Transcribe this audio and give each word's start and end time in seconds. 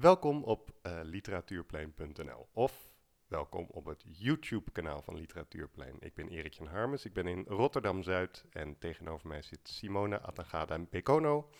Welkom 0.00 0.42
op 0.42 0.70
uh, 0.82 1.00
literatuurplein.nl 1.02 2.48
of 2.52 2.92
welkom 3.28 3.66
op 3.70 3.84
het 3.84 4.04
YouTube-kanaal 4.06 5.02
van 5.02 5.16
Literatuurplein. 5.16 5.96
Ik 6.00 6.14
ben 6.14 6.28
Erik 6.28 6.52
Jan 6.52 6.66
Harmes, 6.66 7.04
ik 7.04 7.12
ben 7.12 7.26
in 7.26 7.44
Rotterdam-Zuid 7.48 8.44
en 8.50 8.78
tegenover 8.78 9.28
mij 9.28 9.42
zit 9.42 9.68
Simone 9.68 10.20
Atangada 10.20 10.78
Bekono. 10.78 11.50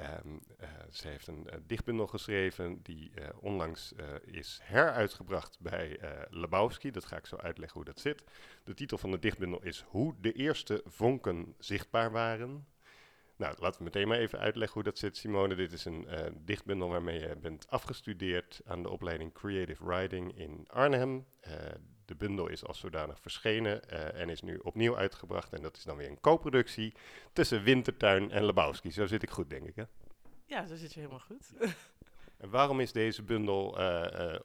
Um, 0.00 0.40
uh, 0.60 0.68
ze 0.90 1.08
heeft 1.08 1.26
een 1.26 1.46
uh, 1.46 1.54
dichtbundel 1.66 2.06
geschreven 2.06 2.82
die 2.82 3.12
onlangs 3.40 3.94
is 4.24 4.60
heruitgebracht 4.62 5.60
bij 5.60 6.00
Lebowski. 6.30 6.90
Dat 6.90 7.04
ga 7.04 7.16
ik 7.16 7.26
zo 7.26 7.36
uitleggen 7.36 7.76
hoe 7.76 7.92
dat 7.92 8.00
zit. 8.00 8.24
De 8.64 8.74
titel 8.74 8.98
van 8.98 9.10
de 9.10 9.18
dichtbundel 9.18 9.62
is 9.62 9.84
Hoe 9.88 10.14
de 10.20 10.32
eerste 10.32 10.82
vonken 10.84 11.54
zichtbaar 11.58 12.10
waren. 12.10 12.66
Nou, 13.36 13.54
laten 13.58 13.78
we 13.78 13.84
meteen 13.84 14.08
maar 14.08 14.18
even 14.18 14.38
uitleggen 14.38 14.74
hoe 14.74 14.82
dat 14.82 14.98
zit, 14.98 15.16
Simone. 15.16 15.54
Dit 15.54 15.72
is 15.72 15.84
een 15.84 16.06
dichtbundel 16.44 16.88
waarmee 16.88 17.20
je 17.20 17.36
bent 17.36 17.70
afgestudeerd 17.70 18.60
aan 18.66 18.82
de 18.82 18.88
opleiding 18.88 19.32
Creative 19.32 19.84
Writing 19.86 20.38
in 20.38 20.64
Arnhem. 20.68 21.26
de 22.04 22.14
bundel 22.14 22.48
is 22.48 22.64
als 22.64 22.78
zodanig 22.78 23.20
verschenen 23.20 23.88
en 24.14 24.28
is 24.28 24.42
nu 24.42 24.56
opnieuw 24.56 24.96
uitgebracht. 24.96 25.52
En 25.52 25.62
dat 25.62 25.76
is 25.76 25.82
dan 25.82 25.96
weer 25.96 26.08
een 26.08 26.20
co-productie 26.20 26.94
tussen 27.32 27.62
Wintertuin 27.62 28.30
en 28.30 28.44
Lebowski. 28.44 28.90
Zo 28.90 29.06
zit 29.06 29.22
ik 29.22 29.30
goed, 29.30 29.50
denk 29.50 29.66
ik, 29.66 29.76
hè? 29.76 29.84
Ja, 30.44 30.66
zo 30.66 30.76
zit 30.76 30.92
je 30.92 31.00
helemaal 31.00 31.20
goed. 31.20 31.52
En 32.36 32.50
waarom 32.50 32.80
is 32.80 32.92
deze 32.92 33.22
bundel 33.22 33.78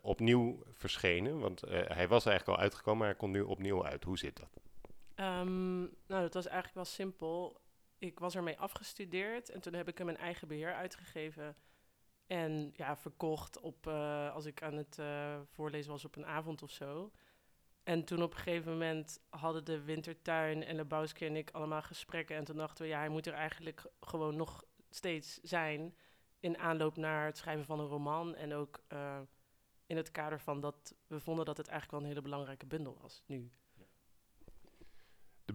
opnieuw 0.01 0.63
verschenen? 0.71 1.39
Want 1.39 1.61
hij 1.69 2.07
was 2.07 2.25
eigenlijk 2.25 2.57
al 2.57 2.63
uitgekomen, 2.63 2.99
maar 2.99 3.07
hij 3.07 3.17
komt 3.17 3.33
nu 3.33 3.41
opnieuw 3.41 3.85
uit. 3.85 4.03
Hoe 4.03 4.17
zit 4.17 4.37
dat? 4.37 4.49
Um, 5.15 5.79
nou, 5.79 6.21
dat 6.21 6.33
was 6.33 6.45
eigenlijk 6.45 6.75
wel 6.75 6.85
simpel. 6.85 7.61
Ik 7.99 8.19
was 8.19 8.35
ermee 8.35 8.57
afgestudeerd 8.57 9.49
en 9.49 9.61
toen 9.61 9.73
heb 9.73 9.87
ik 9.87 9.97
hem 9.97 10.09
een 10.09 10.17
eigen 10.17 10.47
beheer 10.47 10.73
uitgegeven. 10.73 11.55
En 12.27 12.71
ja, 12.75 12.97
verkocht 12.97 13.59
op, 13.59 13.87
als 14.33 14.45
ik 14.45 14.63
aan 14.63 14.77
het 14.77 14.99
voorlezen 15.45 15.91
was 15.91 16.05
op 16.05 16.15
een 16.15 16.25
avond 16.25 16.61
of 16.61 16.71
zo. 16.71 17.11
En 17.89 18.03
toen 18.03 18.21
op 18.21 18.31
een 18.31 18.39
gegeven 18.39 18.71
moment 18.71 19.19
hadden 19.29 19.65
de 19.65 19.81
Wintertuin 19.81 20.63
en 20.63 20.75
Lebowski 20.75 21.25
en 21.25 21.35
ik 21.35 21.51
allemaal 21.51 21.81
gesprekken. 21.81 22.35
En 22.35 22.43
toen 22.43 22.57
dachten 22.57 22.83
we, 22.83 22.89
ja, 22.89 22.97
hij 22.99 23.09
moet 23.09 23.27
er 23.27 23.33
eigenlijk 23.33 23.85
gewoon 23.99 24.35
nog 24.35 24.63
steeds 24.89 25.39
zijn 25.41 25.95
in 26.39 26.57
aanloop 26.57 26.95
naar 26.95 27.25
het 27.25 27.37
schrijven 27.37 27.65
van 27.65 27.79
een 27.79 27.87
roman. 27.87 28.35
En 28.35 28.53
ook 28.53 28.83
uh, 28.93 29.19
in 29.85 29.97
het 29.97 30.11
kader 30.11 30.39
van 30.39 30.59
dat 30.59 30.95
we 31.07 31.19
vonden 31.19 31.45
dat 31.45 31.57
het 31.57 31.67
eigenlijk 31.67 31.97
wel 31.97 32.09
een 32.09 32.15
hele 32.15 32.29
belangrijke 32.29 32.65
bundel 32.65 32.97
was 33.01 33.23
nu. 33.25 33.51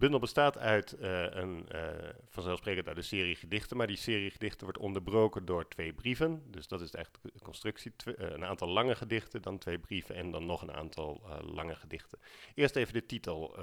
De 0.04 0.10
bundel 0.10 0.28
bestaat 0.28 0.58
uit 0.58 0.96
uh, 1.00 1.26
een, 1.30 1.68
uh, 1.72 1.88
vanzelfsprekend 2.28 2.88
uit 2.88 2.96
een 2.96 3.04
serie 3.04 3.36
gedichten, 3.36 3.76
maar 3.76 3.86
die 3.86 3.96
serie 3.96 4.30
gedichten 4.30 4.64
wordt 4.64 4.78
onderbroken 4.78 5.44
door 5.44 5.68
twee 5.68 5.92
brieven. 5.92 6.42
Dus 6.50 6.68
dat 6.68 6.80
is 6.80 6.94
eigenlijk 6.94 7.34
de 7.34 7.44
constructie. 7.44 7.92
Uh, 8.04 8.14
een 8.16 8.44
aantal 8.44 8.68
lange 8.68 8.94
gedichten, 8.94 9.42
dan 9.42 9.58
twee 9.58 9.78
brieven 9.78 10.14
en 10.14 10.30
dan 10.30 10.46
nog 10.46 10.62
een 10.62 10.72
aantal 10.72 11.22
lange 11.42 11.74
gedichten. 11.74 12.18
Eerst 12.54 12.76
even 12.76 12.92
de 12.92 13.06
titel, 13.06 13.58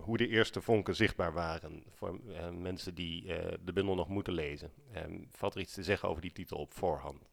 hoe 0.00 0.16
de 0.16 0.28
eerste 0.28 0.60
vonken 0.60 0.96
zichtbaar 0.96 1.32
waren 1.32 1.84
voor 1.88 2.20
mensen 2.52 2.94
die 2.94 3.26
de 3.64 3.72
bundel 3.72 3.94
nog 3.94 4.08
moeten 4.08 4.32
lezen. 4.32 4.72
Um, 4.96 5.28
valt 5.32 5.54
er 5.54 5.60
iets 5.60 5.74
te 5.74 5.82
zeggen 5.82 6.08
over 6.08 6.22
die 6.22 6.32
titel 6.32 6.58
op 6.58 6.74
voorhand? 6.74 7.28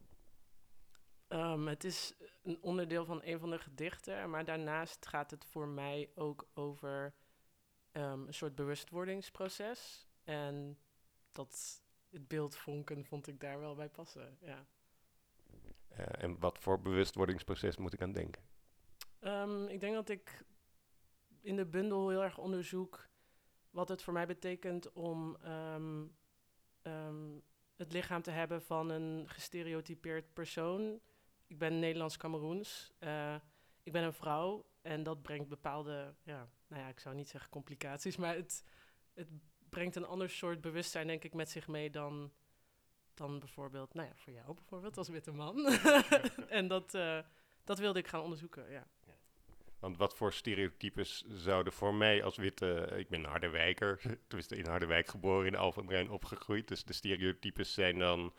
Um, 1.28 1.66
het 1.66 1.84
is 1.84 2.14
een 2.42 2.58
onderdeel 2.60 3.04
van 3.04 3.20
een 3.24 3.38
van 3.38 3.50
de 3.50 3.58
gedichten, 3.58 4.30
maar 4.30 4.44
daarnaast 4.44 5.06
gaat 5.06 5.30
het 5.30 5.44
voor 5.44 5.68
mij 5.68 6.08
ook 6.14 6.46
over 6.54 7.14
um, 7.96 8.26
een 8.26 8.34
soort 8.34 8.54
bewustwordingsproces. 8.54 10.08
En 10.24 10.78
dat 11.32 11.82
het 12.10 12.28
beeld 12.28 12.56
vonken 12.56 13.04
vond 13.04 13.26
ik 13.26 13.40
daar 13.40 13.60
wel 13.60 13.74
bij 13.74 13.88
passen, 13.88 14.38
ja. 14.40 14.66
Uh, 15.98 16.06
en 16.18 16.38
wat 16.38 16.58
voor 16.58 16.80
bewustwordingsproces 16.80 17.76
moet 17.76 17.92
ik 17.92 18.02
aan 18.02 18.12
denken? 18.12 18.42
Um, 19.20 19.68
ik 19.68 19.80
denk 19.80 19.94
dat 19.94 20.08
ik 20.08 20.44
in 21.40 21.56
de 21.56 21.66
bundel 21.66 22.08
heel 22.08 22.22
erg 22.22 22.38
onderzoek 22.38 23.08
wat 23.70 23.88
het 23.88 24.02
voor 24.02 24.12
mij 24.12 24.26
betekent 24.26 24.92
om 24.92 25.36
um, 25.46 26.14
het 27.76 27.92
lichaam 27.92 28.22
te 28.22 28.30
hebben 28.30 28.62
van 28.62 28.90
een 28.90 29.28
gestereotypeerd 29.28 30.32
persoon. 30.32 31.00
Ik 31.46 31.58
ben 31.58 31.78
Nederlands-Cameroens. 31.78 32.92
Uh, 33.00 33.34
ik 33.82 33.92
ben 33.92 34.02
een 34.02 34.12
vrouw 34.12 34.66
en 34.84 35.02
dat 35.02 35.22
brengt 35.22 35.48
bepaalde 35.48 36.14
ja, 36.22 36.48
nou 36.66 36.82
ja, 36.82 36.88
ik 36.88 37.00
zou 37.00 37.14
niet 37.14 37.28
zeggen 37.28 37.50
complicaties, 37.50 38.16
maar 38.16 38.34
het, 38.34 38.64
het 39.14 39.28
brengt 39.68 39.96
een 39.96 40.06
ander 40.06 40.30
soort 40.30 40.60
bewustzijn, 40.60 41.06
denk 41.06 41.24
ik, 41.24 41.34
met 41.34 41.50
zich 41.50 41.68
mee 41.68 41.90
dan, 41.90 42.32
dan 43.14 43.38
bijvoorbeeld, 43.38 43.94
nou 43.94 44.08
ja, 44.08 44.14
voor 44.16 44.32
jou 44.32 44.54
bijvoorbeeld 44.54 44.96
als 44.96 45.08
witte 45.08 45.32
man. 45.32 45.66
en 46.48 46.68
dat, 46.68 46.94
uh, 46.94 47.18
dat 47.64 47.78
wilde 47.78 47.98
ik 47.98 48.08
gaan 48.08 48.20
onderzoeken, 48.20 48.70
ja. 48.70 48.86
Want 49.78 49.96
wat 49.96 50.16
voor 50.16 50.32
stereotypes 50.32 51.24
zouden 51.28 51.72
voor 51.72 51.94
mij 51.94 52.22
als 52.22 52.36
witte... 52.36 52.92
Ik 52.96 53.08
ben 53.08 53.24
Harderwijker, 53.24 54.00
tenminste 54.28 54.56
in 54.56 54.66
Harderwijk 54.66 55.08
geboren, 55.08 55.46
in 55.46 55.56
Alphen 55.56 55.86
Brein 55.86 56.10
opgegroeid. 56.10 56.68
Dus 56.68 56.84
de 56.84 56.92
stereotypes 56.92 57.74
zijn 57.74 57.98
dan 57.98 58.34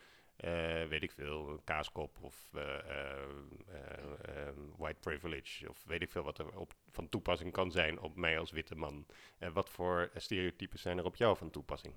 weet 0.88 1.02
ik 1.02 1.10
veel, 1.10 1.60
kaaskop 1.64 2.18
of 2.20 2.50
uh, 2.54 2.62
uh, 2.62 4.48
white 4.76 5.00
privilege 5.00 5.68
of 5.68 5.84
weet 5.84 6.02
ik 6.02 6.10
veel 6.10 6.22
wat 6.22 6.38
er 6.38 6.58
op, 6.58 6.74
van 6.90 7.08
toepassing 7.08 7.52
kan 7.52 7.70
zijn 7.70 8.00
op 8.00 8.16
mij 8.16 8.38
als 8.38 8.50
witte 8.50 8.74
man. 8.74 9.06
Wat 9.52 9.70
voor 9.70 10.10
stereotypen 10.14 10.78
zijn 10.78 10.98
er 10.98 11.04
op 11.04 11.16
jou 11.16 11.36
van 11.36 11.50
toepassing? 11.50 11.94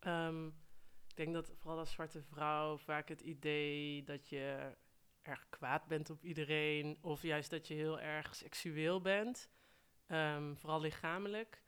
Um, 0.00 0.46
ik 1.08 1.16
denk 1.16 1.34
dat 1.34 1.52
vooral 1.56 1.78
als 1.78 1.92
zwarte 1.92 2.22
vrouw 2.22 2.76
vaak 2.76 3.08
het 3.08 3.20
idee 3.20 4.04
dat 4.04 4.28
je 4.28 4.76
erg 5.22 5.46
kwaad 5.48 5.86
bent 5.86 6.10
op 6.10 6.24
iedereen 6.24 6.98
of 7.00 7.22
juist 7.22 7.50
dat 7.50 7.68
je 7.68 7.74
heel 7.74 8.00
erg 8.00 8.34
seksueel 8.34 9.00
bent, 9.00 9.50
um, 10.08 10.56
vooral 10.56 10.80
lichamelijk. 10.80 11.62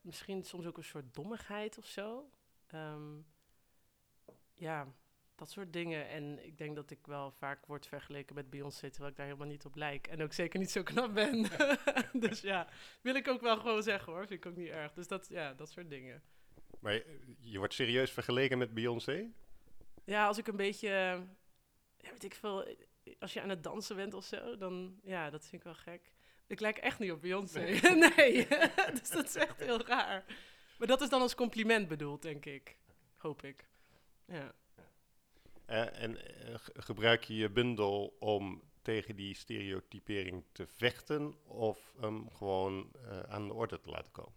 misschien 0.00 0.42
soms 0.42 0.66
ook 0.66 0.76
een 0.76 0.84
soort 0.84 1.14
dommigheid 1.14 1.78
of 1.78 1.86
zo. 1.86 2.30
Um, 2.74 3.26
ja, 4.54 4.94
dat 5.34 5.50
soort 5.50 5.72
dingen. 5.72 6.08
En 6.08 6.46
ik 6.46 6.58
denk 6.58 6.76
dat 6.76 6.90
ik 6.90 7.06
wel 7.06 7.30
vaak 7.30 7.66
word 7.66 7.86
vergeleken 7.86 8.34
met 8.34 8.50
Beyoncé, 8.50 8.90
terwijl 8.90 9.10
ik 9.10 9.16
daar 9.16 9.26
helemaal 9.26 9.48
niet 9.48 9.64
op 9.64 9.74
lijk. 9.74 10.06
En 10.06 10.22
ook 10.22 10.32
zeker 10.32 10.58
niet 10.58 10.70
zo 10.70 10.82
knap 10.82 11.14
ben. 11.14 11.46
dus 12.28 12.40
ja, 12.40 12.68
wil 13.00 13.14
ik 13.14 13.28
ook 13.28 13.40
wel 13.40 13.56
gewoon 13.56 13.82
zeggen 13.82 14.12
hoor. 14.12 14.26
Vind 14.26 14.44
ik 14.44 14.50
ook 14.50 14.56
niet 14.56 14.68
erg. 14.68 14.92
Dus 14.92 15.08
dat, 15.08 15.28
ja, 15.28 15.54
dat 15.54 15.70
soort 15.70 15.90
dingen. 15.90 16.22
Maar 16.80 17.02
je, 17.38 17.58
wordt 17.58 17.74
serieus 17.74 18.10
vergeleken 18.10 18.58
met 18.58 18.74
Beyoncé? 18.74 19.30
Ja, 20.04 20.26
als 20.26 20.38
ik 20.38 20.46
een 20.46 20.56
beetje, 20.56 20.88
ja, 21.96 22.10
weet 22.10 22.24
ik 22.24 22.34
veel, 22.34 22.76
als 23.18 23.32
je 23.32 23.42
aan 23.42 23.48
het 23.48 23.62
dansen 23.62 23.96
bent 23.96 24.14
of 24.14 24.24
zo, 24.24 24.56
dan 24.56 25.00
ja, 25.02 25.30
dat 25.30 25.42
vind 25.42 25.52
ik 25.52 25.62
wel 25.62 25.74
gek. 25.74 26.12
Ik 26.46 26.60
lijk 26.60 26.78
echt 26.78 26.98
niet 26.98 27.12
op 27.12 27.20
Beyoncé. 27.20 27.60
Nee, 27.60 27.80
nee. 28.16 28.46
dus 29.00 29.10
dat 29.10 29.24
is 29.24 29.34
echt 29.34 29.60
heel 29.60 29.86
raar. 29.86 30.24
Maar 30.78 30.88
dat 30.88 31.00
is 31.00 31.08
dan 31.08 31.20
als 31.20 31.34
compliment 31.34 31.88
bedoeld, 31.88 32.22
denk 32.22 32.44
ik. 32.46 32.78
Hoop 33.16 33.42
ik. 33.42 33.68
Ja. 34.26 34.54
Uh, 35.70 36.02
en 36.02 36.10
uh, 36.10 36.54
gebruik 36.74 37.24
je 37.24 37.34
je 37.34 37.50
bundel 37.50 38.16
om 38.18 38.62
tegen 38.82 39.16
die 39.16 39.34
stereotypering 39.34 40.44
te 40.52 40.66
vechten 40.66 41.34
of 41.46 41.94
hem 42.00 42.30
gewoon 42.30 42.92
uh, 42.96 43.20
aan 43.20 43.48
de 43.48 43.54
orde 43.54 43.80
te 43.80 43.90
laten 43.90 44.12
komen? 44.12 44.32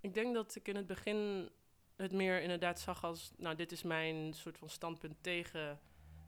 Ik 0.00 0.14
denk 0.14 0.34
dat 0.34 0.54
ik 0.54 0.68
in 0.68 0.76
het 0.76 0.86
begin 0.86 1.50
het 1.96 2.12
meer 2.12 2.42
inderdaad 2.42 2.80
zag 2.80 3.04
als, 3.04 3.32
nou, 3.36 3.56
dit 3.56 3.72
is 3.72 3.82
mijn 3.82 4.32
soort 4.32 4.58
van 4.58 4.68
standpunt 4.68 5.22
tegen 5.22 5.80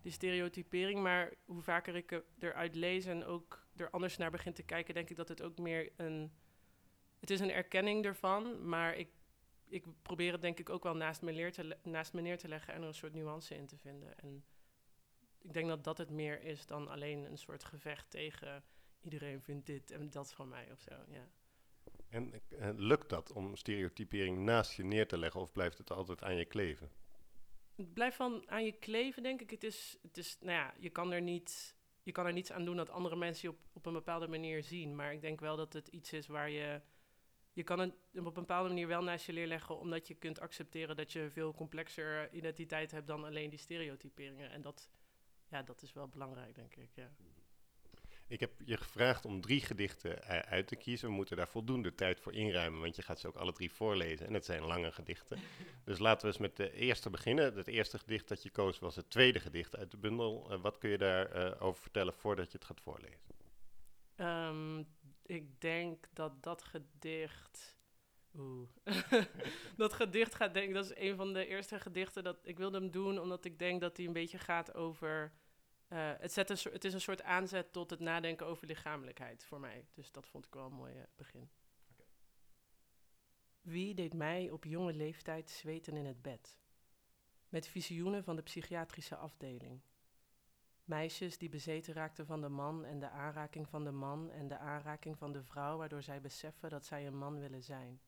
die 0.03 0.12
stereotypering. 0.12 1.03
Maar 1.03 1.32
hoe 1.44 1.62
vaker 1.62 1.97
ik 1.97 2.22
eruit 2.38 2.75
lees 2.75 3.05
en 3.05 3.25
ook 3.25 3.66
er 3.76 3.91
anders 3.91 4.16
naar 4.16 4.31
begin 4.31 4.53
te 4.53 4.62
kijken, 4.62 4.94
denk 4.94 5.11
ik 5.11 5.16
dat 5.16 5.28
het 5.28 5.43
ook 5.43 5.59
meer 5.59 5.93
een. 5.97 6.32
Het 7.21 7.31
is 7.31 7.41
een 7.41 7.50
erkenning 7.50 8.05
ervan, 8.05 8.69
maar 8.69 8.97
ik 8.97 9.09
ik 9.75 9.85
probeer 10.03 10.33
het 10.33 10.41
denk 10.41 10.59
ik 10.59 10.71
ook 10.71 10.83
wel 10.83 10.97
naast 10.97 11.23
me, 11.23 11.33
leer 11.33 11.53
te 11.53 11.77
naast 11.83 12.12
me 12.12 12.21
neer 12.21 12.39
te 12.39 12.49
leggen 12.49 12.75
en 12.75 12.81
er 12.81 12.89
een 12.89 12.95
soort 12.95 13.15
nuance 13.15 13.55
in 13.55 13.67
te 13.67 13.79
vinden. 13.79 14.19
En 14.19 14.45
ik 15.39 15.53
denk 15.53 15.69
dat 15.69 15.85
dat 15.85 15.99
het 15.99 16.11
meer 16.11 16.43
is 16.43 16.67
dan 16.67 16.88
alleen 16.88 17.25
een 17.25 17.38
soort 17.38 17.65
gevecht 17.65 18.11
tegen 18.11 18.65
iedereen 19.00 19.43
vindt 19.43 19.67
dit 19.67 19.91
en 19.91 20.11
dat 20.11 20.32
van 20.32 20.49
mij 20.49 20.73
of 20.73 20.81
zo. 20.81 20.94
Ja. 21.09 21.29
En 22.09 22.43
uh, 22.49 22.69
lukt 22.76 23.09
dat 23.09 23.32
om 23.32 23.56
stereotypering 23.56 24.38
naast 24.38 24.73
je 24.73 24.85
neer 24.85 25.09
te 25.09 25.19
leggen 25.19 25.41
of 25.41 25.53
blijft 25.53 25.79
het 25.79 25.91
altijd 25.91 26.23
aan 26.23 26.37
je 26.37 26.44
kleven? 26.44 26.91
Het 27.75 27.94
blijft 27.94 28.17
van 28.17 28.50
aan 28.50 28.65
je 28.65 28.73
kleven, 28.73 29.23
denk 29.23 29.41
ik. 29.41 29.50
Het 29.50 29.65
is, 29.65 29.99
het 30.03 30.17
is 30.17 30.38
nou 30.41 30.53
ja, 30.53 30.75
je 30.79 30.91
kan 30.91 31.12
er 31.12 31.23
niet, 31.23 31.76
je 32.03 32.12
kan 32.12 32.26
er 32.26 32.32
niets 32.32 32.53
aan 32.53 32.65
doen 32.65 32.76
dat 32.76 32.91
andere 32.91 33.17
mensen 33.17 33.49
je 33.49 33.55
op, 33.56 33.61
op 33.73 33.87
een 33.87 33.93
bepaalde 33.93 34.29
manier 34.29 34.62
zien. 34.62 34.94
Maar 34.94 35.12
ik 35.12 35.21
denk 35.21 35.41
wel 35.41 35.56
dat 35.56 35.73
het 35.73 35.88
iets 35.88 36.12
is 36.12 36.26
waar 36.26 36.50
je 36.50 36.81
je 37.55 37.62
kan 37.62 37.79
het 37.79 37.93
op 38.15 38.27
een 38.27 38.33
bepaalde 38.33 38.69
manier 38.69 38.87
wel 38.87 39.03
naast 39.03 39.27
je 39.27 39.33
leer 39.33 39.47
leggen, 39.47 39.79
omdat 39.79 40.09
je 40.09 40.15
kunt 40.15 40.41
accepteren 40.41 40.97
dat 40.97 41.12
je 41.12 41.21
een 41.21 41.31
veel 41.31 41.55
complexer 41.55 42.33
identiteit 42.33 42.91
hebt 42.91 43.06
dan 43.06 43.25
alleen 43.25 43.51
die 43.51 43.59
stereotyperingen. 43.59 44.51
En 44.51 44.62
dat, 44.62 44.91
ja, 45.49 45.62
dat 45.62 45.83
is 45.83 45.93
wel 45.93 46.09
belangrijk, 46.09 46.55
denk 46.55 46.75
ik. 46.77 46.91
Ja. 46.95 47.11
Ik 48.27 48.41
heb 48.41 48.53
je 48.65 48.77
gevraagd 48.77 49.25
om 49.25 49.41
drie 49.41 49.61
gedichten 49.61 50.23
eh, 50.23 50.39
uit 50.39 50.67
te 50.67 50.77
kiezen. 50.77 51.09
We 51.09 51.15
moeten 51.15 51.37
daar 51.37 51.49
voldoende 51.49 51.95
tijd 51.95 52.21
voor 52.21 52.33
inruimen, 52.33 52.81
want 52.81 52.97
je 52.97 53.03
gaat 53.03 53.21
ze 53.21 53.27
ook 53.27 53.37
alle 53.37 53.53
drie 53.53 53.73
voorlezen. 53.73 54.27
En 54.27 54.35
het 54.35 54.45
zijn 54.45 54.62
lange 54.62 54.93
gedichten. 54.93 55.39
Dus 55.85 55.99
laten 55.99 56.21
we 56.21 56.27
eens 56.27 56.39
met 56.39 56.57
de 56.57 56.73
eerste 56.73 57.11
beginnen. 57.11 57.57
Het 57.57 57.69
eerste 57.69 57.99
gedicht 57.99 58.29
dat 58.29 58.43
je 58.43 58.50
koos 58.50 58.79
was 58.79 58.97
het 58.97 59.11
tweede 59.11 59.41
gedicht 59.41 59.77
uit 59.77 59.91
de 59.91 59.97
bundel. 59.97 60.50
Eh, 60.50 60.61
wat 60.61 60.79
kun 60.79 60.91
je 60.91 60.99
daarover 60.99 61.61
over 61.61 61.83
vertellen 61.83 62.15
voordat 62.15 62.53
je 62.53 62.59
het 62.59 62.67
gaat 62.67 62.81
voorlezen? 62.81 63.33
Ehm, 64.17 64.83
ik 65.26 65.61
denk 65.61 66.09
dat 66.12 66.43
dat 66.43 66.62
gedicht. 66.62 67.76
Oeh. 68.37 68.69
dat 69.76 69.93
gedicht 69.93 70.35
gaat, 70.35 70.55
denk 70.55 70.69
ik, 70.69 70.75
dat 70.75 70.85
is 70.85 70.97
een 70.97 71.17
van 71.17 71.32
de 71.32 71.47
eerste 71.47 71.81
gedichten 71.81 72.25
dat 72.25 72.38
ik 72.43 72.59
wilde 72.59 72.79
hem 72.79 72.91
doen, 72.91 73.19
omdat 73.19 73.44
ik 73.44 73.59
denk 73.59 73.81
dat 73.81 73.97
hij 73.97 74.06
een 74.06 74.12
beetje 74.12 74.38
gaat 74.38 74.75
over. 74.75 75.32
eh, 75.88 76.12
het, 76.19 76.32
zet 76.32 76.50
een, 76.50 76.73
het 76.73 76.85
is 76.85 76.93
een 76.93 77.00
soort 77.00 77.23
aanzet 77.23 77.73
tot 77.73 77.91
het 77.91 78.00
nadenken 78.00 78.47
over 78.47 78.67
lichamelijkheid 78.67 79.44
voor 79.44 79.61
mij. 79.61 79.87
Dus 79.94 80.12
dat 80.12 80.26
vond 80.26 80.47
ik 80.47 80.55
wel 80.55 80.67
een 80.67 80.73
mooi 80.73 81.05
begin. 81.17 81.50
Wie 83.61 83.94
deed 83.94 84.15
mij 84.15 84.50
op 84.50 84.65
jonge 84.65 84.93
leeftijd 84.93 85.50
zweten 85.50 85.97
in 85.97 86.06
het 86.06 86.23
bed? 86.23 86.59
Met 87.49 87.69
visioenen 87.69 88.25
van 88.25 88.37
de 88.37 88.43
psychiatrische 88.43 89.17
afdeling. 89.17 89.81
Meisjes 90.85 91.39
die 91.39 91.49
bezeten 91.49 91.95
raakten 91.95 92.27
van 92.27 92.41
de 92.41 92.49
man 92.49 92.85
en 92.85 92.99
de 92.99 93.09
aanraking 93.09 93.69
van 93.69 93.85
de 93.85 93.91
man 93.91 94.31
en 94.31 94.49
de 94.49 94.59
aanraking 94.59 95.19
van 95.19 95.33
de 95.33 95.43
vrouw, 95.43 95.77
waardoor 95.77 96.03
zij 96.03 96.21
beseffen 96.21 96.71
dat 96.71 96.87
zij 96.87 97.07
een 97.07 97.19
man 97.19 97.39
willen 97.39 97.63
zijn. 97.63 98.01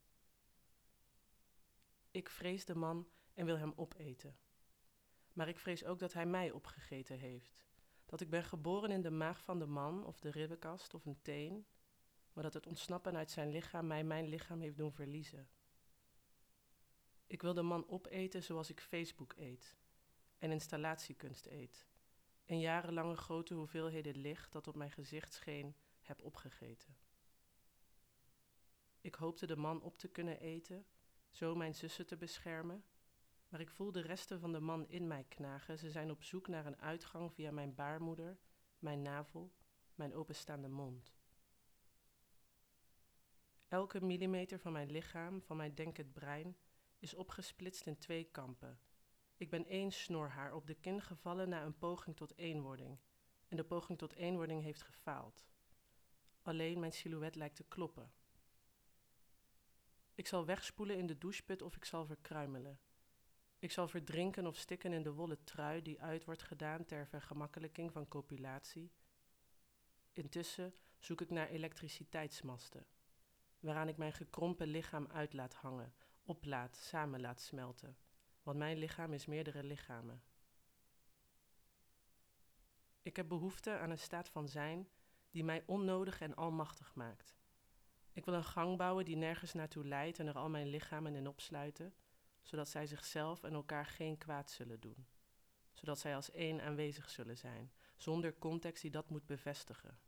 Ik 2.10 2.30
vrees 2.30 2.64
de 2.64 2.74
man 2.74 3.08
en 3.34 3.46
wil 3.46 3.58
hem 3.58 3.72
opeten. 3.76 4.36
Maar 5.32 5.48
ik 5.48 5.58
vrees 5.58 5.84
ook 5.84 5.98
dat 5.98 6.12
hij 6.12 6.26
mij 6.26 6.50
opgegeten 6.50 7.18
heeft. 7.18 7.64
Dat 8.06 8.20
ik 8.20 8.30
ben 8.30 8.44
geboren 8.44 8.90
in 8.90 9.02
de 9.02 9.10
maag 9.10 9.42
van 9.42 9.58
de 9.58 9.66
man 9.66 10.04
of 10.04 10.20
de 10.20 10.30
ribbenkast 10.30 10.94
of 10.94 11.06
een 11.06 11.22
teen, 11.22 11.66
maar 12.32 12.44
dat 12.44 12.54
het 12.54 12.66
ontsnappen 12.66 13.16
uit 13.16 13.30
zijn 13.30 13.50
lichaam 13.50 13.86
mij 13.86 14.04
mijn 14.04 14.28
lichaam 14.28 14.60
heeft 14.60 14.76
doen 14.76 14.92
verliezen. 14.92 15.48
Ik 17.26 17.42
wil 17.42 17.54
de 17.54 17.62
man 17.62 17.88
opeten 17.88 18.42
zoals 18.42 18.70
ik 18.70 18.80
Facebook 18.80 19.34
eet 19.36 19.76
en 20.38 20.50
installatiekunst 20.50 21.46
eet 21.46 21.86
en 22.46 22.60
jarenlange 22.60 23.16
grote 23.16 23.54
hoeveelheden 23.54 24.16
licht 24.16 24.52
dat 24.52 24.68
op 24.68 24.74
mijn 24.74 24.90
gezicht 24.90 25.32
scheen, 25.32 25.76
heb 26.00 26.22
opgegeten. 26.22 26.96
Ik 29.00 29.14
hoopte 29.14 29.46
de 29.46 29.56
man 29.56 29.82
op 29.82 29.98
te 29.98 30.08
kunnen 30.08 30.40
eten, 30.40 30.86
zo 31.30 31.54
mijn 31.54 31.74
zussen 31.74 32.06
te 32.06 32.16
beschermen, 32.16 32.84
maar 33.48 33.60
ik 33.60 33.70
voel 33.70 33.92
de 33.92 34.00
resten 34.00 34.40
van 34.40 34.52
de 34.52 34.60
man 34.60 34.88
in 34.88 35.06
mij 35.06 35.24
knagen. 35.28 35.78
Ze 35.78 35.90
zijn 35.90 36.10
op 36.10 36.22
zoek 36.22 36.48
naar 36.48 36.66
een 36.66 36.80
uitgang 36.80 37.32
via 37.32 37.50
mijn 37.50 37.74
baarmoeder, 37.74 38.38
mijn 38.78 39.02
navel, 39.02 39.52
mijn 39.94 40.14
openstaande 40.14 40.68
mond. 40.68 41.14
Elke 43.68 44.00
millimeter 44.00 44.58
van 44.58 44.72
mijn 44.72 44.90
lichaam, 44.90 45.42
van 45.42 45.56
mijn 45.56 45.74
denkend 45.74 46.12
brein, 46.12 46.56
is 46.98 47.14
opgesplitst 47.14 47.86
in 47.86 47.98
twee 47.98 48.24
kampen. 48.24 48.80
Ik 49.38 49.50
ben 49.50 49.66
één 49.66 49.92
snorhaar 49.92 50.54
op 50.54 50.66
de 50.66 50.74
kin 50.74 51.02
gevallen 51.02 51.48
na 51.48 51.62
een 51.62 51.78
poging 51.78 52.16
tot 52.16 52.36
eenwording. 52.36 52.98
En 53.48 53.56
de 53.56 53.64
poging 53.64 53.98
tot 53.98 54.12
eenwording 54.12 54.62
heeft 54.62 54.82
gefaald. 54.82 55.46
Alleen 56.42 56.80
mijn 56.80 56.92
silhouet 56.92 57.34
lijkt 57.34 57.56
te 57.56 57.64
kloppen. 57.64 58.12
Ik 60.14 60.26
zal 60.26 60.46
wegspoelen 60.46 60.96
in 60.96 61.06
de 61.06 61.18
doucheput 61.18 61.62
of 61.62 61.76
ik 61.76 61.84
zal 61.84 62.06
verkruimelen. 62.06 62.80
Ik 63.58 63.70
zal 63.70 63.88
verdrinken 63.88 64.46
of 64.46 64.56
stikken 64.56 64.92
in 64.92 65.02
de 65.02 65.12
wollen 65.12 65.44
trui 65.44 65.82
die 65.82 66.00
uit 66.00 66.24
wordt 66.24 66.42
gedaan 66.42 66.84
ter 66.84 67.06
vergemakkelijking 67.06 67.92
van 67.92 68.08
copulatie. 68.08 68.92
Intussen 70.12 70.74
zoek 70.98 71.20
ik 71.20 71.30
naar 71.30 71.48
elektriciteitsmasten, 71.48 72.86
waaraan 73.60 73.88
ik 73.88 73.96
mijn 73.96 74.12
gekrompen 74.12 74.66
lichaam 74.66 75.06
uit 75.06 75.32
laat 75.32 75.54
hangen, 75.54 75.94
oplaat, 76.24 76.76
samen 76.76 77.20
laat 77.20 77.40
smelten 77.40 77.96
want 78.46 78.58
mijn 78.58 78.76
lichaam 78.76 79.12
is 79.12 79.26
meerdere 79.26 79.62
lichamen. 79.62 80.22
Ik 83.02 83.16
heb 83.16 83.28
behoefte 83.28 83.78
aan 83.78 83.90
een 83.90 83.98
staat 83.98 84.28
van 84.28 84.48
zijn 84.48 84.88
die 85.30 85.44
mij 85.44 85.62
onnodig 85.66 86.20
en 86.20 86.34
almachtig 86.34 86.94
maakt. 86.94 87.36
Ik 88.12 88.24
wil 88.24 88.34
een 88.34 88.44
gang 88.44 88.76
bouwen 88.76 89.04
die 89.04 89.16
nergens 89.16 89.52
naartoe 89.52 89.84
leidt 89.84 90.18
en 90.18 90.26
er 90.26 90.36
al 90.36 90.48
mijn 90.48 90.66
lichamen 90.66 91.14
in 91.14 91.28
opsluiten, 91.28 91.94
zodat 92.42 92.68
zij 92.68 92.86
zichzelf 92.86 93.42
en 93.42 93.52
elkaar 93.52 93.86
geen 93.86 94.18
kwaad 94.18 94.50
zullen 94.50 94.80
doen. 94.80 95.06
Zodat 95.72 95.98
zij 95.98 96.14
als 96.14 96.30
één 96.30 96.60
aanwezig 96.60 97.10
zullen 97.10 97.36
zijn, 97.36 97.72
zonder 97.96 98.38
context 98.38 98.82
die 98.82 98.90
dat 98.90 99.10
moet 99.10 99.26
bevestigen. 99.26 99.98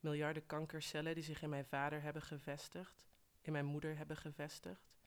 Miljarden 0.00 0.46
kankercellen 0.46 1.14
die 1.14 1.24
zich 1.24 1.42
in 1.42 1.48
mijn 1.48 1.66
vader 1.66 2.02
hebben 2.02 2.22
gevestigd, 2.22 3.06
in 3.40 3.52
mijn 3.52 3.66
moeder 3.66 3.96
hebben 3.96 4.16
gevestigd, 4.16 4.97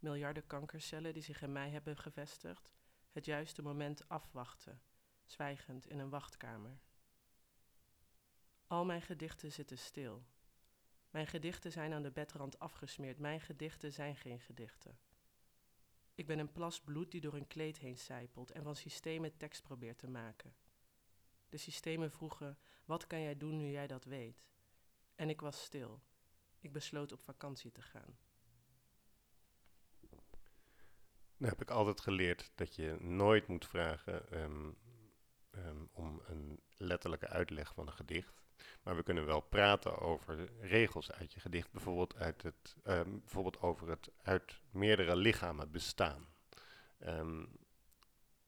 miljarden 0.00 0.46
kankercellen 0.46 1.12
die 1.12 1.22
zich 1.22 1.42
in 1.42 1.52
mij 1.52 1.70
hebben 1.70 1.96
gevestigd, 1.96 2.70
het 3.10 3.24
juiste 3.24 3.62
moment 3.62 4.08
afwachten, 4.08 4.82
zwijgend 5.26 5.86
in 5.86 5.98
een 5.98 6.10
wachtkamer. 6.10 6.78
Al 8.66 8.84
mijn 8.84 9.02
gedichten 9.02 9.52
zitten 9.52 9.78
stil. 9.78 10.24
Mijn 11.10 11.26
gedichten 11.26 11.72
zijn 11.72 11.92
aan 11.92 12.02
de 12.02 12.10
bedrand 12.10 12.58
afgesmeerd. 12.58 13.18
Mijn 13.18 13.40
gedichten 13.40 13.92
zijn 13.92 14.16
geen 14.16 14.40
gedichten. 14.40 14.98
Ik 16.14 16.26
ben 16.26 16.38
een 16.38 16.52
plas 16.52 16.80
bloed 16.80 17.10
die 17.10 17.20
door 17.20 17.34
een 17.34 17.46
kleed 17.46 17.78
heen 17.78 17.98
sijpelt 17.98 18.50
en 18.50 18.62
van 18.62 18.76
systemen 18.76 19.36
tekst 19.36 19.62
probeert 19.62 19.98
te 19.98 20.08
maken. 20.08 20.54
De 21.48 21.56
systemen 21.56 22.10
vroegen: 22.10 22.58
Wat 22.84 23.06
kan 23.06 23.20
jij 23.20 23.36
doen 23.36 23.56
nu 23.56 23.70
jij 23.70 23.86
dat 23.86 24.04
weet? 24.04 24.48
En 25.14 25.28
ik 25.28 25.40
was 25.40 25.62
stil. 25.62 26.02
Ik 26.60 26.72
besloot 26.72 27.12
op 27.12 27.20
vakantie 27.20 27.72
te 27.72 27.82
gaan. 27.82 28.18
Nou 31.38 31.52
heb 31.52 31.60
ik 31.60 31.70
altijd 31.70 32.00
geleerd 32.00 32.50
dat 32.54 32.74
je 32.74 32.96
nooit 33.00 33.46
moet 33.46 33.66
vragen 33.66 34.30
ehm, 34.30 34.70
ehm, 35.50 35.84
om 35.92 36.22
een 36.26 36.60
letterlijke 36.76 37.28
uitleg 37.28 37.74
van 37.74 37.86
een 37.86 37.92
gedicht. 37.92 38.42
Maar 38.82 38.96
we 38.96 39.02
kunnen 39.02 39.26
wel 39.26 39.40
praten 39.40 39.98
over 39.98 40.48
regels 40.60 41.12
uit 41.12 41.32
je 41.32 41.40
gedicht. 41.40 41.72
Bijvoorbeeld, 41.72 42.16
uit 42.16 42.42
het, 42.42 42.76
ehm, 42.82 43.18
bijvoorbeeld 43.18 43.60
over 43.60 43.88
het 43.88 44.10
uit 44.22 44.60
meerdere 44.70 45.16
lichamen 45.16 45.70
bestaan. 45.70 46.26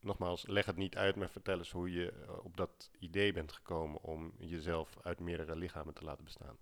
Nogmaals, 0.00 0.46
leg 0.46 0.66
het 0.66 0.76
niet 0.76 0.96
uit, 0.96 1.16
maar 1.16 1.30
vertel 1.30 1.58
eens 1.58 1.70
hoe 1.70 1.92
je 1.92 2.12
eh, 2.12 2.44
op 2.44 2.56
dat 2.56 2.90
idee 2.98 3.32
bent 3.32 3.52
gekomen 3.52 4.02
om 4.02 4.34
jezelf 4.38 4.96
uit 5.02 5.20
meerdere 5.20 5.56
lichamen 5.56 5.94
te 5.94 6.04
laten 6.04 6.24
bestaan. 6.24 6.58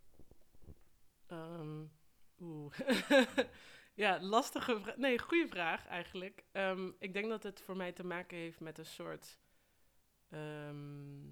Oeh. 2.40 2.72
ja, 3.98 4.20
lastige 4.20 4.80
vraag. 4.80 4.96
Nee, 4.96 5.18
goede 5.18 5.48
vraag 5.48 5.86
eigenlijk. 5.86 6.44
Ehm, 6.52 6.90
ik 6.98 7.12
denk 7.12 7.28
dat 7.28 7.42
het 7.42 7.60
voor 7.60 7.76
mij 7.76 7.92
te 7.92 8.04
maken 8.04 8.36
heeft 8.36 8.60
met 8.60 8.78
een 8.78 8.86
soort. 8.86 9.38
ehm, 10.28 11.26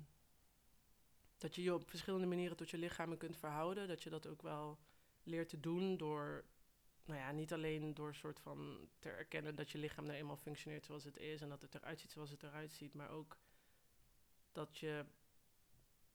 dat 1.39 1.55
je 1.55 1.63
je 1.63 1.75
op 1.75 1.89
verschillende 1.89 2.27
manieren 2.27 2.57
tot 2.57 2.71
je 2.71 2.79
lichamen 2.79 3.19
kunt 3.19 3.37
verhouden. 3.37 3.89
Dat 3.89 4.03
je 4.03 4.11
dat 4.11 4.27
ook 4.27 4.43
wel 4.43 4.79
leert 5.23 5.49
te 5.49 5.61
doen 5.61 5.97
door. 5.97 6.45
Nou 7.05 7.21
ja, 7.21 7.33
niet 7.33 7.53
alleen 7.53 7.95
door 7.95 8.15
soort 8.15 8.41
van 8.41 8.89
te 8.99 9.11
erkennen 9.11 9.55
dat 9.55 9.71
je 9.71 9.79
lichaam 9.79 10.05
nou 10.05 10.19
eenmaal 10.19 10.37
functioneert 10.37 10.85
zoals 10.85 11.05
het 11.05 11.17
is 11.17 11.41
en 11.41 11.49
dat 11.49 11.63
het 11.63 11.75
eruit 11.75 12.01
ziet 12.01 12.11
zoals 12.11 12.31
het 12.31 12.43
eruit 12.43 12.73
ziet, 12.73 12.95
maar 12.95 13.11
ook 13.11 13.39
dat 14.53 14.79
je 14.79 15.05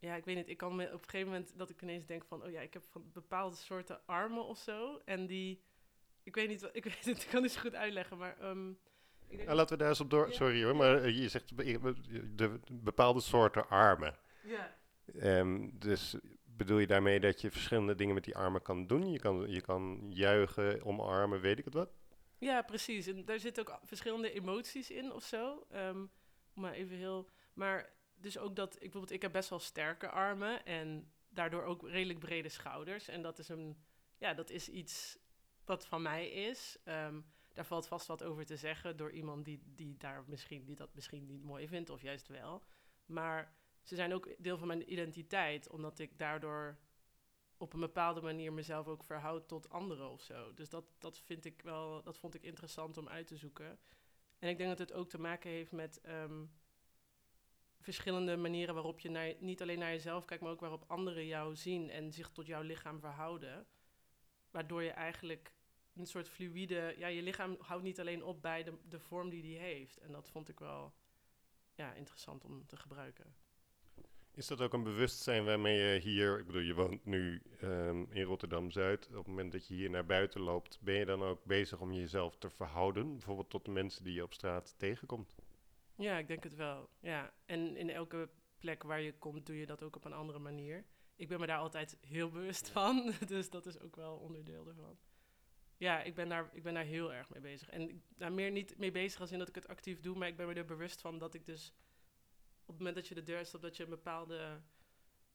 ja, 0.02 0.16
ik 0.16 0.26
weet 0.26 0.36
niet. 0.36 0.50
Ik 0.50 0.58
kan 0.58 0.76
me 0.76 0.86
op 0.86 1.04
een 1.04 1.10
gegeven 1.10 1.32
moment 1.32 1.58
dat 1.58 1.70
ik 1.70 1.82
ineens 1.82 2.06
denk 2.06 2.26
van, 2.26 2.44
oh 2.44 2.52
ja, 2.52 2.62
ik 2.62 2.74
heb 2.74 2.84
van 2.84 3.12
bepaalde 3.12 3.56
soorten 3.56 4.06
armen 4.06 4.46
of 4.46 4.58
zo. 4.58 5.02
En 5.06 5.28
die, 5.28 5.62
ik 6.24 6.36
weet 6.36 6.48
niet, 6.48 6.62
wat- 6.62 6.76
ik 6.76 6.84
weet 6.94 7.06
het, 7.06 7.22
ik 7.24 7.28
kan 7.30 7.42
niet 7.42 7.52
zo 7.52 7.60
goed 7.62 7.76
uitleggen, 7.76 8.18
maar 8.18 8.38
ehm, 8.40 8.72
Nou, 9.30 9.54
laten 9.54 9.70
we 9.78 9.78
daar 9.78 9.90
eens 9.90 10.00
op 10.00 10.10
door. 10.10 10.28
Ja. 10.28 10.34
Sorry 10.34 10.64
hoor, 10.64 10.76
maar 10.76 11.04
eh, 11.04 11.18
je 11.22 11.30
zegt 11.30 11.56
be- 11.56 11.94
de, 12.36 12.36
de 12.36 12.60
bepaalde 12.72 13.20
soorten 13.22 13.70
armen. 13.70 14.18
ja, 14.44 14.80
Ehm, 15.20 15.70
dus 15.74 16.16
bedoel 16.44 16.78
je 16.80 16.88
daarmee 16.88 17.20
dat 17.20 17.42
je 17.42 17.52
verschillende 17.52 17.96
dingen 17.96 18.14
met 18.16 18.24
die 18.24 18.36
armen 18.36 18.62
kan 18.62 18.88
doen? 18.88 19.12
Je 19.12 19.20
kan, 19.20 19.46
je 19.50 19.62
kan 19.62 20.06
juichen, 20.10 20.86
omarmen, 20.86 21.42
weet 21.42 21.60
ik 21.60 21.66
het 21.66 21.74
wat? 21.74 21.90
ja, 22.38 22.62
precies. 22.62 23.08
En 23.08 23.26
daar 23.26 23.40
zitten 23.40 23.68
ook 23.68 23.80
verschillende 23.84 24.32
emoties 24.32 24.90
in 24.92 25.12
of 25.12 25.24
zo. 25.24 25.66
Ehm, 25.70 26.06
maar 26.54 26.74
even 26.74 26.98
heel, 26.98 27.30
maar 27.54 27.90
dus 28.16 28.38
ook 28.38 28.56
dat, 28.56 28.74
ik 28.74 28.80
bijvoorbeeld, 28.80 29.12
ik 29.12 29.22
heb 29.22 29.32
best 29.32 29.50
wel 29.50 29.60
sterke 29.60 30.10
armen 30.10 30.66
en 30.66 31.12
daardoor 31.30 31.64
ook 31.64 31.90
redelijk 31.90 32.20
brede 32.20 32.50
schouders. 32.50 33.08
En 33.08 33.22
dat 33.22 33.40
is 33.40 33.50
een, 33.50 33.78
ja, 34.18 34.34
dat 34.34 34.50
is 34.50 34.70
iets 34.70 35.18
wat 35.66 35.86
van 35.86 36.02
mij 36.02 36.30
is. 36.30 36.78
Ehm, 36.84 37.22
daar 37.54 37.66
valt 37.66 37.88
vast 37.88 38.08
wat 38.08 38.24
over 38.24 38.46
te 38.46 38.58
zeggen 38.58 38.98
door 38.98 39.12
iemand 39.12 39.46
die, 39.46 39.62
die, 39.66 39.98
daar 39.98 40.24
misschien, 40.28 40.66
die 40.66 40.76
dat 40.76 40.94
misschien 40.94 41.26
niet 41.26 41.44
mooi 41.44 41.68
vindt 41.68 41.90
of 41.90 42.02
juist 42.02 42.28
wel. 42.28 42.64
Maar 43.06 43.56
ze 43.82 43.96
zijn 43.96 44.14
ook 44.14 44.30
deel 44.38 44.58
van 44.58 44.68
mijn 44.68 44.92
identiteit, 44.92 45.70
omdat 45.70 46.00
ik 46.00 46.18
daardoor 46.18 46.78
op 47.58 47.74
een 47.74 47.80
bepaalde 47.80 48.22
manier 48.22 48.54
mezelf 48.54 48.88
ook 48.88 49.04
verhoud 49.04 49.48
tot 49.48 49.70
anderen 49.70 50.10
of 50.10 50.22
zo. 50.22 50.54
Dus 50.54 50.70
dat, 50.70 50.86
dat 50.98 51.18
vind 51.18 51.46
ik 51.46 51.62
wel, 51.62 52.04
dat 52.04 52.18
vond 52.18 52.36
ik 52.36 52.44
interessant 52.44 52.98
om 52.98 53.10
uit 53.10 53.28
te 53.28 53.38
zoeken. 53.38 53.80
En 54.40 54.50
ik 54.50 54.58
denk 54.58 54.70
dat 54.70 54.80
het 54.80 54.94
ook 54.94 55.10
te 55.10 55.20
maken 55.20 55.50
heeft 55.50 55.72
met, 55.72 56.02
ehm, 56.02 56.44
verschillende 57.82 58.38
manieren 58.38 58.74
waarop 58.74 59.00
je 59.00 59.36
niet 59.40 59.62
alleen 59.62 59.80
naar 59.80 59.92
jezelf 59.92 60.26
kijkt, 60.26 60.44
maar 60.44 60.52
ook 60.52 60.60
waarop 60.60 60.84
anderen 60.88 61.26
jou 61.26 61.56
zien 61.56 61.90
en 61.90 62.12
zich 62.12 62.30
tot 62.30 62.46
jouw 62.46 62.62
lichaam 62.62 63.00
verhouden. 63.00 63.68
Waardoor 64.52 64.84
je 64.84 64.92
eigenlijk 64.92 65.54
een 65.96 66.08
soort 66.08 66.30
fluïde, 66.30 66.96
ja, 66.98 67.08
je 67.08 67.22
lichaam 67.22 67.56
houdt 67.60 67.84
niet 67.84 68.00
alleen 68.00 68.24
op 68.24 68.42
bij 68.42 68.64
de, 68.64 68.74
de 68.88 69.00
vorm 69.00 69.30
die 69.30 69.42
die 69.42 69.58
heeft. 69.58 69.98
En 69.98 70.12
dat 70.12 70.30
vond 70.30 70.50
ik 70.50 70.60
wel 70.60 70.94
ja, 71.74 71.94
interessant 71.94 72.46
om 72.46 72.66
te 72.66 72.78
gebruiken. 72.78 73.36
Is 74.34 74.48
dat 74.48 74.62
ook 74.62 74.74
een 74.74 74.84
bewustzijn 74.84 75.46
waarmee 75.46 75.78
je 75.78 76.00
hier, 76.00 76.40
ik 76.40 76.46
bedoel, 76.46 76.62
je 76.62 76.74
woont 76.74 77.06
nu 77.06 77.42
ehm, 77.60 78.04
in 78.10 78.24
Rotterdam-Zuid. 78.24 79.08
Op 79.08 79.16
het 79.16 79.28
moment 79.28 79.52
dat 79.52 79.68
je 79.68 79.74
hier 79.74 79.90
naar 79.90 80.06
buiten 80.06 80.42
loopt, 80.42 80.80
ben 80.82 80.96
je 80.96 81.06
dan 81.06 81.24
ook 81.24 81.44
bezig 81.44 81.80
om 81.80 81.94
jezelf 81.94 82.38
te 82.38 82.50
verhouden? 82.50 83.12
Bijvoorbeeld 83.12 83.50
tot 83.50 83.66
de 83.66 83.72
mensen 83.72 84.04
die 84.04 84.14
je 84.14 84.24
op 84.24 84.34
straat 84.34 84.74
tegenkomt? 84.78 85.36
Ja, 85.96 86.18
ik 86.18 86.28
denk 86.28 86.44
het 86.44 86.56
wel. 86.56 86.90
Ja, 87.00 87.34
en 87.46 87.78
in 87.78 87.90
elke 87.90 88.30
plek 88.60 88.84
waar 88.84 89.02
je 89.02 89.18
komt, 89.18 89.46
doe 89.46 89.58
je 89.58 89.66
dat 89.66 89.84
ook 89.84 89.96
op 89.96 90.06
een 90.06 90.14
andere 90.14 90.40
manier. 90.40 90.86
Ik 91.22 91.28
ben 91.28 91.40
me 91.40 91.46
daar 91.46 91.58
altijd 91.58 91.98
heel 92.08 92.30
bewust 92.30 92.70
van, 92.70 93.14
dus 93.28 93.50
dat 93.50 93.66
is 93.66 93.80
ook 93.80 93.96
wel 93.96 94.18
onderdeel 94.18 94.68
ervan. 94.68 94.98
Ja, 95.78 96.02
ik 96.02 96.16
ben 96.16 96.30
daar, 96.30 96.50
ik 96.54 96.64
ben 96.64 96.74
daar 96.74 96.84
heel 96.84 97.14
erg 97.14 97.30
mee 97.30 97.42
bezig. 97.42 97.70
En 97.70 97.82
ik- 97.90 98.02
nou, 98.18 98.32
meer 98.32 98.52
niet 98.52 98.78
mee 98.78 98.92
bezig 98.92 99.22
als 99.22 99.32
in 99.32 99.40
dat 99.40 99.48
ik 99.48 99.56
het 99.56 99.68
actief 99.68 100.00
doe, 100.00 100.18
maar 100.18 100.28
ik 100.28 100.36
ben 100.36 100.48
me 100.48 100.54
er 100.54 100.66
bewust 100.66 101.02
van 101.02 101.18
dat 101.18 101.34
ik 101.34 101.46
dus 101.46 101.74
op 102.62 102.68
het 102.68 102.78
moment 102.78 102.96
dat 102.96 103.08
je 103.08 103.16
de 103.16 103.24
deur 103.24 103.46
stapt, 103.46 103.64
dat 103.64 103.78
je 103.78 103.84
een 103.84 103.90
bepaalde, 103.90 104.62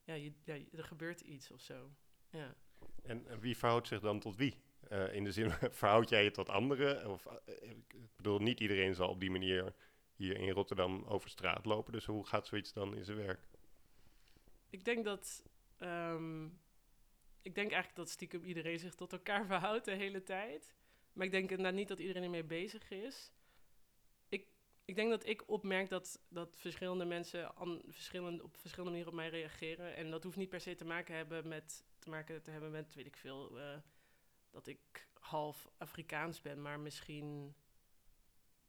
ja, 0.04 0.14
je, 0.14 0.32
ja, 0.44 0.54
er 0.72 0.84
gebeurt 0.84 1.20
iets 1.20 1.50
of 1.50 1.60
zo. 1.60 1.90
Ja. 2.30 2.54
En, 3.02 3.26
en 3.26 3.40
wie 3.40 3.56
verhoudt 3.56 3.88
zich 3.88 4.00
dan 4.00 4.20
tot 4.20 4.36
wie? 4.36 4.60
Eh, 4.88 5.14
in 5.14 5.24
de 5.24 5.32
zin, 5.32 5.50
verhoud 5.80 6.08
jij 6.08 6.24
je 6.24 6.30
tot 6.30 6.48
anderen? 6.48 7.10
Of, 7.10 7.26
eh, 7.26 7.68
ik 7.70 8.16
bedoel, 8.16 8.38
niet 8.38 8.60
iedereen 8.60 8.94
zal 8.94 9.08
op 9.08 9.20
die 9.20 9.30
manier 9.30 9.74
hier 10.16 10.36
in 10.36 10.50
Rotterdam 10.50 11.04
over 11.04 11.30
straat 11.30 11.64
lopen. 11.64 11.92
Dus 11.92 12.04
hoe 12.04 12.26
gaat 12.26 12.46
zoiets 12.46 12.72
dan 12.72 12.96
in 12.96 13.04
zijn 13.04 13.16
werk? 13.16 13.48
Ik 14.70 14.84
denk 14.84 15.04
dat. 15.04 15.44
Ehm, 15.78 16.44
ik 17.46 17.54
denk 17.54 17.70
eigenlijk 17.70 17.96
dat 17.96 18.10
stiekem 18.10 18.44
iedereen 18.44 18.78
zich 18.78 18.94
tot 18.94 19.12
elkaar 19.12 19.46
verhoudt 19.52 19.84
de 19.84 19.94
hele 19.94 20.22
tijd. 20.22 20.74
Maar 21.12 21.26
ik 21.26 21.32
denk 21.32 21.50
inderdaad 21.50 21.74
niet 21.74 21.88
dat 21.88 21.98
iedereen 21.98 22.22
ermee 22.22 22.44
bezig 22.44 22.90
is. 22.90 23.32
Ik, 24.28 24.48
ik 24.84 24.94
denk 24.94 25.10
dat 25.10 25.26
ik 25.26 25.48
opmerk 25.48 25.88
dat, 25.88 26.24
dat 26.28 26.56
verschillende 26.58 27.04
mensen 27.04 27.54
an, 27.56 27.82
op 28.42 28.56
verschillende 28.56 28.90
manieren 28.90 29.08
op 29.08 29.14
mij 29.14 29.28
reageren. 29.28 29.96
En 29.96 30.10
dat 30.10 30.24
hoeft 30.24 30.36
niet 30.36 30.48
per 30.48 30.60
se 30.60 30.74
te 30.74 30.84
maken, 30.84 31.14
hebben 31.14 31.48
met, 31.48 31.84
te, 31.98 32.10
maken 32.10 32.42
te 32.42 32.50
hebben 32.50 32.70
met, 32.70 32.94
weet 32.94 33.06
ik 33.06 33.16
veel, 33.16 33.60
eh, 33.60 33.78
dat 34.50 34.66
ik 34.66 35.08
half 35.18 35.68
Afrikaans 35.76 36.40
ben. 36.40 36.62
Maar 36.62 36.80
misschien, 36.80 37.54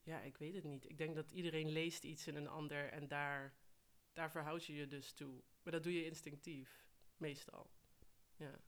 ja, 0.03 0.21
ik 0.21 0.37
weet 0.37 0.55
het 0.55 0.63
niet. 0.63 0.89
Ik 0.89 0.97
denk 0.97 1.15
dat 1.15 1.31
iedereen 1.31 1.69
leest 1.69 2.03
iets 2.03 2.27
in 2.27 2.35
een 2.35 2.47
ander 2.49 2.89
en 2.89 3.07
daar, 3.07 3.53
daar 4.13 4.31
verhoud 4.31 4.65
je 4.65 4.75
je 4.75 4.87
dus 4.87 5.13
toe. 5.13 5.43
Maar 5.63 5.73
dat 5.73 5.83
doe 5.83 5.93
je 5.93 6.05
instinctief, 6.05 6.86
meestal. 7.19 7.69
Ja. 8.35 8.59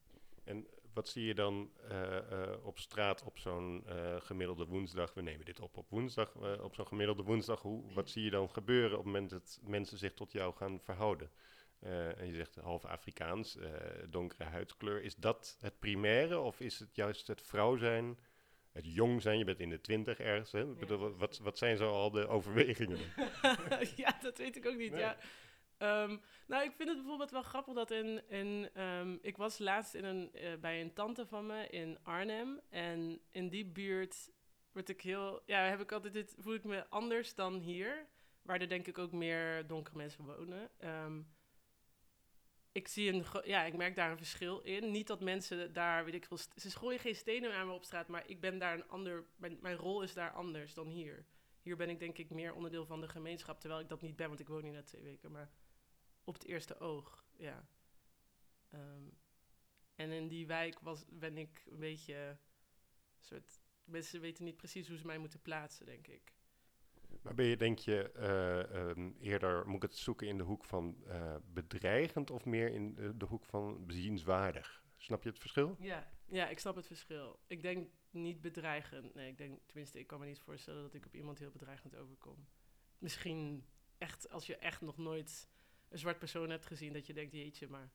En 0.43 0.67
wat 0.93 1.07
zie 1.07 1.25
je 1.25 1.35
dan 1.35 1.71
eh, 1.89 2.17
eh, 2.17 2.65
op 2.65 2.79
straat 2.79 3.23
op 3.23 3.37
zo'n 3.37 3.83
eh, 3.87 4.15
gemiddelde 4.21 4.65
woensdag? 4.65 5.13
We 5.13 5.21
nemen 5.21 5.45
dit 5.45 5.59
op 5.59 5.77
op 5.77 5.89
woensdag. 5.89 6.35
op 6.61 6.75
zo'n 6.75 6.87
gemiddelde 6.87 7.23
woensdag, 7.23 7.61
hoe, 7.61 7.93
wat 7.93 8.09
zie 8.09 8.23
je 8.23 8.29
dan 8.29 8.49
gebeuren 8.49 8.97
op 8.97 9.03
het 9.03 9.13
moment 9.13 9.29
dat 9.29 9.59
mensen 9.63 9.97
zich 9.97 10.13
tot 10.13 10.31
jou 10.31 10.55
gaan 10.55 10.79
verhouden? 10.81 11.31
En 12.17 12.27
je 12.27 12.33
zegt 12.35 12.55
half 12.55 12.85
Afrikaans, 12.85 13.57
donkere 14.09 14.43
huidskleur. 14.43 15.01
Is 15.01 15.15
dat 15.15 15.57
het 15.59 15.79
primaire 15.79 16.39
of 16.39 16.59
is 16.59 16.79
het 16.79 16.95
juist 16.95 17.27
het 17.27 17.41
vrouw 17.41 17.77
zijn, 17.77 18.19
het 18.71 18.93
jong 18.93 19.21
zijn? 19.21 19.37
Je 19.37 19.43
bent 19.43 19.59
in 19.59 19.69
de 19.69 19.81
twintig 19.81 20.19
ergens. 20.19 20.51
Hè? 20.51 20.61
Ik 20.61 20.67
Ja. 20.67 20.79
bedoel, 20.79 21.15
wat, 21.17 21.37
wat 21.37 21.57
zijn 21.57 21.77
zo 21.77 21.91
al 21.91 22.11
de 22.11 22.27
overwegingen? 22.27 22.99
ja, 23.95 24.17
dat 24.21 24.37
weet 24.37 24.55
ik 24.55 24.65
ook 24.65 24.77
niet. 24.77 24.91
Nee. 24.91 24.99
Ja. 24.99 25.17
Ehm, 25.79 26.17
nou, 26.47 26.63
ik 26.63 26.71
vind 26.75 26.89
het 26.89 26.97
bijvoorbeeld 26.97 27.31
wel 27.31 27.41
grappig 27.41 27.73
dat 27.73 27.91
in. 27.91 28.29
in 28.29 28.69
ehm, 28.73 29.17
ik 29.21 29.37
was 29.37 29.57
laatst 29.57 29.93
in 29.93 30.03
een, 30.03 30.33
eh, 30.33 30.57
bij 30.59 30.81
een 30.81 30.93
tante 30.93 31.25
van 31.25 31.45
me 31.45 31.67
in 31.67 31.97
Arnhem. 32.03 32.59
En 32.69 33.21
in 33.31 33.49
die 33.49 33.65
buurt 33.65 34.31
word 34.71 34.89
ik 34.89 35.01
heel. 35.01 35.41
Ja, 35.45 35.61
heb 35.61 35.81
ik 35.81 35.91
altijd 35.91 36.13
dit, 36.13 36.35
voel 36.37 36.53
ik 36.53 36.63
me 36.63 36.87
anders 36.89 37.35
dan 37.35 37.59
hier. 37.59 38.07
Waar 38.41 38.61
er 38.61 38.69
denk 38.69 38.87
ik 38.87 38.97
ook 38.97 39.11
meer 39.11 39.67
donkere 39.67 39.97
mensen 39.97 40.25
wonen. 40.25 40.69
Ehm, 40.77 41.21
ik 42.71 42.87
zie 42.87 43.13
een. 43.13 43.25
Ja, 43.43 43.63
ik 43.63 43.77
merk 43.77 43.95
daar 43.95 44.11
een 44.11 44.17
verschil 44.17 44.59
in. 44.59 44.91
Niet 44.91 45.07
dat 45.07 45.21
mensen 45.21 45.73
daar, 45.73 46.05
weet 46.05 46.13
ik 46.13 46.25
veel. 46.25 46.37
Ze 46.55 46.69
gooien 46.69 46.99
geen 46.99 47.15
stenen 47.15 47.53
aan 47.53 47.67
me 47.67 47.73
op 47.73 47.83
straat, 47.83 48.07
maar 48.07 48.27
ik 48.27 48.41
ben 48.41 48.57
daar 48.57 48.73
een 48.73 48.87
ander. 48.87 49.25
Mijn, 49.35 49.57
mijn 49.61 49.75
rol 49.75 50.01
is 50.01 50.13
daar 50.13 50.31
anders 50.31 50.73
dan 50.73 50.87
hier. 50.87 51.25
Hier 51.61 51.75
ben 51.75 51.89
ik 51.89 51.99
denk 51.99 52.17
ik 52.17 52.29
meer 52.29 52.53
onderdeel 52.53 52.85
van 52.85 53.01
de 53.01 53.07
gemeenschap, 53.07 53.59
terwijl 53.59 53.81
ik 53.81 53.89
dat 53.89 54.01
niet 54.01 54.15
ben, 54.15 54.27
want 54.27 54.39
ik 54.39 54.47
woon 54.47 54.63
hier 54.63 54.71
net 54.71 54.85
twee 54.85 55.03
weken. 55.03 55.31
Maar 55.31 55.49
op 56.29 56.35
het 56.35 56.45
eerste 56.45 56.79
oog, 56.79 57.25
ja. 57.37 57.67
Ehm, 58.69 59.03
en 59.95 60.11
in 60.11 60.27
die 60.27 60.47
wijk 60.47 60.79
was, 60.79 61.05
ben 61.09 61.37
ik 61.37 61.63
een 61.69 61.79
beetje 61.79 62.37
soort... 63.19 63.61
Mensen 63.83 64.21
weten 64.21 64.43
niet 64.43 64.57
precies 64.57 64.87
hoe 64.87 64.97
ze 64.97 65.05
mij 65.05 65.17
moeten 65.17 65.41
plaatsen, 65.41 65.85
denk 65.85 66.07
ik. 66.07 66.33
Maar 67.21 67.33
ben 67.33 67.45
je, 67.45 67.57
denk 67.57 67.79
je, 67.79 68.11
eh, 68.11 68.89
ehm, 68.89 69.11
eerder, 69.19 69.67
moet 69.67 69.83
ik 69.83 69.89
het 69.89 69.97
zoeken 69.97 70.27
in 70.27 70.37
de 70.37 70.43
hoek 70.43 70.65
van 70.65 71.03
eh, 71.07 71.35
bedreigend 71.45 72.31
of 72.31 72.45
meer 72.45 72.71
in 72.71 72.95
de, 72.95 73.17
de 73.17 73.25
hoek 73.25 73.45
van 73.45 73.85
bezienswaardig? 73.85 74.83
Snap 74.97 75.23
je 75.23 75.29
het 75.29 75.39
verschil? 75.39 75.75
Ja. 75.79 76.11
ja, 76.25 76.49
ik 76.49 76.59
snap 76.59 76.75
het 76.75 76.87
verschil. 76.87 77.39
Ik 77.47 77.61
denk 77.61 77.89
niet 78.09 78.41
bedreigend. 78.41 79.13
Nee, 79.13 79.29
ik 79.29 79.37
denk, 79.37 79.59
tenminste, 79.65 79.99
ik 79.99 80.07
kan 80.07 80.19
me 80.19 80.25
niet 80.25 80.39
voorstellen 80.39 80.81
dat 80.81 80.93
ik 80.93 81.05
op 81.05 81.15
iemand 81.15 81.39
heel 81.39 81.51
bedreigend 81.51 81.95
overkom. 81.95 82.47
Misschien 82.97 83.65
echt, 83.97 84.29
als 84.29 84.45
je 84.45 84.55
echt 84.55 84.81
nog 84.81 84.97
nooit 84.97 85.49
een 85.89 85.99
zwart 85.99 86.19
persoon 86.19 86.49
hebt 86.49 86.65
gezien, 86.65 86.93
dat 86.93 87.05
je 87.05 87.13
denkt, 87.13 87.33
jeetje, 87.33 87.67
maar... 87.67 87.89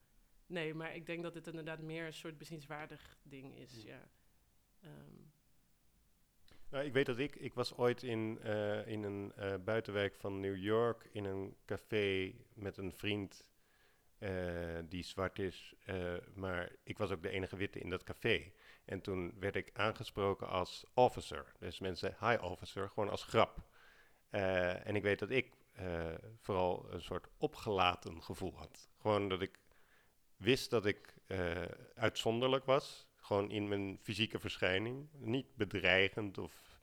Nee, 0.46 0.74
maar 0.74 0.94
ik 0.94 1.06
denk 1.06 1.22
dat 1.22 1.34
het 1.34 1.46
inderdaad 1.46 1.80
meer 1.80 2.06
een 2.06 2.12
soort 2.12 2.38
bezienswaardig 2.38 3.18
ding 3.22 3.56
is, 3.56 3.82
ja. 3.82 4.08
Ehm, 4.80 5.22
Nou, 6.68 6.84
ik 6.84 6.92
weet 6.92 7.06
dat 7.06 7.18
ik, 7.18 7.36
ik 7.36 7.54
was 7.54 7.76
ooit 7.76 8.02
in, 8.02 8.38
eh, 8.42 8.86
in 8.86 9.02
een 9.02 9.32
eh, 9.36 9.54
buitenwijk 9.64 10.14
van 10.14 10.40
New 10.40 10.56
York 10.56 11.08
in 11.12 11.24
een 11.24 11.56
café 11.64 12.34
met 12.54 12.76
een 12.76 12.92
vriend 12.92 13.48
eh, 14.24 14.78
die 14.88 15.02
zwart 15.02 15.38
is, 15.38 15.74
eh, 15.84 16.14
maar 16.34 16.72
ik 16.82 16.98
was 16.98 17.10
ook 17.10 17.22
de 17.22 17.30
enige 17.30 17.56
witte 17.56 17.78
in 17.78 17.90
dat 17.90 18.02
café. 18.04 18.52
En 18.84 19.00
toen 19.00 19.34
werd 19.38 19.56
ik 19.56 19.70
aangesproken 19.72 20.48
als 20.48 20.84
officer. 20.94 21.52
Dus 21.58 21.78
mensen, 21.78 22.16
hi 22.20 22.36
officer, 22.36 22.88
gewoon 22.88 23.10
als 23.10 23.24
grap. 23.24 23.58
Eh, 24.30 24.86
en 24.86 24.96
ik 24.96 25.02
weet 25.02 25.18
dat 25.18 25.30
ik 25.30 25.52
eh, 25.74 26.14
vooral 26.36 26.86
een 26.90 27.02
soort 27.02 27.26
opgelaten 27.38 28.22
gevoel 28.22 28.56
had. 28.56 28.90
Gewoon 29.00 29.28
dat 29.28 29.42
ik 29.42 29.58
wist 30.36 30.70
dat 30.70 30.86
ik 30.86 31.14
eh, 31.26 31.62
uitzonderlijk 31.94 32.64
was. 32.64 33.06
Gewoon 33.16 33.50
in 33.50 33.68
mijn 33.68 33.98
fysieke 34.02 34.38
verschijning. 34.38 35.08
Niet 35.12 35.56
bedreigend 35.56 36.38
of 36.38 36.80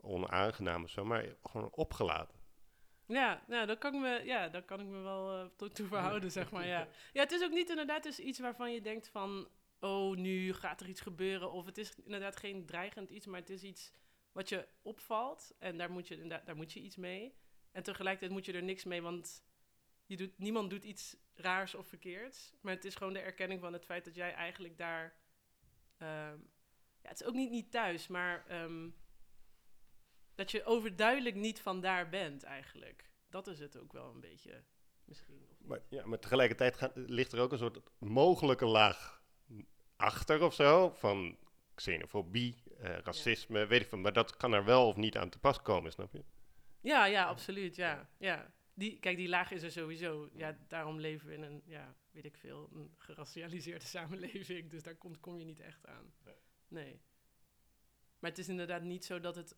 onaangenaam 0.00 0.84
of 0.84 0.90
zo, 0.90 1.04
maar 1.04 1.36
gewoon 1.42 1.70
opgelaten. 1.70 2.38
Ja, 3.06 3.42
nou, 3.46 3.66
dan 3.66 3.78
kan 3.78 3.94
ik 3.94 4.00
me, 4.00 4.22
ja, 4.24 4.48
dan 4.48 4.64
kan 4.64 4.80
ik 4.80 4.86
me 4.86 5.00
wel 5.00 5.38
eh, 5.38 5.46
tot 5.56 5.74
toe 5.74 5.86
verhouden, 5.86 6.30
zeg 6.30 6.50
maar, 6.50 6.66
ja. 6.66 6.88
Ja, 7.12 7.22
het 7.22 7.32
is 7.32 7.42
ook 7.42 7.52
niet 7.52 7.70
inderdaad 7.70 8.02
dus 8.02 8.18
iets 8.18 8.38
waarvan 8.38 8.72
je 8.72 8.80
denkt 8.80 9.08
van... 9.08 9.48
oh, 9.80 10.16
nu 10.16 10.52
gaat 10.52 10.80
er 10.80 10.88
iets 10.88 11.00
gebeuren. 11.00 11.52
Of 11.52 11.66
het 11.66 11.78
is 11.78 11.94
inderdaad 12.04 12.36
geen 12.36 12.66
dreigend 12.66 13.10
iets, 13.10 13.26
maar 13.26 13.40
het 13.40 13.50
is 13.50 13.62
iets 13.62 13.92
wat 14.32 14.48
je 14.48 14.68
opvalt. 14.82 15.54
En 15.58 15.78
daar 15.78 15.90
moet 15.90 16.08
je, 16.08 16.26
daar 16.44 16.56
moet 16.56 16.72
je 16.72 16.80
iets 16.80 16.96
mee. 16.96 17.34
En 17.72 17.82
tegelijkertijd 17.82 18.32
moet 18.32 18.44
je 18.44 18.52
er 18.52 18.62
niks 18.62 18.84
mee, 18.84 19.02
want 19.02 19.42
je 20.06 20.16
doet, 20.16 20.38
niemand 20.38 20.70
doet 20.70 20.84
iets 20.84 21.16
raars 21.34 21.74
of 21.74 21.86
verkeerds. 21.86 22.52
Maar 22.60 22.74
het 22.74 22.84
is 22.84 22.94
gewoon 22.94 23.12
de 23.12 23.18
erkenning 23.20 23.60
van 23.60 23.72
het 23.72 23.84
feit 23.84 24.04
dat 24.04 24.14
jij 24.14 24.34
eigenlijk 24.34 24.78
daar... 24.78 25.16
ehm, 25.96 26.36
ja, 27.02 27.08
het 27.08 27.20
is 27.20 27.26
ook 27.26 27.34
niet, 27.34 27.50
niet 27.50 27.70
thuis, 27.70 28.06
maar... 28.06 28.46
ehm, 28.46 28.88
dat 30.34 30.50
je 30.50 30.64
overduidelijk 30.64 31.34
niet 31.34 31.60
van 31.60 31.80
daar 31.80 32.08
bent, 32.08 32.42
eigenlijk. 32.42 33.10
Dat 33.28 33.46
is 33.46 33.58
het 33.58 33.76
ook 33.78 33.92
wel 33.92 34.10
een 34.10 34.20
beetje, 34.20 34.64
misschien. 35.04 35.46
Maar, 35.58 35.80
ja, 35.88 36.06
maar 36.06 36.18
tegelijkertijd 36.18 36.76
gaat- 36.76 36.92
ligt 36.94 37.32
er 37.32 37.40
ook 37.40 37.52
een 37.52 37.58
soort 37.58 37.80
mogelijke 37.98 38.66
laag 38.66 39.22
achter 39.96 40.42
of 40.42 40.54
zo. 40.54 40.90
Van 40.90 41.38
xenofobie, 41.74 42.62
eh, 42.78 42.98
racisme, 42.98 43.66
weet 43.66 43.80
ik 43.82 43.88
veel. 43.88 43.98
Maar 43.98 44.12
dat 44.12 44.36
kan 44.36 44.52
er 44.52 44.64
wel 44.64 44.86
of 44.86 44.96
niet 44.96 45.16
aan 45.16 45.28
te 45.28 45.38
pas 45.38 45.62
komen, 45.62 45.92
snap 45.92 46.12
je? 46.12 46.24
Ja, 46.80 47.04
ja, 47.04 47.24
absoluut, 47.24 47.76
ja. 47.76 48.08
ja. 48.18 48.52
Die, 48.74 48.98
kijk, 48.98 49.16
die 49.16 49.28
laag 49.28 49.50
is 49.50 49.62
er 49.62 49.70
sowieso. 49.70 50.28
Ja, 50.32 50.58
daarom 50.68 51.00
leven 51.00 51.28
we 51.28 51.34
in 51.34 51.42
een, 51.42 51.62
ja, 51.64 51.94
weet 52.10 52.24
ik 52.24 52.36
veel, 52.36 52.68
een 52.72 52.94
geracialiseerde 52.96 53.84
samenleving. 53.96 54.70
Dus 54.70 54.82
daar 54.82 54.94
komt, 54.94 55.20
kom 55.20 55.38
je 55.38 55.44
niet 55.44 55.60
echt 55.60 55.86
aan. 55.86 56.12
Nee. 56.24 56.34
Nee. 56.68 57.00
Maar 58.18 58.30
het 58.30 58.38
is 58.38 58.48
inderdaad 58.48 58.82
niet 58.82 59.04
zo 59.04 59.20
dat 59.20 59.36
het... 59.36 59.54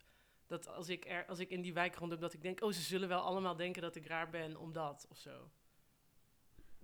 Dat 0.47 0.69
als 0.69 0.89
ik, 0.89 1.05
er, 1.05 1.27
als 1.27 1.39
ik 1.39 1.51
in 1.51 1.61
die 1.63 1.73
wijk 1.73 1.95
rondom, 1.95 2.21
dat 2.21 2.33
ik 2.33 2.43
denk... 2.43 2.63
Oh, 2.63 2.73
ze 2.73 2.81
zullen 2.81 3.09
wel 3.09 3.21
allemaal 3.21 3.57
denken 3.57 3.83
dat 3.83 3.97
ik 3.97 4.07
raar 4.07 4.31
ben 4.31 4.57
omdat, 4.57 5.07
of 5.09 5.17
zo. 5.17 5.51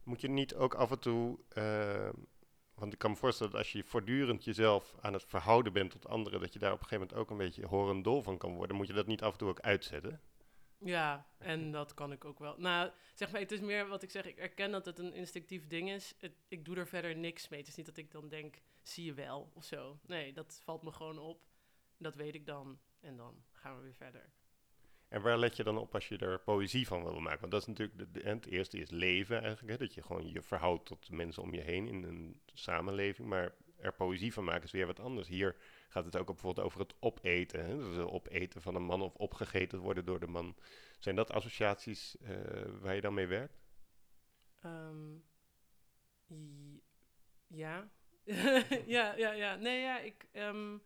Moet 0.03 0.21
je 0.21 0.29
niet 0.29 0.55
ook 0.55 0.75
af 0.75 0.91
en 0.91 0.99
toe... 0.99 1.39
eh, 1.49 2.09
want 2.77 2.93
ik 2.93 2.99
kan 2.99 3.11
me 3.11 3.17
voorstellen 3.17 3.53
dat 3.53 3.61
als 3.61 3.73
je 3.73 3.85
voortdurend 3.85 4.45
jezelf 4.45 4.95
aan 5.01 5.13
het 5.13 5.25
verhouden 5.25 5.73
bent 5.73 5.91
tot 5.91 6.07
anderen... 6.09 6.41
dat 6.41 6.53
je 6.53 6.59
daar 6.59 6.73
op 6.73 6.81
een 6.81 6.87
gegeven 6.87 7.07
moment 7.07 7.21
ook 7.23 7.31
een 7.31 7.47
beetje 7.47 7.67
horendol 7.67 8.23
van 8.23 8.39
kan 8.39 8.55
worden. 8.55 8.77
Moet 8.77 8.87
je 8.87 8.93
dat 8.93 9.07
niet 9.07 9.23
af 9.23 9.33
en 9.33 9.39
toe 9.39 9.49
ook 9.49 9.61
uitzetten? 9.61 10.21
Ja, 10.79 11.27
en 11.39 11.71
dat 11.71 11.95
kan 11.95 12.13
ik 12.13 12.25
ook 12.25 12.39
wel. 12.39 12.55
Nou, 12.59 12.91
zeg 13.15 13.31
maar, 13.31 13.41
het 13.41 13.53
is 13.53 13.61
meer 13.61 13.89
wat 13.89 14.03
ik 14.03 14.11
zeg. 14.11 14.25
Ik 14.25 14.37
erken 14.37 14.71
dat 14.71 14.85
het 14.85 14.99
een 14.99 15.13
instinctief 15.13 15.67
ding 15.67 15.91
is. 15.91 16.15
Ik 16.49 16.65
doe 16.65 16.77
er 16.77 16.87
verder 16.87 17.17
niks 17.17 17.49
mee. 17.49 17.61
Het 17.61 17.69
is 17.69 17.75
niet 17.75 17.87
dat 17.87 17.97
ik 17.97 18.11
dan 18.11 18.29
denk, 18.29 18.57
zie 18.83 19.05
je 19.05 19.15
wel 19.15 19.51
of 19.55 19.65
zo. 19.65 19.99
Nee, 20.07 20.33
dat 20.33 20.61
valt 20.65 20.83
me 20.83 20.93
gewoon 20.93 21.19
op. 21.19 21.45
Dat 21.99 22.15
weet 22.15 22.35
ik 22.35 22.47
dan. 22.47 22.79
En 23.01 23.17
dan 23.17 23.45
gaan 23.53 23.77
we 23.77 23.83
weer 23.83 23.95
verder. 23.95 24.31
En 25.09 25.23
waar 25.23 25.39
let 25.39 25.57
je 25.57 25.65
dan 25.65 25.79
op 25.79 25.95
als 25.95 26.09
je 26.09 26.19
er 26.19 26.39
poëzie 26.39 26.87
van 26.87 27.03
wil 27.03 27.21
maken? 27.21 27.41
Want 27.41 27.53
dat 27.53 27.61
is 27.61 27.67
natuurlijk, 27.67 28.15
de, 28.15 28.21
het 28.29 28.47
eerste 28.47 28.79
is 28.79 28.91
leven 28.91 29.43
eigenlijk. 29.43 29.79
Hè? 29.79 29.87
Dat 29.87 29.95
je 29.95 30.03
gewoon 30.03 30.33
je 30.33 30.43
verhoudt 30.43 30.87
tot 30.87 31.11
mensen 31.11 31.43
om 31.43 31.55
je 31.55 31.61
heen 31.61 31.89
in 31.89 32.03
een 32.03 32.41
samenleving. 32.55 33.29
Maar 33.29 33.55
er 33.77 33.93
poëzie 33.93 34.33
van 34.33 34.45
maken 34.45 34.65
is 34.65 34.71
weer 34.71 34.87
wat 34.87 35.01
anders. 35.01 35.29
Hier 35.29 35.57
gaat 35.89 36.05
het 36.05 36.17
ook 36.17 36.27
bijvoorbeeld 36.27 36.67
over 36.67 36.81
het 36.81 36.95
opeten. 37.01 37.65
Hè? 37.65 37.77
Dus 37.77 37.97
het 37.97 38.11
opeten 38.11 38.63
van 38.63 38.75
een 38.75 38.85
man 38.85 39.03
of 39.03 39.15
opgegeten 39.15 39.79
worden 39.79 40.05
door 40.05 40.21
de 40.21 40.27
man. 40.27 40.57
Zijn 40.99 41.17
dat 41.17 41.31
associaties 41.31 42.17
eh, 42.17 42.37
waar 42.81 42.95
je 42.95 43.01
dan 43.01 43.15
mee 43.15 43.27
werkt? 43.27 43.59
Ehm, 44.63 45.15
ja. 47.47 47.91
ja, 48.97 49.15
ja, 49.17 49.33
ja. 49.33 49.57
Nee, 49.57 49.81
ja, 49.81 49.99
ik, 49.99 50.27
ehm, 50.33 50.79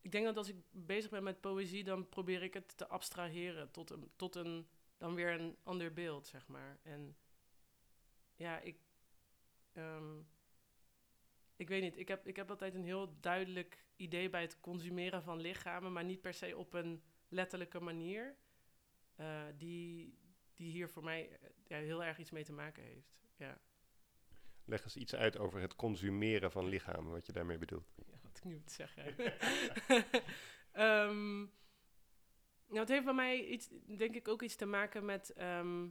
ik 0.00 0.12
denk 0.12 0.24
dat 0.24 0.36
als 0.36 0.48
ik 0.48 0.56
bezig 0.70 1.10
ben 1.10 1.22
met 1.22 1.40
poëzie, 1.40 1.84
dan 1.84 2.08
probeer 2.08 2.42
ik 2.42 2.54
het 2.54 2.76
te 2.76 2.88
abstraheren 2.88 3.70
tot 3.70 3.90
een, 3.90 4.10
tot 4.16 4.34
een 4.34 4.68
dan 5.00 5.14
weer 5.14 5.40
een 5.40 5.56
ander 5.62 5.92
beeld, 5.92 6.26
zeg 6.26 6.46
maar. 6.46 6.78
En 6.82 7.16
ja, 8.34 8.58
ik, 8.58 8.78
ehm, 9.72 10.18
ik 11.56 11.68
weet 11.68 11.82
niet, 11.82 11.96
ik 11.98 12.08
heb, 12.08 12.26
ik 12.26 12.36
heb 12.36 12.50
altijd 12.50 12.74
een 12.74 12.84
heel 12.84 13.16
duidelijk 13.20 13.84
idee 13.96 14.30
bij 14.30 14.40
het 14.40 14.60
consumeren 14.60 15.22
van 15.22 15.40
lichamen, 15.40 15.92
maar 15.92 16.04
niet 16.04 16.20
per 16.20 16.34
se 16.34 16.56
op 16.56 16.74
een 16.74 17.02
letterlijke 17.28 17.80
manier, 17.80 18.36
eh, 19.16 19.42
die, 19.56 20.18
die 20.56 20.70
hier 20.70 20.88
voor 20.88 21.04
mij 21.04 21.28
eh, 21.30 21.48
ja, 21.66 21.76
heel 21.76 22.04
erg 22.04 22.18
iets 22.18 22.30
mee 22.30 22.44
te 22.44 22.52
maken 22.52 22.82
heeft. 22.82 23.20
Ja. 23.36 23.60
Leg 24.64 24.82
eens 24.82 24.96
iets 24.96 25.14
uit 25.14 25.38
over 25.38 25.60
het 25.60 25.76
consumeren 25.76 26.50
van 26.50 26.68
lichamen, 26.68 27.12
wat 27.12 27.26
je 27.26 27.32
daarmee 27.32 27.58
bedoelt. 27.58 27.94
Ik 28.40 28.46
nu 28.46 28.54
moet 28.54 28.70
zeggen. 28.70 29.14
Ehm, 30.72 31.38
nou, 32.66 32.80
het 32.80 32.88
heeft 32.88 33.04
bij 33.04 33.14
mij 33.14 33.44
iets, 33.44 33.68
denk 33.86 34.14
ik 34.14 34.28
ook 34.28 34.42
iets 34.42 34.56
te 34.56 34.66
maken 34.66 35.04
met. 35.04 35.32
ehm, 35.32 35.88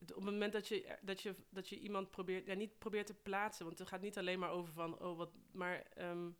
op 0.00 0.08
het 0.08 0.24
moment 0.24 0.52
dat 0.52 0.68
je, 0.68 0.98
dat, 1.02 1.20
je, 1.20 1.34
dat 1.48 1.68
je 1.68 1.78
iemand 1.78 2.10
probeert, 2.10 2.46
ja, 2.46 2.54
niet 2.54 2.78
probeert 2.78 3.06
te 3.06 3.14
plaatsen, 3.14 3.66
want 3.66 3.78
het 3.78 3.88
gaat 3.88 4.00
niet 4.00 4.18
alleen 4.18 4.38
maar 4.38 4.50
over 4.50 4.72
van, 4.72 4.98
oh 4.98 5.16
wat, 5.16 5.30
maar 5.52 5.82
ehm, 5.82 6.30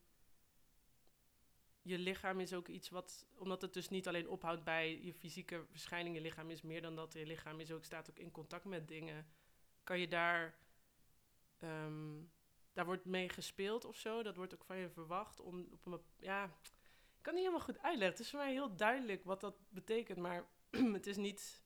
je 1.83 1.99
lichaam 1.99 2.41
is 2.41 2.53
ook 2.53 2.69
iets 2.69 2.89
wat, 2.89 3.27
omdat 3.35 3.63
het 3.63 3.75
dus 3.75 3.89
niet 3.89 4.09
alleen 4.09 4.29
ophoudt 4.29 4.65
bij 4.65 5.03
je 5.03 5.15
fysieke 5.15 5.65
verschijning, 5.71 6.15
je 6.15 6.21
lichaam 6.21 6.51
is 6.51 6.63
meer 6.63 6.83
dan 6.83 6.97
dat, 6.97 7.13
je 7.13 7.27
lichaam 7.27 7.61
is 7.61 7.73
ook, 7.73 7.85
staat 7.85 8.11
ook 8.11 8.19
in 8.19 8.31
contact 8.31 8.65
met 8.65 8.89
dingen, 8.89 9.27
kan 9.85 9.99
je 9.99 10.09
daar, 10.09 10.59
daar 12.73 12.85
wordt 12.85 13.05
mee 13.05 13.29
gespeeld 13.29 13.85
of 13.85 13.97
zo, 13.97 14.23
dat 14.23 14.37
wordt 14.37 14.55
ook 14.55 14.65
van 14.65 14.77
je 14.77 14.91
verwacht 14.91 15.41
om 15.41 15.67
op 15.73 15.87
een, 15.87 16.01
ja, 16.17 16.45
ik 17.17 17.23
kan 17.23 17.35
niet 17.35 17.45
helemaal 17.45 17.67
goed 17.67 17.83
uitleggen, 17.83 18.17
het 18.17 18.21
is 18.21 18.31
voor 18.31 18.39
mij 18.39 18.53
heel 18.53 18.77
duidelijk 18.77 19.25
wat 19.25 19.41
dat 19.41 19.57
betekent, 19.69 20.19
maar 20.19 20.49
het 20.99 21.07
is 21.07 21.17
niet, 21.17 21.63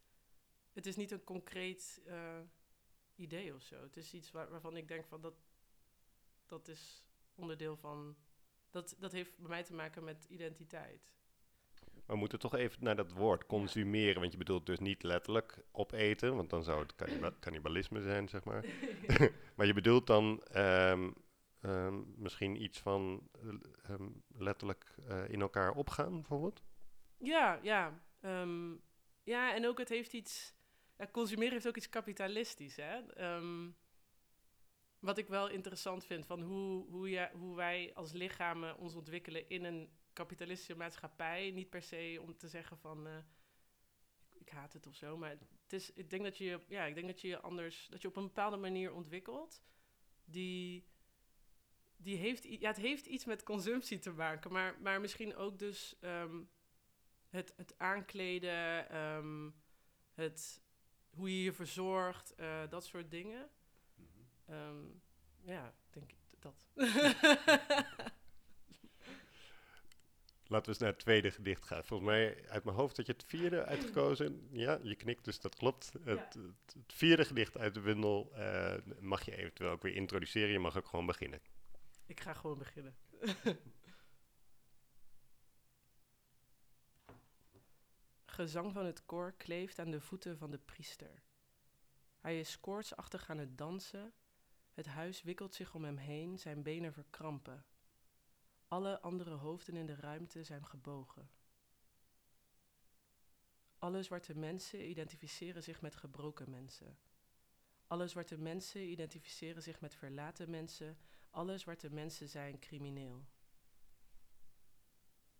het 0.72 0.86
is 0.86 0.96
niet 0.96 1.10
een 1.10 1.24
concreet 1.24 2.02
eh, 2.06 2.40
idee 3.14 3.54
of 3.54 3.62
zo. 3.62 3.82
Het 3.82 3.96
is 3.96 4.14
iets 4.14 4.30
waar, 4.30 4.50
waarvan 4.50 4.76
ik 4.76 4.88
denk 4.88 5.06
van 5.06 5.20
dat, 5.20 5.34
dat 6.46 6.68
is 6.68 7.04
onderdeel 7.34 7.76
van, 7.76 8.16
dat, 8.70 8.96
dat 8.98 9.12
heeft 9.12 9.38
bij 9.38 9.48
mij 9.48 9.62
te 9.62 9.74
maken 9.74 10.04
met 10.04 10.24
identiteit. 10.24 11.14
Maar 12.06 12.14
we 12.14 12.20
moeten 12.20 12.38
toch 12.38 12.54
even 12.54 12.84
naar 12.84 12.96
dat 12.96 13.12
woord 13.12 13.46
consumeren. 13.46 14.20
Want 14.20 14.32
je 14.32 14.38
bedoelt 14.38 14.66
dus 14.66 14.78
niet 14.78 15.02
letterlijk 15.02 15.64
opeten, 15.72 16.36
want 16.36 16.50
dan 16.50 16.62
zou 16.62 16.82
het 16.82 16.94
canniba- 16.94 17.34
cannibalisme 17.40 18.02
zijn, 18.02 18.28
zeg 18.28 18.44
maar. 18.44 18.64
maar 19.56 19.66
je 19.66 19.72
bedoelt 19.72 20.06
dan 20.06 20.42
ehm, 20.42 21.10
ehm, 21.60 22.02
misschien 22.16 22.62
iets 22.62 22.78
van 22.78 23.28
eh, 23.32 23.48
ehm, 23.90 24.08
letterlijk 24.36 24.94
eh, 25.08 25.28
in 25.28 25.40
elkaar 25.40 25.72
opgaan, 25.72 26.12
bijvoorbeeld? 26.12 26.62
Ja, 27.18 27.58
ja. 27.62 28.00
ja, 29.22 29.54
en 29.54 29.66
ook 29.66 29.78
het 29.78 29.88
heeft 29.88 30.12
iets. 30.12 30.54
Ja, 30.98 31.08
consumeren 31.12 31.52
heeft 31.52 31.68
ook 31.68 31.76
iets 31.76 31.88
kapitalistisch. 31.88 32.76
Hè? 32.76 33.00
Wat 34.98 35.18
ik 35.18 35.28
wel 35.28 35.48
interessant 35.48 36.04
vind 36.04 36.26
van 36.26 36.42
hoe, 36.42 36.86
hoe, 36.90 37.10
je, 37.10 37.28
hoe 37.32 37.56
wij 37.56 37.90
als 37.94 38.12
lichamen 38.12 38.76
ons 38.78 38.94
ontwikkelen 38.94 39.48
in 39.48 39.64
een 39.64 39.90
kapitalistische 40.14 40.76
maatschappij. 40.76 41.50
Niet 41.50 41.70
per 41.70 41.82
se 41.82 42.18
om 42.22 42.36
te 42.36 42.48
zeggen 42.48 42.78
van 42.78 43.06
eh, 43.06 43.16
ik, 44.18 44.34
ik 44.40 44.48
haat 44.48 44.72
het 44.72 44.86
of 44.86 44.94
zo. 44.94 45.16
Maar 45.16 45.30
het 45.62 45.72
is, 45.72 45.92
ik 45.92 46.10
denk 46.10 46.22
dat 46.22 46.38
je 46.38 46.60
ja, 46.68 46.84
ik 46.84 46.94
denk 46.94 47.06
dat 47.06 47.20
je 47.20 47.28
je 47.28 47.40
anders, 47.40 47.86
dat 47.90 48.02
je 48.02 48.08
op 48.08 48.16
een 48.16 48.26
bepaalde 48.26 48.56
manier 48.56 48.92
ontwikkelt. 48.92 49.62
Die, 50.24 50.88
die 51.96 52.16
heeft, 52.16 52.44
ja, 52.44 52.68
het 52.68 52.76
heeft 52.76 53.06
iets 53.06 53.24
met 53.24 53.42
consumptie 53.42 53.98
te 53.98 54.10
maken, 54.10 54.52
maar, 54.52 54.76
maar 54.80 55.00
misschien 55.00 55.36
ook 55.36 55.58
dus 55.58 55.96
ehm, 56.00 56.42
het, 57.28 57.54
het 57.56 57.78
aankleden, 57.78 58.88
ehm, 58.88 59.50
het, 60.12 60.62
hoe 61.10 61.36
je 61.36 61.42
je 61.42 61.52
verzorgt, 61.52 62.34
eh, 62.34 62.68
dat 62.68 62.84
soort 62.84 63.10
dingen. 63.10 63.50
Ehm, 64.46 64.84
ja, 65.44 65.74
denk 65.90 66.12
ik 66.12 66.18
dat. 66.38 66.66
Laten 70.46 70.64
we 70.64 70.70
eens 70.70 70.78
naar 70.78 70.90
het 70.90 70.98
tweede 70.98 71.30
gedicht 71.30 71.64
gaan. 71.64 71.84
Volgens 71.84 72.08
mij 72.08 72.48
uit 72.48 72.64
mijn 72.64 72.76
hoofd 72.76 72.96
had 72.96 73.06
je 73.06 73.12
het 73.12 73.24
vierde 73.26 73.64
uitgekozen. 73.64 74.48
Ja, 74.50 74.78
je 74.82 74.94
knikt, 74.94 75.24
dus 75.24 75.40
dat 75.40 75.54
klopt. 75.54 75.92
Het, 75.92 76.34
het, 76.34 76.34
het 76.72 76.92
vierde 76.92 77.24
gedicht 77.24 77.58
uit 77.58 77.74
de 77.74 77.80
bundel 77.80 78.32
eh, 78.34 78.74
mag 79.00 79.24
je 79.24 79.36
eventueel 79.36 79.70
ook 79.70 79.82
weer 79.82 79.94
introduceren. 79.94 80.50
Je 80.50 80.58
mag 80.58 80.76
ook 80.76 80.86
gewoon 80.86 81.06
beginnen. 81.06 81.40
ik 82.06 82.20
ga 82.20 82.32
gewoon 82.32 82.58
beginnen. 82.58 82.96
Gezang 88.34 88.72
van 88.72 88.84
het 88.84 89.04
koor 89.06 89.32
kleeft 89.32 89.78
aan 89.78 89.90
de 89.90 90.00
voeten 90.00 90.38
van 90.38 90.50
de 90.50 90.58
priester. 90.58 91.22
Hij 92.20 92.40
is 92.40 92.60
koortsachtig 92.60 93.30
aan 93.30 93.38
het 93.38 93.58
dansen. 93.58 94.12
Het 94.72 94.86
huis 94.86 95.22
wikkelt 95.22 95.54
zich 95.54 95.74
om 95.74 95.84
hem 95.84 95.96
heen, 95.96 96.38
zijn 96.38 96.62
benen 96.62 96.92
verkrampen. 96.92 97.64
Alle 98.74 99.00
andere 99.00 99.30
hoofden 99.30 99.76
in 99.76 99.86
de 99.86 99.94
ruimte 99.94 100.44
zijn 100.44 100.66
gebogen. 100.66 101.30
Alle 103.78 104.02
zwarte 104.02 104.36
mensen 104.36 104.88
identificeren 104.88 105.62
zich 105.62 105.80
met 105.80 105.96
gebroken 105.96 106.50
mensen. 106.50 106.98
Alle 107.86 108.08
zwarte 108.08 108.38
mensen 108.38 108.90
identificeren 108.90 109.62
zich 109.62 109.80
met 109.80 109.94
verlaten 109.94 110.50
mensen. 110.50 110.98
Alle 111.30 111.58
zwarte 111.58 111.90
mensen 111.90 112.28
zijn 112.28 112.58
crimineel. 112.58 113.24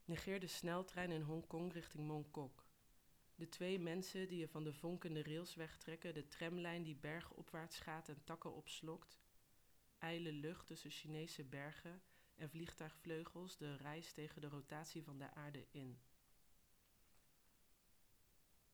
Negeer 0.05 0.41
de 0.41 0.47
sneltrein 0.47 1.11
in 1.11 1.23
Hongkong 1.23 1.73
richting 1.73 2.07
Mongkok. 2.07 2.67
De 3.35 3.49
twee 3.49 3.79
mensen 3.79 4.29
die 4.29 4.39
je 4.39 4.49
van 4.49 4.65
de 4.65 4.73
vonkende 4.73 5.23
rails 5.23 5.55
wegtrekken, 5.55 6.15
de 6.15 6.27
tramlijn 6.27 6.83
die 6.83 6.97
bergopwaarts 6.97 7.79
gaat 7.79 8.09
en 8.09 8.25
takken 8.25 8.53
opslokt. 8.55 9.19
Ijle 9.99 10.33
lucht 10.33 10.67
tussen 10.67 10.91
Chinese 10.91 11.45
bergen 11.45 12.03
en 12.35 12.51
vliegtuigvleugels, 12.51 13.57
de 13.57 13.77
reis 13.77 14.13
tegen 14.13 14.41
de 14.41 14.49
rotatie 14.49 15.03
van 15.03 15.19
de 15.19 15.31
aarde 15.31 15.67
in. 15.71 15.99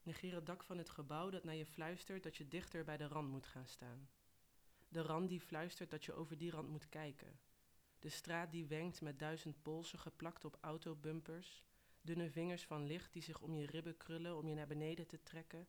Negeer 0.02 0.34
het 0.34 0.46
dak 0.46 0.62
van 0.62 0.78
het 0.78 0.90
gebouw 0.90 1.30
dat 1.30 1.44
naar 1.44 1.54
je 1.54 1.66
fluistert 1.66 2.22
dat 2.22 2.36
je 2.36 2.48
dichter 2.48 2.84
bij 2.84 2.96
de 2.96 3.06
rand 3.06 3.28
moet 3.28 3.46
gaan 3.46 3.66
staan. 3.66 4.08
De 4.88 5.02
rand 5.02 5.28
die 5.28 5.40
fluistert 5.40 5.90
dat 5.90 6.04
je 6.04 6.12
over 6.12 6.38
die 6.38 6.50
rand 6.50 6.68
moet 6.68 6.88
kijken. 6.88 7.40
De 7.98 8.08
straat 8.08 8.50
die 8.50 8.66
wenkt 8.66 9.00
met 9.00 9.18
duizend 9.18 9.62
polsen 9.62 9.98
geplakt 9.98 10.44
op 10.44 10.58
autobumpers. 10.60 11.64
Dunne 12.00 12.30
vingers 12.30 12.64
van 12.64 12.86
licht 12.86 13.12
die 13.12 13.22
zich 13.22 13.40
om 13.40 13.54
je 13.54 13.66
ribben 13.66 13.96
krullen 13.96 14.36
om 14.36 14.48
je 14.48 14.54
naar 14.54 14.66
beneden 14.66 15.06
te 15.06 15.22
trekken. 15.22 15.68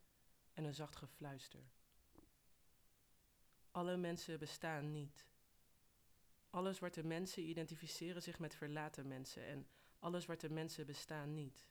En 0.54 0.64
een 0.64 0.74
zacht 0.74 0.96
gefluister. 0.96 1.72
Alle 3.72 3.98
mensen 3.98 4.40
bestaan 4.40 4.92
niet. 4.92 5.31
Alle 6.52 6.74
zwarte 6.74 7.04
mensen 7.04 7.44
identificeren 7.44 8.22
zich 8.22 8.40
met 8.40 8.56
verlaten 8.56 9.08
mensen 9.08 9.46
en 9.46 9.68
alle 10.00 10.20
zwarte 10.20 10.50
mensen 10.50 10.86
bestaan 10.86 11.34
niet. 11.34 11.66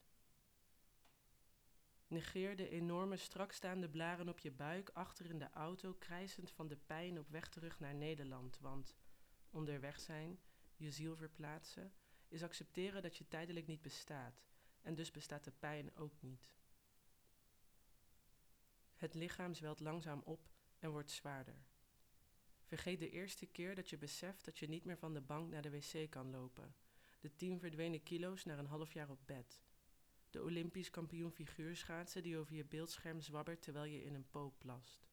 Negeer 2.07 2.57
de 2.57 2.69
enorme 2.69 3.17
strakstaande 3.17 3.89
blaren 3.89 4.29
op 4.29 4.39
je 4.39 4.51
buik 4.51 4.91
achter 4.93 5.27
in 5.27 5.39
de 5.39 5.51
auto, 5.51 5.95
krijsend 5.95 6.51
van 6.51 6.69
de 6.69 6.77
pijn 6.77 7.19
op 7.19 7.29
weg 7.29 7.49
terug 7.49 7.81
naar 7.81 7.95
Nederland. 7.95 8.59
Want 8.59 8.97
onderweg 9.51 10.01
zijn, 10.01 10.41
je 10.77 10.91
ziel 10.91 11.17
verplaatsen, 11.17 11.93
is 12.29 12.43
accepteren 12.43 13.03
dat 13.03 13.17
je 13.17 13.29
tijdelijk 13.29 13.67
niet 13.67 13.83
bestaat. 13.83 14.45
En 14.83 14.95
dus 14.95 15.11
bestaat 15.11 15.45
de 15.45 15.53
pijn 15.59 15.97
ook 15.97 16.23
niet. 16.23 16.51
Het 18.95 19.15
lichaam 19.15 19.55
zwelt 19.55 19.81
langzaam 19.81 20.21
op 20.25 20.49
en 20.79 20.91
wordt 20.91 21.11
zwaarder. 21.11 21.70
Vergeet 22.71 22.99
de 22.99 23.11
eerste 23.11 23.47
keer 23.47 23.75
dat 23.75 23.91
je 23.91 23.99
beseft 23.99 24.45
dat 24.45 24.59
je 24.59 24.69
niet 24.69 24.85
meer 24.85 24.99
van 24.99 25.15
de 25.15 25.21
bank 25.21 25.51
naar 25.51 25.63
de 25.63 25.71
wc 25.71 26.11
kan 26.11 26.31
lopen. 26.31 26.75
De 27.21 27.35
tien 27.37 27.61
verdwenen 27.61 28.03
kilo's 28.03 28.45
naar 28.45 28.59
een 28.59 28.67
half 28.67 28.93
jaar 28.93 29.11
op 29.11 29.21
bed. 29.27 29.61
De 30.31 30.43
Olympisch 30.43 30.91
kampioen 30.91 31.33
figuurschaatsen 31.33 32.23
die 32.23 32.39
over 32.39 32.55
je 32.55 32.65
beeldscherm 32.65 33.21
zwabbert 33.21 33.63
terwijl 33.63 33.85
je 33.85 34.05
in 34.05 34.15
een 34.15 34.29
poop 34.31 34.59
plast. 34.59 35.09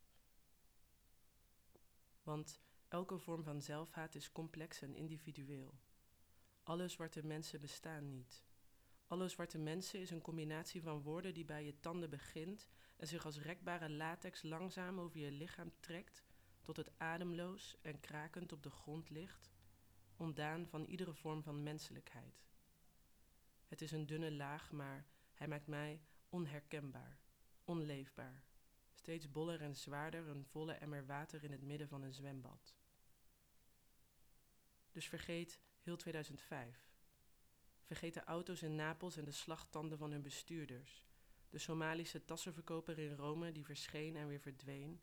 Want 2.23 2.59
elke 2.87 3.17
vorm 3.17 3.43
van 3.43 3.61
zelfhaat 3.61 4.15
is 4.15 4.31
complex 4.31 4.81
en 4.81 4.95
individueel. 4.95 5.73
Alle 6.63 6.87
zwarte 6.87 7.25
mensen 7.25 7.61
bestaan 7.61 8.09
niet. 8.09 8.43
Alle 9.07 9.27
zwarte 9.27 9.57
mensen 9.57 9.99
is 9.99 10.11
een 10.11 10.21
combinatie 10.21 10.81
van 10.81 11.01
woorden 11.01 11.33
die 11.33 11.45
bij 11.45 11.65
je 11.65 11.79
tanden 11.79 12.09
begint 12.09 12.67
en 12.95 13.07
zich 13.07 13.25
als 13.25 13.39
rekbare 13.39 13.89
latex 13.89 14.43
langzaam 14.43 14.99
over 14.99 15.19
je 15.19 15.31
lichaam 15.31 15.71
trekt 15.79 16.25
tot 16.67 16.77
het 16.77 16.91
ademloos 16.97 17.77
en 17.81 17.99
krakend 17.99 18.51
op 18.51 18.63
de 18.63 18.69
grond 18.69 19.09
ligt, 19.09 19.51
ontdaan 20.17 20.67
van 20.67 20.85
iedere 20.85 21.13
vorm 21.13 21.43
van 21.43 21.63
menselijkheid. 21.63 22.45
Het 23.67 23.81
is 23.81 23.91
een 23.91 24.05
dunne 24.05 24.31
laag, 24.31 24.71
maar 24.71 25.05
hij 25.33 25.47
maakt 25.47 25.67
mij 25.67 26.01
onherkenbaar, 26.29 27.19
onleefbaar. 27.63 28.43
Steeds 28.93 29.31
boller 29.31 29.61
en 29.61 29.75
zwaarder 29.75 30.27
een 30.27 30.45
volle 30.45 30.73
emmer 30.73 31.05
water 31.05 31.43
in 31.43 31.51
het 31.51 31.61
midden 31.61 31.87
van 31.87 32.01
een 32.01 32.13
zwembad. 32.13 32.75
Dus 34.91 35.07
vergeet 35.07 35.59
heel 35.81 35.95
2005. 35.95 36.91
Vergeet 37.83 38.13
de 38.13 38.23
auto's 38.23 38.61
in 38.61 38.75
Napels 38.75 39.17
en 39.17 39.25
de 39.25 39.31
slagtanden 39.31 39.97
van 39.97 40.11
hun 40.11 40.21
bestuurders. 40.21 41.05
De 41.49 41.57
Somalische 41.57 42.25
tassenverkoper 42.25 42.99
in 42.99 43.15
Rome 43.15 43.51
die 43.51 43.65
verscheen 43.65 44.15
en 44.15 44.27
weer 44.27 44.39
verdween. 44.39 45.01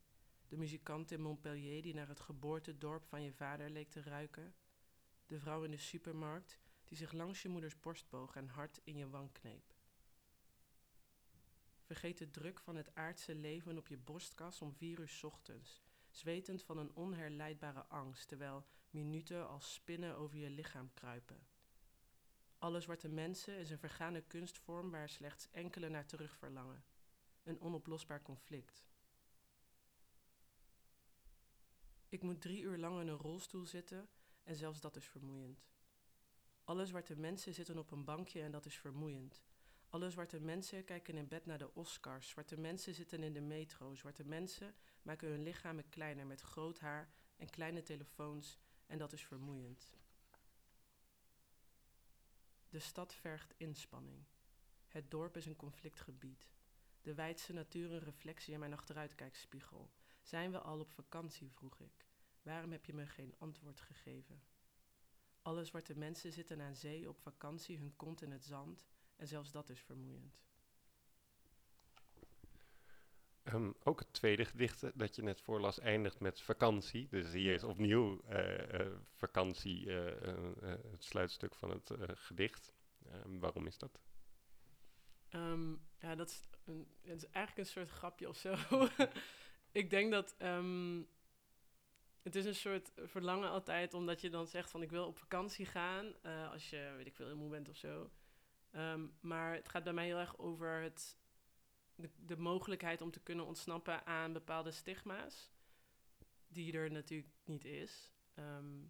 De 0.48 0.56
muzikant 0.56 1.10
in 1.10 1.20
Montpellier 1.20 1.82
die 1.82 1.94
naar 1.94 2.08
het 2.08 2.20
geboortedorp 2.20 3.04
van 3.04 3.22
je 3.22 3.32
vader 3.32 3.70
leek 3.70 3.90
te 3.90 4.02
ruiken. 4.02 4.54
De 5.26 5.38
vrouw 5.38 5.64
in 5.64 5.70
de 5.70 5.76
supermarkt 5.76 6.58
die 6.84 6.96
zich 6.96 7.12
langs 7.12 7.42
je 7.42 7.48
moeders 7.48 7.80
borst 7.80 8.08
boog 8.08 8.36
en 8.36 8.48
hard 8.48 8.80
in 8.84 8.96
je 8.96 9.08
wang 9.08 9.32
kneep. 9.32 9.74
Vergeet 11.84 12.18
de 12.18 12.30
druk 12.30 12.60
van 12.60 12.76
het 12.76 12.94
aardse 12.94 13.34
leven 13.34 13.78
op 13.78 13.88
je 13.88 13.96
borstkas 13.96 14.62
om 14.62 14.74
vier 14.74 15.00
uur 15.00 15.20
ochtends, 15.22 15.82
zwetend 16.10 16.62
van 16.62 16.78
een 16.78 16.94
onherleidbare 16.94 17.84
angst, 17.86 18.28
terwijl 18.28 18.66
minuten 18.90 19.48
als 19.48 19.74
spinnen 19.74 20.16
over 20.16 20.38
je 20.38 20.50
lichaam 20.50 20.90
kruipen. 20.94 21.46
Alle 22.58 22.80
zwarte 22.80 23.08
mensen 23.08 23.58
is 23.58 23.70
een 23.70 23.78
vergane 23.78 24.20
kunstvorm 24.20 24.90
waar 24.90 25.08
slechts 25.08 25.48
enkele 25.50 25.88
naar 25.88 26.06
terug 26.06 26.36
verlangen. 26.36 26.84
Een 27.42 27.60
onoplosbaar 27.60 28.22
conflict. 28.22 28.84
Ik 32.14 32.22
moet 32.22 32.40
drie 32.40 32.60
uur 32.60 32.78
lang 32.78 33.00
in 33.00 33.08
een 33.08 33.16
rolstoel 33.16 33.66
zitten 33.66 34.08
en 34.42 34.56
zelfs 34.56 34.80
dat 34.80 34.96
is 34.96 35.04
vermoeiend. 35.04 35.64
Alle 36.64 36.86
zwarte 36.86 37.16
mensen 37.16 37.54
zitten 37.54 37.78
op 37.78 37.90
een 37.90 38.04
bankje 38.04 38.42
en 38.42 38.50
dat 38.50 38.66
is 38.66 38.76
vermoeiend. 38.76 39.42
Alle 39.88 40.10
zwarte 40.10 40.40
mensen 40.40 40.84
kijken 40.84 41.16
in 41.16 41.28
bed 41.28 41.46
naar 41.46 41.58
de 41.58 41.74
Oscars. 41.74 42.28
Zwarte 42.28 42.56
mensen 42.56 42.94
zitten 42.94 43.22
in 43.22 43.32
de 43.32 43.40
metro. 43.40 43.94
Zwarte 43.94 44.24
mensen 44.24 44.74
maken 45.02 45.28
hun 45.28 45.42
lichamen 45.42 45.88
kleiner 45.88 46.26
met 46.26 46.40
groot 46.40 46.78
haar 46.78 47.10
en 47.36 47.50
kleine 47.50 47.82
telefoons 47.82 48.58
en 48.86 48.98
dat 48.98 49.12
is 49.12 49.22
vermoeiend. 49.22 49.92
De 52.68 52.78
stad 52.78 53.14
vergt 53.14 53.54
inspanning. 53.56 54.24
Het 54.88 55.10
dorp 55.10 55.36
is 55.36 55.46
een 55.46 55.56
conflictgebied. 55.56 56.48
De 57.00 57.14
wijdse 57.14 57.52
natuur 57.52 57.92
een 57.92 58.04
reflectie 58.04 58.52
in 58.52 58.60
mijn 58.60 58.72
achteruitkijkspiegel. 58.72 59.90
Zijn 60.24 60.50
we 60.50 60.58
al 60.58 60.80
op 60.80 60.90
vakantie, 60.90 61.50
vroeg 61.50 61.80
ik. 61.80 62.06
Waarom 62.42 62.72
heb 62.72 62.84
je 62.84 62.94
me 62.94 63.06
geen 63.06 63.34
antwoord 63.38 63.80
gegeven? 63.80 64.42
Alle 65.42 65.64
zwarte 65.64 65.98
mensen 65.98 66.32
zitten 66.32 66.60
aan 66.60 66.76
zee 66.76 67.08
op 67.08 67.18
vakantie, 67.20 67.78
hun 67.78 67.96
kont 67.96 68.22
in 68.22 68.30
het 68.30 68.44
zand, 68.44 68.86
en 69.16 69.26
zelfs 69.26 69.52
dat 69.52 69.68
is 69.68 69.80
vermoeiend. 69.80 70.42
Ehm, 73.42 73.70
ook 73.82 73.98
het 73.98 74.12
tweede 74.12 74.44
gedicht 74.44 74.98
dat 74.98 75.16
je 75.16 75.22
net 75.22 75.40
voorlas 75.40 75.78
eindigt 75.78 76.20
met 76.20 76.40
vakantie. 76.40 77.08
Dus 77.08 77.32
hier 77.32 77.54
is 77.54 77.64
opnieuw 77.64 78.20
uh, 78.28 78.58
uh, 78.58 78.86
vakantie 79.12 79.86
uh, 79.86 80.04
het 80.90 81.04
sluitstuk 81.04 81.54
van 81.54 81.70
het 81.70 81.90
gedicht. 81.98 82.72
Um, 83.12 83.40
waarom 83.40 83.66
is 83.66 83.78
dat? 83.78 84.00
Um, 85.30 85.86
ja, 85.98 86.14
dat 86.14 86.28
is, 86.28 86.40
een, 86.64 86.88
het 87.00 87.22
is 87.22 87.30
eigenlijk 87.30 87.68
een 87.68 87.72
soort 87.72 87.90
grapje 87.90 88.28
of 88.28 88.36
zo. 88.36 88.54
ik 89.74 89.90
denk 89.90 90.10
dat 90.10 90.34
het 92.22 92.36
is 92.36 92.44
een 92.44 92.54
soort 92.54 92.92
verlangen 92.96 93.50
altijd, 93.50 93.94
omdat 93.94 94.20
je 94.20 94.30
dan 94.30 94.46
zegt 94.46 94.70
van 94.70 94.82
ik 94.82 94.90
wil 94.90 95.06
op 95.06 95.18
vakantie 95.18 95.66
gaan. 95.66 96.22
als 96.50 96.70
je, 96.70 96.92
weet 96.96 97.06
ik 97.06 97.14
veel, 97.14 97.26
heel 97.26 97.36
moe 97.36 97.50
bent 97.50 97.68
of 97.68 97.76
zo. 97.76 98.10
maar 99.20 99.54
het 99.54 99.68
gaat 99.68 99.84
bij 99.84 99.92
mij 99.92 100.06
heel 100.06 100.18
erg 100.18 100.38
over 100.38 100.82
het 100.82 101.16
de, 101.94 102.10
de 102.16 102.36
mogelijkheid 102.36 103.00
om 103.00 103.10
te 103.10 103.20
kunnen 103.20 103.46
ontsnappen 103.46 104.06
aan 104.06 104.32
bepaalde 104.32 104.70
stigma's, 104.70 105.52
die 106.48 106.72
er 106.72 106.90
natuurlijk 106.90 107.32
niet 107.44 107.64
is. 107.64 108.12
Ehm, 108.34 108.84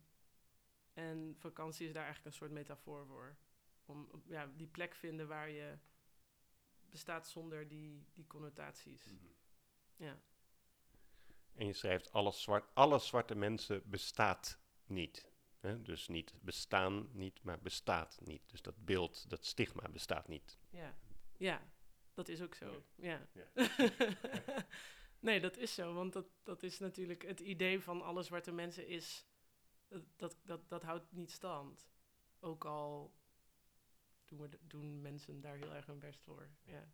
en 0.93 1.35
vakantie 1.39 1.87
is 1.87 1.93
daar 1.93 2.05
eigenlijk 2.05 2.35
een 2.35 2.41
soort 2.41 2.53
metafoor 2.53 3.07
voor. 3.07 3.37
Om 3.85 4.23
ja, 4.27 4.47
die 4.47 4.67
plek 4.67 4.95
vinden 4.95 5.29
waar 5.29 5.51
je 5.51 5.79
bestaat 6.91 7.29
zonder 7.29 7.69
die, 7.69 8.07
die 8.13 8.27
connotaties. 8.27 9.05
Mhm. 9.05 9.27
Ja. 9.97 10.21
En 11.55 11.67
je 11.67 11.73
schrijft, 11.73 12.13
alle, 12.13 12.33
zwart, 12.33 12.75
alle 12.75 12.99
zwarte 12.99 13.35
mensen 13.35 13.83
bestaat 13.85 14.59
niet. 14.87 15.33
Hè? 15.61 15.83
Dus 15.83 16.09
niet 16.09 16.35
bestaan 16.41 17.09
niet, 17.13 17.43
maar 17.43 17.59
bestaat 17.59 18.19
niet. 18.25 18.43
Dus 18.47 18.63
dat 18.63 18.85
beeld, 18.85 19.31
dat 19.31 19.45
stigma 19.45 19.89
bestaat 19.89 20.29
niet. 20.29 20.59
Ja, 20.71 20.95
ja 21.37 21.63
dat 22.15 22.29
is 22.29 22.43
ook 22.43 22.55
zo. 22.55 22.85
Ja. 22.95 23.29
ja. 23.33 23.69
nee, 25.19 25.41
dat 25.41 25.57
is 25.57 25.75
zo. 25.75 25.95
Want 25.95 26.13
dat, 26.13 26.27
dat 26.43 26.63
is 26.63 26.79
natuurlijk 26.79 27.23
het 27.23 27.41
idee 27.41 27.81
van 27.81 28.03
alle 28.03 28.23
zwarte 28.23 28.53
mensen 28.53 28.87
is. 28.87 29.27
Dat, 30.17 30.37
dat, 30.43 30.69
dat, 30.69 30.83
houdt 30.83 31.13
niet 31.13 31.31
stand. 31.31 31.89
Ook 32.41 32.65
al 32.65 33.15
doen, 34.25 34.41
we, 34.41 34.59
doen 34.61 35.01
mensen 35.03 35.41
daar 35.41 35.57
heel 35.57 35.75
erg 35.75 35.87
hun 35.87 35.99
best 35.99 36.21
voor. 36.21 36.49
Ja. 36.63 36.93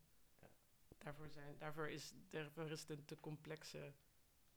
Daarvoor, 0.98 1.30
zijn, 1.30 1.58
daarvoor, 1.58 1.88
is, 1.88 2.12
daarvoor 2.30 2.70
is 2.70 2.80
het 2.80 2.90
een 2.90 3.04
te 3.04 3.20
complexe 3.20 3.94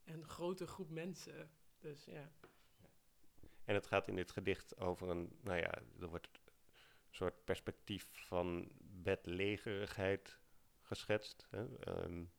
en 0.04 0.28
grote 0.28 0.68
groep 0.68 0.90
mensen. 0.90 1.50
Dus 1.80 2.06
ja. 2.06 2.32
En 3.66 3.76
het 3.76 3.88
gaat 3.88 4.08
in 4.08 4.16
dit 4.16 4.32
gedicht 4.32 4.78
over 4.78 5.10
een, 5.10 5.38
nou 5.42 5.58
ja, 5.58 5.82
er 6.00 6.08
wordt 6.08 6.28
een 6.34 7.16
soort 7.16 7.44
perspectief 7.46 8.08
van 8.12 8.72
bedlegerigheid 8.80 10.40
geschetst. 10.82 11.48
Hè? 11.50 11.66
Um, 12.04 12.32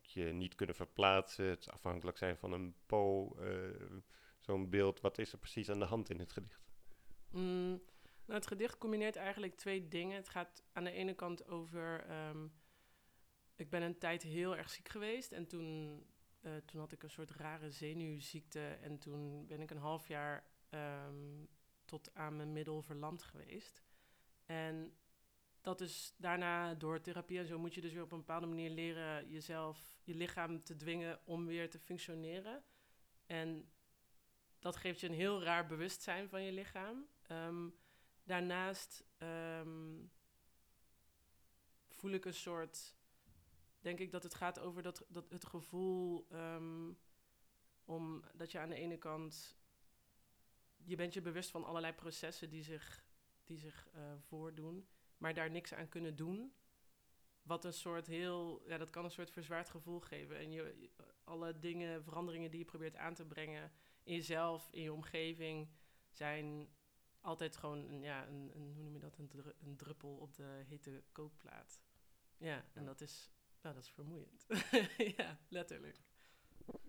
je 0.00 0.24
niet 0.24 0.54
kunnen 0.54 0.74
verplaatsen, 0.74 1.44
het 1.44 1.70
afhankelijk 1.70 2.18
zijn 2.18 2.36
van 2.36 2.52
een 2.52 2.74
po, 2.86 3.36
uh, 3.40 4.00
zo'n 4.38 4.70
beeld. 4.70 5.00
Wat 5.00 5.18
is 5.18 5.32
er 5.32 5.38
precies 5.38 5.70
aan 5.70 5.78
de 5.78 5.84
hand 5.84 6.10
in 6.10 6.18
het 6.18 6.32
gedicht? 6.32 6.72
Mm, 7.30 7.82
nou, 8.24 8.38
het 8.38 8.46
gedicht 8.46 8.78
combineert 8.78 9.16
eigenlijk 9.16 9.54
twee 9.54 9.88
dingen. 9.88 10.16
Het 10.16 10.28
gaat 10.28 10.64
aan 10.72 10.84
de 10.84 10.92
ene 10.92 11.14
kant 11.14 11.46
over. 11.46 12.10
Um, 12.28 12.52
ik 13.56 13.70
ben 13.70 13.82
een 13.82 13.98
tijd 13.98 14.22
heel 14.22 14.56
erg 14.56 14.70
ziek 14.70 14.88
geweest 14.88 15.32
en 15.32 15.46
toen, 15.46 16.02
uh, 16.42 16.56
toen 16.56 16.80
had 16.80 16.92
ik 16.92 17.02
een 17.02 17.10
soort 17.10 17.30
rare 17.30 17.70
zenuwziekte 17.70 18.68
en 18.68 18.98
toen 18.98 19.46
ben 19.46 19.60
ik 19.60 19.70
een 19.70 19.76
half 19.76 20.08
jaar 20.08 20.46
um, 20.70 21.48
tot 21.84 22.14
aan 22.14 22.36
mijn 22.36 22.52
middel 22.52 22.82
verlamd 22.82 23.22
geweest. 23.22 23.82
En 24.46 24.96
dat 25.60 25.80
is 25.80 26.14
daarna 26.16 26.74
door 26.74 27.00
therapie 27.00 27.38
en 27.38 27.46
zo 27.46 27.58
moet 27.58 27.74
je 27.74 27.80
dus 27.80 27.92
weer 27.92 28.02
op 28.02 28.12
een 28.12 28.18
bepaalde 28.18 28.46
manier 28.46 28.70
leren 28.70 29.28
jezelf, 29.28 29.98
je 30.02 30.14
lichaam 30.14 30.62
te 30.62 30.76
dwingen 30.76 31.20
om 31.24 31.46
weer 31.46 31.70
te 31.70 31.78
functioneren. 31.78 32.64
En 33.26 33.70
dat 34.58 34.76
geeft 34.76 35.00
je 35.00 35.06
een 35.06 35.14
heel 35.14 35.42
raar 35.42 35.66
bewustzijn 35.66 36.28
van 36.28 36.42
je 36.42 36.52
lichaam. 36.52 37.06
Um, 37.30 37.74
daarnaast 38.24 39.04
um, 39.18 40.10
voel 41.88 42.10
ik 42.10 42.24
een 42.24 42.34
soort, 42.34 42.96
denk 43.82 43.98
ik 43.98 44.10
dat 44.10 44.22
het 44.22 44.34
gaat 44.34 44.58
over 44.58 44.82
dat, 44.82 45.04
dat 45.08 45.30
het 45.30 45.46
gevoel 45.46 46.26
um, 46.32 46.98
om 47.84 48.24
dat 48.34 48.52
je 48.52 48.58
aan 48.58 48.68
de 48.68 48.74
ene 48.74 48.98
kant, 48.98 49.56
je 50.76 50.96
bent 50.96 51.14
je 51.14 51.20
bewust 51.20 51.50
van 51.50 51.64
allerlei 51.64 51.92
processen 51.92 52.50
die 52.50 52.62
zich, 52.62 53.04
die 53.44 53.58
zich 53.58 53.88
uh, 53.94 54.12
voordoen 54.18 54.88
maar 55.22 55.34
daar 55.34 55.50
niks 55.50 55.74
aan 55.74 55.88
kunnen 55.88 56.16
doen. 56.16 56.54
Wat 57.42 57.64
een 57.64 57.72
soort 57.72 58.06
heel, 58.06 58.62
ja, 58.66 58.78
dat 58.78 58.90
kan 58.90 59.04
een 59.04 59.10
soort 59.10 59.30
verzwaard 59.30 59.70
gevoel 59.70 60.00
geven. 60.00 60.36
En 60.36 60.50
je, 60.50 60.90
alle 61.24 61.58
dingen, 61.58 62.04
veranderingen 62.04 62.50
die 62.50 62.58
je 62.58 62.64
probeert 62.64 62.96
aan 62.96 63.14
te 63.14 63.24
brengen 63.24 63.72
in 64.02 64.14
jezelf, 64.14 64.68
in 64.72 64.82
je 64.82 64.92
omgeving, 64.92 65.68
zijn 66.10 66.68
altijd 67.20 67.56
gewoon 67.56 67.88
een, 67.88 68.02
ja, 68.02 68.26
een, 68.26 68.50
een 68.54 68.72
hoe 68.74 68.82
noem 68.82 68.94
je 68.94 69.00
dat, 69.00 69.18
een, 69.18 69.30
een 69.60 69.76
druppel 69.76 70.16
op 70.16 70.34
de 70.34 70.62
hete 70.66 71.02
kookplaat. 71.12 71.82
Ja, 72.36 72.64
en 72.72 72.84
dat 72.84 73.00
is, 73.00 73.31
nou, 73.62 73.74
dat 73.74 73.84
is 73.84 73.90
vermoeiend. 73.90 74.46
ja, 75.16 75.38
letterlijk. 75.48 76.00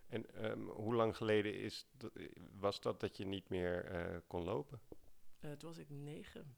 En 0.07 0.45
um, 0.51 0.69
hoe 0.69 0.95
lang 0.95 1.17
geleden 1.17 1.53
is 1.53 1.87
was 2.59 2.81
dat 2.81 2.99
dat 2.99 3.17
je 3.17 3.25
niet 3.25 3.49
meer 3.49 3.91
uh, 3.91 4.17
kon 4.27 4.43
lopen? 4.43 4.81
Uh, 5.39 5.51
toen 5.51 5.69
was 5.69 5.77
ik 5.77 5.89
negen. 5.89 6.55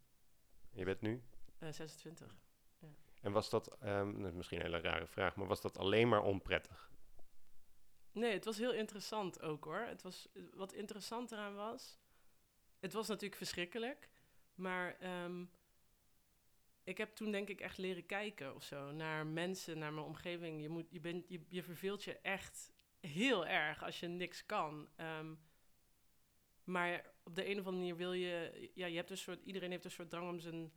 Je 0.72 0.86
bent 0.86 1.02
nu? 1.02 1.24
26. 1.60 2.36
En 3.22 3.32
was 3.32 3.50
dat, 3.50 3.78
ehm, 3.80 4.18
dat 4.18 4.30
is 4.30 4.36
misschien 4.36 4.58
een 4.60 4.66
hele 4.66 4.82
rare 4.82 5.08
vraag, 5.08 5.36
maar 5.36 5.48
was 5.48 5.62
dat 5.62 5.78
alleen 5.78 6.08
maar 6.08 6.24
onprettig? 6.24 6.92
Nee, 8.12 8.34
het 8.34 8.46
was 8.46 8.58
heel 8.58 8.74
interessant 8.74 9.42
ook 9.42 9.64
hoor. 9.64 9.80
Het 9.80 10.02
was, 10.02 10.30
wat 10.54 10.74
interessant 10.74 11.32
eraan 11.32 11.56
was, 11.56 12.00
het 12.80 12.94
was 12.94 13.08
natuurlijk 13.08 13.36
verschrikkelijk, 13.36 14.10
maar 14.56 14.98
ehm, 15.00 15.46
ik 16.86 16.98
heb 16.98 17.16
toen 17.16 17.32
denk 17.32 17.50
ik 17.50 17.62
echt 17.62 17.78
leren 17.78 18.06
kijken 18.06 18.56
of 18.56 18.64
zo 18.64 18.92
naar 18.92 19.26
mensen, 19.26 19.78
naar 19.78 19.94
mijn 19.94 20.06
omgeving. 20.06 20.62
Je, 20.62 20.70
moet, 20.70 20.86
je, 20.90 21.00
bent, 21.00 21.26
je, 21.28 21.42
je 21.48 21.64
verveelt 21.64 22.04
je 22.04 22.18
echt 22.18 22.72
heel 23.00 23.46
erg 23.46 23.84
als 23.84 24.00
je 24.00 24.08
niks 24.08 24.46
kan. 24.46 24.88
Ehm, 24.96 25.36
maar 26.64 27.12
op 27.24 27.36
de 27.36 27.46
een 27.50 27.60
of 27.60 27.66
andere 27.66 27.76
manier 27.76 27.96
wil 27.96 28.14
je, 28.14 28.70
ja, 28.74 28.86
je 28.86 28.96
hebt 28.96 29.10
een 29.10 29.18
soort, 29.18 29.42
iedereen 29.44 29.72
heeft 29.72 29.86
een 29.86 29.92
soort 29.92 30.10
drang 30.10 30.30
om 30.30 30.40
zijn, 30.40 30.72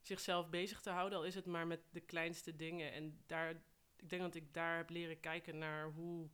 zichzelf 0.00 0.50
bezig 0.50 0.80
te 0.80 0.90
houden, 0.90 1.18
al 1.18 1.24
is 1.24 1.34
het 1.34 1.46
maar 1.46 1.66
met 1.66 1.80
de 1.90 2.00
kleinste 2.00 2.56
dingen. 2.56 2.92
En 2.92 3.22
daar, 3.26 3.50
ik 3.96 4.08
denk 4.08 4.22
dat 4.22 4.34
ik 4.34 4.54
daar 4.54 4.76
heb 4.76 4.90
leren 4.90 5.20
kijken 5.20 5.58
naar 5.58 5.90
hoe 5.90 6.28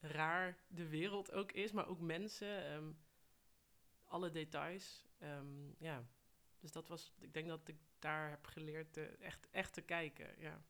raar 0.00 0.58
de 0.66 0.88
wereld 0.88 1.32
ook 1.32 1.52
is, 1.52 1.72
maar 1.72 1.88
ook 1.88 2.00
mensen, 2.00 2.64
ehm, 2.64 2.92
alle 4.04 4.30
details. 4.30 5.06
Ehm, 5.18 5.72
ja, 5.78 6.04
dus 6.64 6.72
dat 6.72 6.88
was, 6.88 7.12
ik 7.20 7.34
denk 7.34 7.48
dat 7.48 7.68
ik 7.68 7.76
daar 7.98 8.30
heb 8.30 8.46
geleerd 8.46 9.18
echt, 9.20 9.48
echt 9.50 9.72
te 9.72 9.80
kijken, 9.80 10.26
ja. 10.38 10.62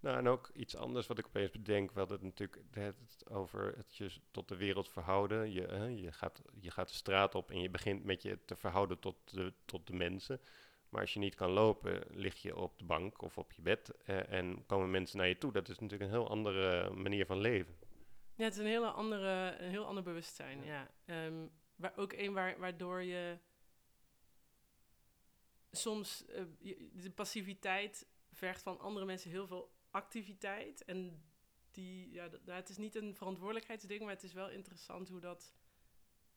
Nou, 0.00 0.18
en 0.18 0.28
ook 0.28 0.50
iets 0.54 0.76
anders 0.76 1.06
wat 1.06 1.18
ik 1.18 1.26
opeens 1.26 1.50
bedenk. 1.50 1.90
We 1.90 1.98
hadden 1.98 2.16
het 2.16 2.26
natuurlijk 2.26 2.62
het 2.70 3.30
over 3.30 3.74
het 3.76 3.96
je 3.96 4.10
tot 4.30 4.48
de 4.48 4.56
wereld 4.56 4.88
verhouden. 4.88 5.52
Je, 5.52 5.94
je, 6.00 6.12
gaat, 6.12 6.42
je 6.60 6.70
gaat 6.70 6.88
de 6.88 6.94
straat 6.94 7.34
op 7.34 7.50
en 7.50 7.60
je 7.60 7.70
begint 7.70 8.04
met 8.04 8.22
je 8.22 8.38
te 8.44 8.56
verhouden 8.56 8.98
tot 8.98 9.16
de, 9.24 9.52
tot 9.64 9.86
de 9.86 9.92
mensen. 9.92 10.40
Maar 10.88 11.00
als 11.00 11.12
je 11.12 11.18
niet 11.18 11.34
kan 11.34 11.50
lopen, 11.50 12.02
lig 12.08 12.42
je 12.42 12.56
op 12.56 12.78
de 12.78 12.84
bank 12.84 13.22
of 13.22 13.38
op 13.38 13.52
je 13.52 13.62
bed 13.62 13.90
eh, 14.04 14.32
en 14.32 14.66
komen 14.66 14.90
mensen 14.90 15.18
naar 15.18 15.28
je 15.28 15.38
toe. 15.38 15.52
Dat 15.52 15.68
is 15.68 15.78
natuurlijk 15.78 16.10
een 16.10 16.16
heel 16.16 16.30
andere 16.30 16.90
manier 16.90 17.26
van 17.26 17.38
leven. 17.38 17.74
Ja, 18.34 18.44
het 18.44 18.52
is 18.52 18.58
een, 18.58 18.66
hele 18.66 18.90
andere, 18.90 19.56
een 19.58 19.70
heel 19.70 19.86
ander 19.86 20.02
bewustzijn, 20.02 20.64
ja. 20.64 20.90
Ehm, 21.04 21.46
waar, 21.74 21.92
ook 21.96 22.12
een 22.12 22.32
waar, 22.32 22.58
waardoor 22.58 23.02
je 23.02 23.38
soms 25.76 26.24
uh, 26.28 26.42
de 26.92 27.10
passiviteit 27.10 28.06
vergt 28.32 28.62
van 28.62 28.80
andere 28.80 29.06
mensen 29.06 29.30
heel 29.30 29.46
veel 29.46 29.70
activiteit. 29.90 30.84
En 30.84 31.22
die, 31.70 32.10
ja, 32.10 32.28
dat, 32.28 32.44
nou, 32.44 32.58
het 32.58 32.68
is 32.68 32.76
niet 32.76 32.94
een 32.94 33.14
verantwoordelijkheidsding, 33.14 34.00
maar 34.00 34.14
het 34.14 34.22
is 34.22 34.32
wel 34.32 34.50
interessant 34.50 35.08
hoe 35.08 35.20
dat, 35.20 35.54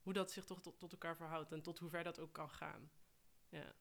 hoe 0.02 0.14
dat 0.14 0.32
zich 0.32 0.46
toch 0.46 0.62
tot, 0.62 0.80
tot 0.80 0.92
elkaar 0.92 1.16
verhoudt 1.16 1.52
en 1.52 1.62
tot 1.62 1.80
hoe 1.80 1.90
ver 1.90 2.04
dat 2.04 2.20
ook 2.20 2.34
kan 2.34 2.50
gaan. 2.50 2.92
Ja. 3.50 3.74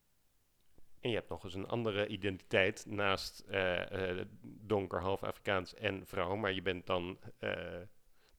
En 1.00 1.10
je 1.10 1.16
hebt 1.16 1.28
nog 1.28 1.44
eens 1.44 1.54
een 1.54 1.66
andere 1.66 2.06
identiteit 2.06 2.86
naast 2.86 3.44
uh, 3.48 3.90
uh, 3.90 4.24
donker, 4.42 5.00
half 5.00 5.22
Afrikaans 5.22 5.74
en 5.74 6.06
vrouw, 6.06 6.36
maar 6.36 6.52
je 6.52 6.62
bent 6.62 6.86
dan 6.86 7.18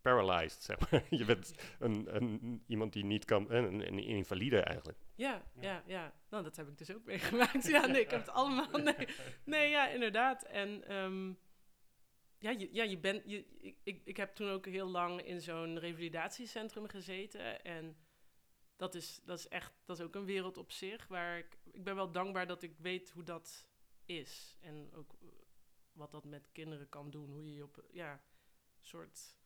paralyzed, 0.02 0.64
zeg 0.64 0.92
maar. 0.92 1.04
je 1.20 1.26
bent 1.26 1.54
een, 1.80 2.16
een, 2.16 2.64
iemand 2.68 2.94
die 2.94 3.06
niet 3.06 3.26
kan, 3.26 3.52
een, 3.52 3.88
een 3.88 4.00
invalide 4.00 4.60
eigenlijk. 4.60 4.98
Ja, 5.16 5.44
ja, 5.60 5.84
ja. 5.86 6.14
Nou, 6.30 6.44
dat 6.44 6.56
heb 6.56 6.68
ik 6.68 6.78
dus 6.78 6.94
ook 6.94 7.06
meegemaakt. 7.06 7.68
ja, 7.76 7.86
nee, 7.86 8.02
ik 8.02 8.12
heb 8.12 8.20
het 8.20 8.30
allemaal. 8.30 8.72
Nee, 8.72 9.08
nee 9.44 9.70
ja, 9.70 9.88
inderdaad. 9.88 10.44
En 10.44 10.96
um, 10.96 11.40
ja, 12.40 12.50
je, 12.50 12.70
ja, 12.72 12.84
je 12.84 12.98
bent. 12.98 13.24
Je, 13.26 13.46
ik, 13.60 13.78
ik, 13.84 14.02
ik 14.06 14.18
heb 14.18 14.36
toen 14.36 14.50
ook 14.50 14.66
heel 14.66 14.90
lang 14.90 15.22
in 15.22 15.42
zo'n 15.42 15.80
revalidatiecentrum 15.80 16.88
gezeten. 16.88 17.64
En 17.64 17.98
dat 18.76 18.96
is, 18.96 19.20
dat 19.24 19.40
is 19.40 19.48
echt, 19.48 19.74
dat 19.86 20.00
is 20.00 20.06
ook 20.06 20.16
een 20.16 20.26
wereld 20.26 20.58
op 20.58 20.72
zich. 20.72 21.08
Waar 21.08 21.38
ik, 21.38 21.58
ik 21.72 21.84
ben 21.84 21.96
wel 21.96 22.12
dankbaar 22.12 22.48
dat 22.48 22.62
ik 22.62 22.78
weet 22.78 23.10
hoe 23.10 23.24
dat 23.24 23.66
is. 24.06 24.58
En 24.62 24.90
ook 24.94 25.16
wat 25.92 26.12
dat 26.12 26.26
met 26.26 26.50
kinderen 26.52 26.90
kan 26.90 27.10
doen. 27.10 27.30
Hoe 27.30 27.44
je 27.44 27.54
je 27.54 27.64
op, 27.64 27.84
ja, 27.92 28.24
soort. 28.82 29.38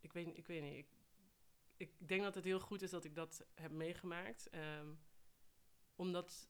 Ik 0.00 0.12
weet, 0.12 0.36
ik 0.36 0.46
weet 0.46 0.62
niet. 0.62 0.76
Ik, 0.76 0.88
ik 1.76 2.08
denk 2.08 2.22
dat 2.22 2.34
het 2.34 2.44
heel 2.44 2.60
goed 2.60 2.82
is 2.82 2.90
dat 2.90 3.04
ik 3.04 3.14
dat 3.14 3.46
heb 3.54 3.70
meegemaakt. 3.70 4.54
Um, 4.54 5.00
omdat 5.96 6.48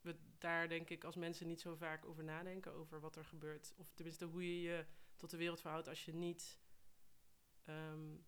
we 0.00 0.16
daar 0.38 0.68
denk 0.68 0.90
ik 0.90 1.04
als 1.04 1.16
mensen 1.16 1.46
niet 1.46 1.60
zo 1.60 1.74
vaak 1.74 2.04
over 2.04 2.24
nadenken, 2.24 2.72
over 2.72 3.00
wat 3.00 3.16
er 3.16 3.24
gebeurt. 3.24 3.74
Of 3.76 3.92
tenminste 3.94 4.24
hoe 4.24 4.42
je 4.42 4.60
je 4.60 4.86
tot 5.16 5.30
de 5.30 5.36
wereld 5.36 5.60
verhoudt 5.60 5.88
als 5.88 6.04
je 6.04 6.14
niet, 6.14 6.58
um, 7.64 8.26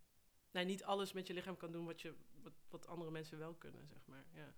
nee, 0.51 0.65
niet 0.65 0.85
alles 0.85 1.13
met 1.13 1.27
je 1.27 1.35
lichaam 1.35 1.57
kan 1.57 1.73
doen 1.73 1.85
wat, 1.85 2.01
je, 2.01 2.15
wat, 2.43 2.53
wat 2.69 2.87
andere 2.87 3.11
mensen 3.11 3.39
wel 3.39 3.55
kunnen, 3.55 3.87
zeg 3.87 4.07
maar. 4.07 4.25
Ja. 4.33 4.55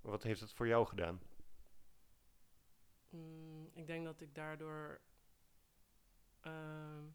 Wat 0.00 0.22
heeft 0.22 0.40
het 0.40 0.52
voor 0.52 0.66
jou 0.66 0.86
gedaan? 0.86 1.20
Mm, 3.08 3.70
ik 3.72 3.86
denk 3.86 4.04
dat 4.04 4.20
ik 4.20 4.34
daardoor... 4.34 5.00
Um, 6.42 7.14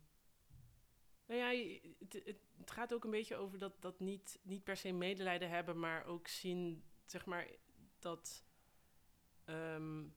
nou 1.26 1.40
ja, 1.40 1.80
het, 2.00 2.14
het, 2.58 2.72
gaat 2.72 2.94
ook 2.94 3.04
een 3.04 3.12
beetje 3.12 3.36
over 3.36 3.60
dat, 3.60 3.82
dat 3.82 4.00
niet, 4.00 4.40
niet 4.42 4.64
per 4.64 4.78
se 4.78 4.92
medelijden 4.92 5.50
hebben, 5.50 5.80
maar 5.80 6.06
ook 6.06 6.28
zien, 6.28 6.84
zeg 7.06 7.26
maar, 7.26 7.48
dat. 8.00 8.46
Um, 9.46 10.16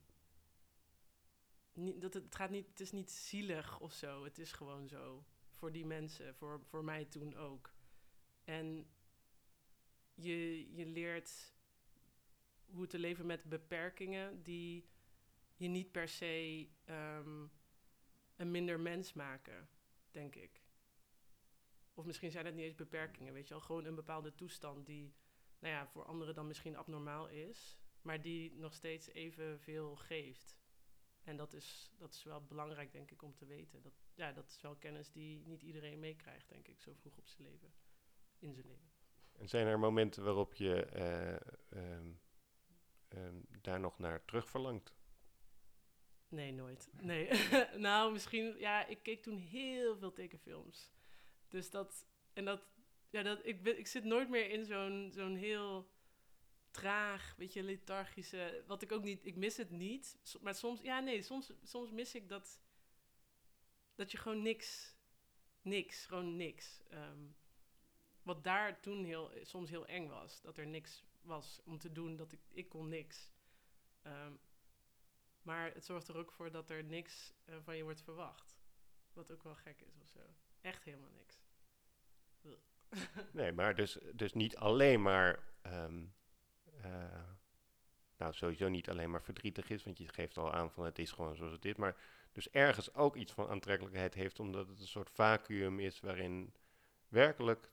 niet, 1.72 2.00
dat 2.00 2.14
het, 2.14 2.34
gaat 2.34 2.50
niet, 2.50 2.68
het 2.68 2.80
is 2.80 2.92
niet 2.92 3.10
zielig 3.10 3.80
of 3.80 3.92
zo. 3.92 4.24
Het 4.24 4.38
is 4.38 4.52
gewoon 4.52 4.88
zo. 4.88 5.24
Voor 5.50 5.72
die 5.72 5.86
mensen, 5.86 6.34
voor, 6.34 6.60
voor 6.64 6.84
mij 6.84 7.04
toen 7.04 7.36
ook. 7.36 7.72
En 8.44 8.86
je, 10.14 10.74
je 10.74 10.86
leert 10.86 11.54
hoe 12.66 12.86
te 12.86 12.98
leven 12.98 13.26
met 13.26 13.44
beperkingen 13.44 14.42
die 14.42 14.88
je 15.56 15.68
niet 15.68 15.92
per 15.92 16.08
se 16.08 16.68
um, 16.86 17.50
een 18.36 18.50
minder 18.50 18.80
mens 18.80 19.12
maken, 19.12 19.68
denk 20.10 20.34
ik. 20.34 20.67
Of 21.98 22.04
misschien 22.04 22.30
zijn 22.30 22.46
het 22.46 22.54
niet 22.54 22.64
eens 22.64 22.74
beperkingen, 22.74 23.32
weet 23.32 23.48
je 23.48 23.54
wel. 23.54 23.62
Gewoon 23.62 23.84
een 23.84 23.94
bepaalde 23.94 24.34
toestand 24.34 24.86
die, 24.86 25.14
nou 25.58 25.74
ja, 25.74 25.86
voor 25.86 26.04
anderen 26.04 26.34
dan 26.34 26.46
misschien 26.46 26.76
abnormaal 26.76 27.28
is. 27.28 27.78
Maar 28.02 28.20
die 28.20 28.54
nog 28.54 28.74
steeds 28.74 29.08
evenveel 29.08 29.96
geeft. 29.96 30.58
En 31.24 31.36
dat 31.36 31.52
is, 31.52 31.92
dat 31.96 32.14
is 32.14 32.22
wel 32.22 32.42
belangrijk, 32.44 32.92
denk 32.92 33.10
ik, 33.10 33.22
om 33.22 33.34
te 33.34 33.46
weten. 33.46 33.82
Dat, 33.82 33.92
ja, 34.14 34.32
dat 34.32 34.48
is 34.48 34.60
wel 34.60 34.76
kennis 34.76 35.10
die 35.10 35.46
niet 35.46 35.62
iedereen 35.62 35.98
meekrijgt, 35.98 36.48
denk 36.48 36.68
ik, 36.68 36.80
zo 36.80 36.92
vroeg 36.94 37.16
op 37.16 37.28
zijn 37.28 37.48
leven. 37.48 37.72
In 38.38 38.54
zijn 38.54 38.66
leven. 38.66 38.90
En 39.32 39.48
zijn 39.48 39.66
er 39.66 39.78
momenten 39.78 40.24
waarop 40.24 40.54
je 40.54 40.88
uh, 41.72 41.82
um, 41.82 42.20
um, 43.08 43.46
daar 43.60 43.80
nog 43.80 43.98
naar 43.98 44.24
terug 44.24 44.50
verlangt? 44.50 44.94
Nee, 46.28 46.52
nooit. 46.52 46.90
Nee. 47.00 47.28
nou, 47.86 48.12
misschien, 48.12 48.58
ja, 48.58 48.86
ik 48.86 49.02
keek 49.02 49.22
toen 49.22 49.36
heel 49.36 49.96
veel 49.96 50.12
tekenfilms. 50.12 50.96
Dus 51.48 51.70
dat, 51.70 52.06
en 52.32 52.44
dat, 52.44 52.62
ja, 53.10 53.22
dat, 53.22 53.46
ik, 53.46 53.66
ik 53.66 53.86
zit 53.86 54.04
nooit 54.04 54.28
meer 54.28 54.50
in 54.50 54.64
zo'n 54.64 55.10
zo'n 55.14 55.34
heel 55.34 55.90
traag, 56.70 57.34
beetje 57.36 57.62
lethargische, 57.62 58.64
wat 58.66 58.82
ik 58.82 58.92
ook 58.92 59.02
niet, 59.02 59.26
ik 59.26 59.36
mis 59.36 59.56
het 59.56 59.70
niet, 59.70 60.18
maar 60.40 60.54
soms, 60.54 60.80
ja 60.80 61.00
nee, 61.00 61.22
soms, 61.22 61.52
soms 61.62 61.90
mis 61.90 62.14
ik 62.14 62.28
dat, 62.28 62.60
dat 63.94 64.10
je 64.10 64.18
gewoon 64.18 64.42
niks, 64.42 64.96
niks, 65.62 66.06
gewoon 66.06 66.36
niks. 66.36 66.82
Um, 66.92 67.36
wat 68.22 68.44
daar 68.44 68.80
toen 68.80 69.04
heel, 69.04 69.30
soms 69.42 69.70
heel 69.70 69.86
eng 69.86 70.08
was, 70.08 70.40
dat 70.40 70.58
er 70.58 70.66
niks 70.66 71.04
was 71.22 71.60
om 71.64 71.78
te 71.78 71.92
doen, 71.92 72.16
dat 72.16 72.32
ik, 72.32 72.40
ik 72.50 72.68
kon 72.68 72.88
niks. 72.88 73.30
Um, 74.02 74.40
maar 75.42 75.74
het 75.74 75.84
zorgt 75.84 76.08
er 76.08 76.16
ook 76.16 76.32
voor 76.32 76.50
dat 76.50 76.70
er 76.70 76.84
niks 76.84 77.34
uh, 77.46 77.56
van 77.62 77.76
je 77.76 77.82
wordt 77.82 78.02
verwacht. 78.02 78.58
Wat 79.12 79.32
ook 79.32 79.42
wel 79.42 79.54
gek 79.54 79.80
is 79.80 80.00
of 80.00 80.08
zo. 80.08 80.20
Echt 80.60 80.84
helemaal 80.84 81.10
niks. 81.10 81.40
nee, 83.32 83.52
maar 83.52 83.74
dus, 83.74 83.98
dus 84.12 84.32
niet 84.32 84.56
alleen 84.56 85.02
maar. 85.02 85.46
Um, 85.66 86.14
uh, 86.84 87.22
nou, 88.16 88.32
sowieso 88.32 88.68
niet 88.68 88.88
alleen 88.88 89.10
maar 89.10 89.22
verdrietig 89.22 89.70
is, 89.70 89.84
want 89.84 89.98
je 89.98 90.08
geeft 90.08 90.38
al 90.38 90.52
aan 90.52 90.70
van 90.70 90.84
het 90.84 90.98
is 90.98 91.10
gewoon 91.10 91.36
zoals 91.36 91.52
het 91.52 91.64
is. 91.64 91.74
Maar 91.74 91.96
dus 92.32 92.50
ergens 92.50 92.94
ook 92.94 93.16
iets 93.16 93.32
van 93.32 93.48
aantrekkelijkheid 93.48 94.14
heeft, 94.14 94.40
omdat 94.40 94.68
het 94.68 94.80
een 94.80 94.86
soort 94.86 95.10
vacuüm 95.10 95.80
is 95.80 96.00
waarin 96.00 96.54
werkelijk 97.08 97.72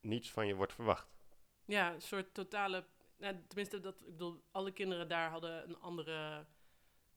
niets 0.00 0.30
van 0.30 0.46
je 0.46 0.54
wordt 0.54 0.72
verwacht. 0.72 1.16
Ja, 1.64 1.94
een 1.94 2.02
soort 2.02 2.34
totale. 2.34 2.86
Nou, 3.16 3.36
tenminste, 3.48 3.80
dat, 3.80 4.00
ik 4.00 4.10
bedoel, 4.10 4.44
alle 4.50 4.72
kinderen 4.72 5.08
daar 5.08 5.30
hadden 5.30 5.68
een 5.68 5.78
andere, 5.78 6.46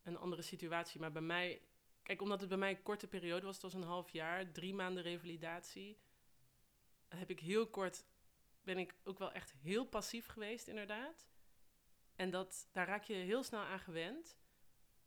een 0.04 0.18
andere 0.18 0.42
situatie. 0.42 1.00
Maar 1.00 1.12
bij 1.12 1.22
mij, 1.22 1.62
kijk, 2.10 2.22
omdat 2.22 2.40
het 2.40 2.50
bij 2.50 2.58
mij 2.58 2.70
een 2.70 2.84
korte 2.84 3.08
periode 3.08 3.46
was, 3.46 3.54
het 3.54 3.64
was 3.64 3.74
een 3.74 3.84
half 3.84 4.10
jaar, 4.10 4.52
drie 4.52 4.74
maanden 4.74 5.04
revalidatie 5.04 5.98
heb 7.08 7.30
ik 7.30 7.40
heel 7.40 7.68
kort, 7.68 8.06
ben 8.62 8.78
ik 8.78 8.96
ook 9.04 9.20
wel 9.20 9.32
echt 9.32 9.52
heel 9.52 9.86
passief 9.86 10.26
geweest, 10.26 10.68
inderdaad. 10.68 11.28
En 12.16 12.30
dat, 12.30 12.70
daar 12.72 12.88
raak 12.88 13.04
je 13.04 13.14
heel 13.14 13.44
snel 13.44 13.62
aan 13.62 13.80
gewend. 13.80 14.38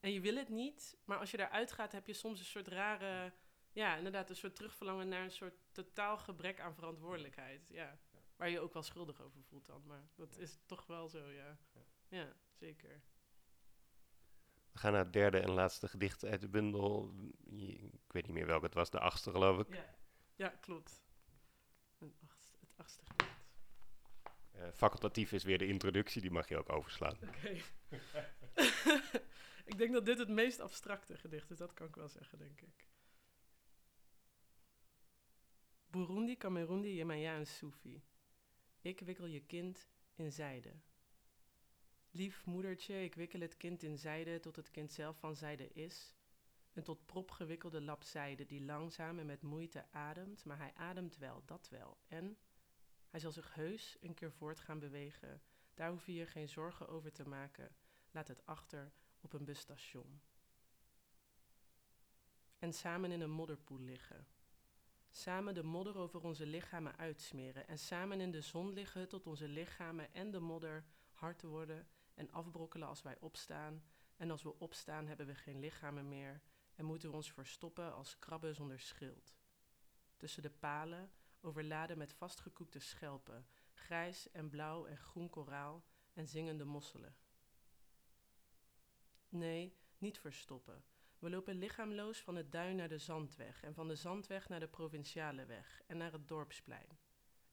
En 0.01 0.13
je 0.13 0.21
wil 0.21 0.37
het 0.37 0.49
niet, 0.49 0.97
maar 1.05 1.19
als 1.19 1.31
je 1.31 1.37
daaruit 1.37 1.73
gaat, 1.73 1.93
heb 1.93 2.07
je 2.07 2.13
soms 2.13 2.39
een 2.39 2.45
soort 2.45 2.69
rare, 2.69 3.33
ja, 3.73 3.97
inderdaad, 3.97 4.31
een 4.31 4.37
soort 4.37 4.57
terugverlangen 4.57 5.09
naar 5.09 5.25
een 5.25 5.31
soort 5.31 5.55
totaal 5.73 6.19
gebrek 6.19 6.61
aan 6.61 6.75
verantwoordelijkheid. 6.75 7.69
Ja. 7.69 7.99
Waar 8.37 8.51
je 8.51 8.61
ook 8.61 8.73
wel 8.73 8.83
schuldig 8.83 9.21
over 9.21 9.43
voelt 9.43 9.67
dan, 9.67 9.83
maar 9.87 10.09
dat 10.15 10.39
is 10.39 10.59
toch 10.67 10.87
wel 10.87 11.09
zo, 11.09 11.29
ja. 11.29 11.59
Ja, 12.09 12.37
zeker. 12.53 13.03
We 14.73 14.79
gaan 14.79 14.93
naar 14.93 15.05
het 15.05 15.13
derde 15.13 15.39
en 15.39 15.51
laatste 15.51 15.89
gedicht 15.89 16.25
uit 16.25 16.41
de 16.41 16.49
bundel. 16.49 17.15
Ik 18.07 18.13
weet 18.13 18.27
niet 18.27 18.35
meer 18.35 18.47
welke 18.47 18.65
het 18.65 18.75
was, 18.75 18.91
de 18.91 18.99
achtste 18.99 19.31
geloof 19.31 19.59
ik. 19.59 19.75
Ja, 19.75 19.95
ja 20.35 20.49
klopt. 20.49 21.03
Een 21.99 22.15
achtste, 22.29 22.57
het 22.61 22.73
achtste 22.77 23.03
gedicht. 23.05 23.31
Uh, 24.57 24.69
facultatief 24.75 25.33
is 25.33 25.45
weer 25.45 25.59
de 25.59 25.67
introductie, 25.67 26.21
die 26.21 26.31
mag 26.31 26.49
je 26.49 26.59
ook 26.59 26.73
overslaan. 26.73 27.17
Oké. 27.23 27.49
ik 29.71 29.79
denk 29.79 29.93
dat 29.93 30.05
dit 30.05 30.19
het 30.19 30.29
meest 30.29 30.61
abstracte 30.61 31.17
gedicht 31.17 31.51
is, 31.51 31.59
dat 31.59 31.75
kan 31.75 31.87
ik 31.87 31.95
wel 31.95 32.09
zeggen, 32.09 32.39
denk 32.39 32.61
ik. 32.61 32.87
Burundi, 35.87 36.37
Kamerundi, 36.37 36.95
Yemaya 36.95 37.35
en 37.35 37.47
Sufi. 37.47 38.03
Ik 38.81 39.01
wikkel 39.01 39.27
je 39.27 39.41
kind 39.41 39.89
in 40.15 40.33
zijde. 40.33 40.73
Lief 42.15 42.47
moedertje, 42.47 43.03
ik 43.03 43.15
wikkel 43.15 43.41
het 43.41 43.57
kind 43.57 43.83
in 43.83 43.99
zijde 43.99 44.41
tot 44.41 44.57
het 44.57 44.71
kind 44.71 44.93
zelf 44.93 45.19
van 45.19 45.37
zijde 45.37 45.69
is. 45.73 46.15
Een 46.73 46.83
tot 46.83 47.07
prop 47.07 47.31
gewikkelde 47.31 47.81
lap 47.81 48.03
zijde 48.03 48.47
die 48.47 48.65
langzaam 48.65 49.19
en 49.19 49.27
met 49.27 49.43
moeite 49.43 49.85
ademt, 49.91 50.45
maar 50.45 50.59
hij 50.59 50.73
ademt 50.75 51.17
wel, 51.17 51.43
dat 51.45 51.69
wel. 51.69 51.99
En 52.09 52.39
hij 53.09 53.21
zal 53.21 53.33
zich 53.33 53.55
heus 53.55 53.97
een 54.01 54.15
keer 54.15 54.33
voort 54.33 54.61
gaan 54.61 54.79
bewegen. 54.79 55.43
Daar 55.75 55.91
hoef 55.91 56.07
je 56.07 56.15
je 56.15 56.27
geen 56.27 56.49
zorgen 56.49 56.89
over 56.89 57.13
te 57.13 57.29
maken. 57.29 57.77
Laat 58.11 58.29
het 58.29 58.47
achter 58.47 58.93
op 59.21 59.33
een 59.33 59.45
busstation. 59.45 60.21
En 62.59 62.73
samen 62.73 63.13
in 63.13 63.21
een 63.21 63.31
modderpoel 63.31 63.81
liggen. 63.81 64.27
Samen 65.11 65.55
de 65.55 65.63
modder 65.63 65.97
over 65.97 66.23
onze 66.23 66.47
lichamen 66.47 66.97
uitsmeren. 66.97 67.69
En 67.69 67.79
samen 67.79 68.21
in 68.21 68.31
de 68.31 68.41
zon 68.41 68.73
liggen 68.73 69.09
tot 69.09 69.27
onze 69.27 69.49
lichamen 69.49 70.15
en 70.15 70.31
de 70.31 70.41
modder 70.41 70.85
hard 71.13 71.43
worden 71.43 71.89
en 72.15 72.31
afbrokkelen 72.31 72.89
als 72.89 73.03
wij 73.03 73.17
opstaan. 73.21 73.83
En 74.17 74.31
als 74.31 74.43
we 74.43 74.59
opstaan 74.59 75.07
hebben 75.07 75.27
we 75.27 75.35
geen 75.35 75.59
lichamen 75.59 76.09
meer 76.09 76.43
en 76.75 76.85
moeten 76.85 77.11
we 77.11 77.17
ons 77.17 77.33
verstoppen 77.33 77.95
als 77.95 78.19
krabben 78.19 78.55
zonder 78.55 78.81
schild. 78.81 79.35
Tussen 80.17 80.43
de 80.43 80.51
palen, 80.51 81.13
overladen 81.41 81.99
met 81.99 82.13
vastgekoekte 82.13 82.79
schelpen, 82.79 83.47
grijs 83.73 84.31
en 84.31 84.49
blauw 84.49 84.87
en 84.87 84.97
groen 84.97 85.29
koraal 85.29 85.85
en 86.13 86.27
zingende 86.27 86.65
mosselen. 86.65 87.17
Nee, 89.29 89.77
niet 89.99 90.19
verstoppen. 90.19 90.85
We 91.19 91.31
lopen 91.31 91.55
lichaamloos 91.55 92.23
van 92.23 92.35
het 92.35 92.53
duin 92.53 92.77
naar 92.77 92.89
de 92.89 92.99
zandweg 92.99 93.63
en 93.63 93.75
van 93.75 93.89
de 93.89 93.97
zandweg 93.97 94.49
naar 94.49 94.61
de 94.61 94.69
provinciale 94.69 95.47
weg 95.47 95.83
en 95.87 95.97
naar 95.97 96.13
het 96.13 96.29
dorpsplein. 96.29 96.99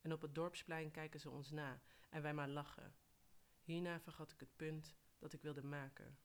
En 0.01 0.13
op 0.13 0.21
het 0.21 0.35
dorpsplein 0.35 0.91
kijken 0.91 1.19
ze 1.19 1.29
ons 1.29 1.51
na 1.51 1.81
en 2.09 2.21
wij 2.21 2.33
maar 2.33 2.47
lachen. 2.47 2.95
Hierna 3.69 3.99
vergat 3.99 4.31
ik 4.31 4.39
het 4.39 4.55
punt 4.55 4.95
dat 5.19 5.33
ik 5.33 5.41
wilde 5.41 5.63
maken. 5.63 6.17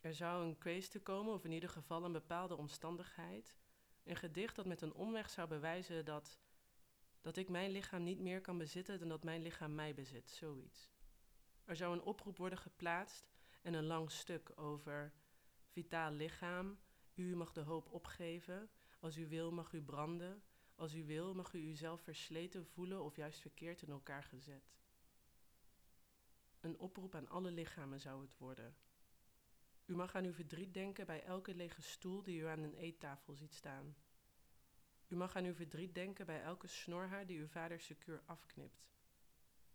Er 0.00 0.14
zou 0.14 0.46
een 0.46 0.58
kwestie 0.58 1.00
komen, 1.00 1.32
of 1.32 1.44
in 1.44 1.52
ieder 1.52 1.68
geval 1.68 2.04
een 2.04 2.12
bepaalde 2.12 2.56
omstandigheid, 2.56 3.56
een 4.04 4.16
gedicht 4.16 4.56
dat 4.56 4.66
met 4.66 4.82
een 4.82 4.94
omweg 4.94 5.30
zou 5.30 5.48
bewijzen 5.48 6.04
dat, 6.04 6.40
dat 7.20 7.36
ik 7.36 7.48
mijn 7.48 7.70
lichaam 7.70 8.02
niet 8.02 8.20
meer 8.20 8.40
kan 8.40 8.58
bezitten 8.58 8.98
dan 8.98 9.08
dat 9.08 9.24
mijn 9.24 9.42
lichaam 9.42 9.74
mij 9.74 9.94
bezit, 9.94 10.30
zoiets. 10.30 10.90
Er 11.64 11.76
zou 11.76 11.92
een 11.92 12.02
oproep 12.02 12.36
worden 12.36 12.58
geplaatst 12.58 13.28
en 13.62 13.74
een 13.74 13.86
lang 13.86 14.10
stuk 14.10 14.52
over 14.54 15.12
vitaal 15.68 16.12
lichaam. 16.12 16.78
U 17.14 17.36
mag 17.36 17.52
de 17.52 17.60
hoop 17.60 17.92
opgeven. 17.92 18.70
Als 19.00 19.16
u 19.16 19.28
wil, 19.28 19.52
mag 19.52 19.72
u 19.72 19.82
branden. 19.82 20.42
Als 20.74 20.94
u 20.94 21.04
wil, 21.04 21.34
mag 21.34 21.52
u 21.52 21.58
uzelf 21.58 22.00
versleten 22.00 22.66
voelen 22.66 23.02
of 23.02 23.16
juist 23.16 23.40
verkeerd 23.40 23.82
in 23.82 23.90
elkaar 23.90 24.24
gezet. 24.24 24.76
Een 26.66 26.78
oproep 26.78 27.14
aan 27.14 27.28
alle 27.28 27.50
lichamen 27.50 28.00
zou 28.00 28.22
het 28.22 28.38
worden. 28.38 28.76
U 29.84 29.94
mag 29.94 30.14
aan 30.14 30.24
uw 30.24 30.32
verdriet 30.32 30.74
denken 30.74 31.06
bij 31.06 31.24
elke 31.24 31.54
lege 31.54 31.82
stoel 31.82 32.22
die 32.22 32.40
u 32.40 32.44
aan 32.44 32.62
een 32.62 32.74
eettafel 32.74 33.34
ziet 33.34 33.54
staan. 33.54 33.96
U 35.08 35.16
mag 35.16 35.36
aan 35.36 35.44
uw 35.44 35.54
verdriet 35.54 35.94
denken 35.94 36.26
bij 36.26 36.42
elke 36.42 36.66
snorhaar 36.66 37.26
die 37.26 37.38
uw 37.38 37.46
vader 37.46 37.80
secuur 37.80 38.22
afknipt. 38.24 38.86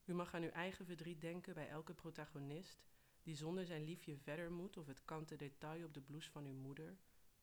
U 0.06 0.14
mag 0.14 0.34
aan 0.34 0.44
uw 0.44 0.50
eigen 0.50 0.86
verdriet 0.86 1.22
denken 1.22 1.54
bij 1.54 1.70
elke 1.70 1.94
protagonist 1.94 2.84
die 3.22 3.36
zonder 3.36 3.66
zijn 3.66 3.84
liefje 3.84 4.18
verder 4.18 4.52
moet, 4.52 4.78
of 4.78 4.88
het 4.88 5.06
kante 5.06 5.36
detail 5.36 5.86
op 5.86 5.94
de 5.94 6.02
blouse 6.02 6.32
van 6.32 6.46
uw 6.46 6.56
moeder, 6.56 6.98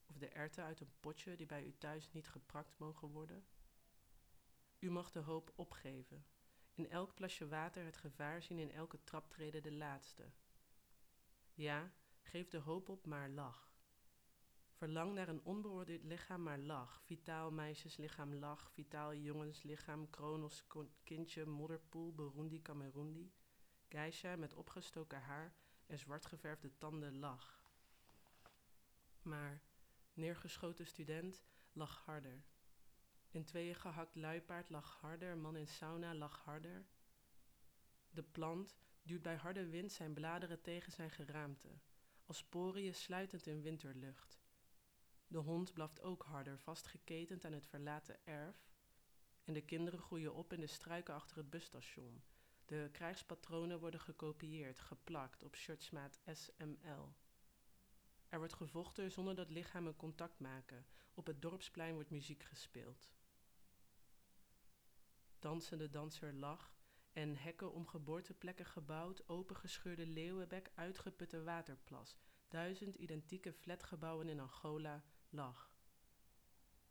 of 0.07 0.19
de 0.19 0.29
erten 0.29 0.65
uit 0.65 0.81
een 0.81 0.93
potje 1.01 1.37
die 1.37 1.47
bij 1.47 1.65
u 1.65 1.75
thuis 1.79 2.13
niet 2.13 2.29
geprakt 2.29 2.79
mogen 2.79 3.09
worden. 3.09 3.45
U 4.79 4.91
mag 4.91 5.11
de 5.11 5.21
hoop 5.21 5.53
opgeven, 5.55 6.25
in 6.79 6.91
elk 6.91 7.15
plasje 7.15 7.49
water 7.49 7.85
het 7.85 7.97
gevaar 7.97 8.43
zien, 8.43 8.59
in 8.59 8.73
elke 8.73 9.05
traptreden 9.05 9.63
de 9.63 9.73
laatste. 9.73 10.31
Ja, 11.55 11.93
geef 12.23 12.49
de 12.49 12.59
hoop 12.59 12.89
op, 12.89 13.07
maar 13.07 13.29
lach. 13.29 13.69
Verlang 14.73 15.15
naar 15.15 15.29
een 15.29 15.45
onbeoordeeld 15.45 16.05
lichaam, 16.05 16.43
maar 16.43 16.59
lach. 16.59 17.03
Vitaal 17.05 17.51
meisjeslichaam, 17.51 18.35
lach. 18.35 18.71
Vitaal 18.73 19.15
jongenslichaam, 19.15 20.11
kronos, 20.11 20.65
kindje, 21.05 21.47
modderpoel, 21.47 22.15
Burundi, 22.15 22.63
Kamerundi. 22.63 23.33
Geisha 23.89 24.37
met 24.37 24.55
opgestoken 24.55 25.21
haar 25.21 25.55
en 25.87 25.99
zwartgeverfde 25.99 26.77
tanden 26.79 27.19
lag. 27.19 27.63
Maar 29.23 29.63
neergeschoten 30.13 30.87
student 30.87 31.43
lag 31.73 32.03
harder. 32.05 32.45
In 33.31 33.45
tweeën 33.45 33.75
gehakt 33.75 34.15
luipaard 34.15 34.71
lag 34.71 34.99
harder, 35.01 35.39
man 35.39 35.57
in 35.57 35.67
sauna 35.67 36.15
lag 36.15 36.39
harder. 36.45 36.87
De 38.11 38.23
plant 38.23 38.77
duwt 39.03 39.23
bij 39.23 39.37
harde 39.37 39.69
wind 39.69 39.93
zijn 39.93 40.15
bladeren 40.15 40.61
tegen 40.61 40.93
zijn 40.93 41.11
geraamte, 41.11 41.69
als 42.27 42.45
poriën 42.45 42.95
sluitend 42.95 43.47
in 43.47 43.63
winterlucht. 43.63 44.39
De 45.27 45.39
hond 45.39 45.73
blaft 45.73 46.01
ook 46.01 46.23
harder, 46.23 46.59
vastgeketend 46.59 47.45
aan 47.45 47.53
het 47.53 47.67
verlaten 47.67 48.27
erf. 48.27 48.71
En 49.45 49.55
de 49.55 49.65
kinderen 49.65 50.01
groeien 50.01 50.35
op 50.35 50.53
in 50.53 50.61
de 50.61 50.67
struiken 50.67 51.15
achter 51.15 51.37
het 51.37 51.51
busstation, 51.51 52.23
de 52.65 52.89
krijgspatronen 52.93 53.81
worden 53.81 54.01
gekopieerd, 54.01 54.81
geplakt 54.81 55.43
op 55.43 55.57
shirtsmaat 55.57 56.19
SML. 56.33 57.15
Er 58.29 58.39
wordt 58.39 58.55
gevochten 58.55 59.11
zonder 59.11 59.35
dat 59.35 59.51
lichamen 59.51 59.97
contact 59.97 60.41
maken. 60.41 60.87
Op 61.15 61.27
het 61.27 61.43
dorpsplein 61.43 61.95
wordt 61.95 62.11
muziek 62.11 62.43
gespeeld. 62.43 63.09
Dansende 65.39 65.91
danser 65.91 66.33
lach 66.35 66.73
en 67.13 67.37
hekken 67.37 67.73
om 67.73 67.87
geboorteplekken 67.87 68.67
gebouwd, 68.67 69.29
opengescheurde 69.29 70.07
leeuwenbek, 70.07 70.71
uitgeputte 70.75 71.43
waterplas, 71.43 72.17
duizend 72.49 72.95
identieke 72.95 73.53
flatgebouwen 73.53 74.29
in 74.29 74.41
Angola 74.41 75.05
lag. 75.29 75.75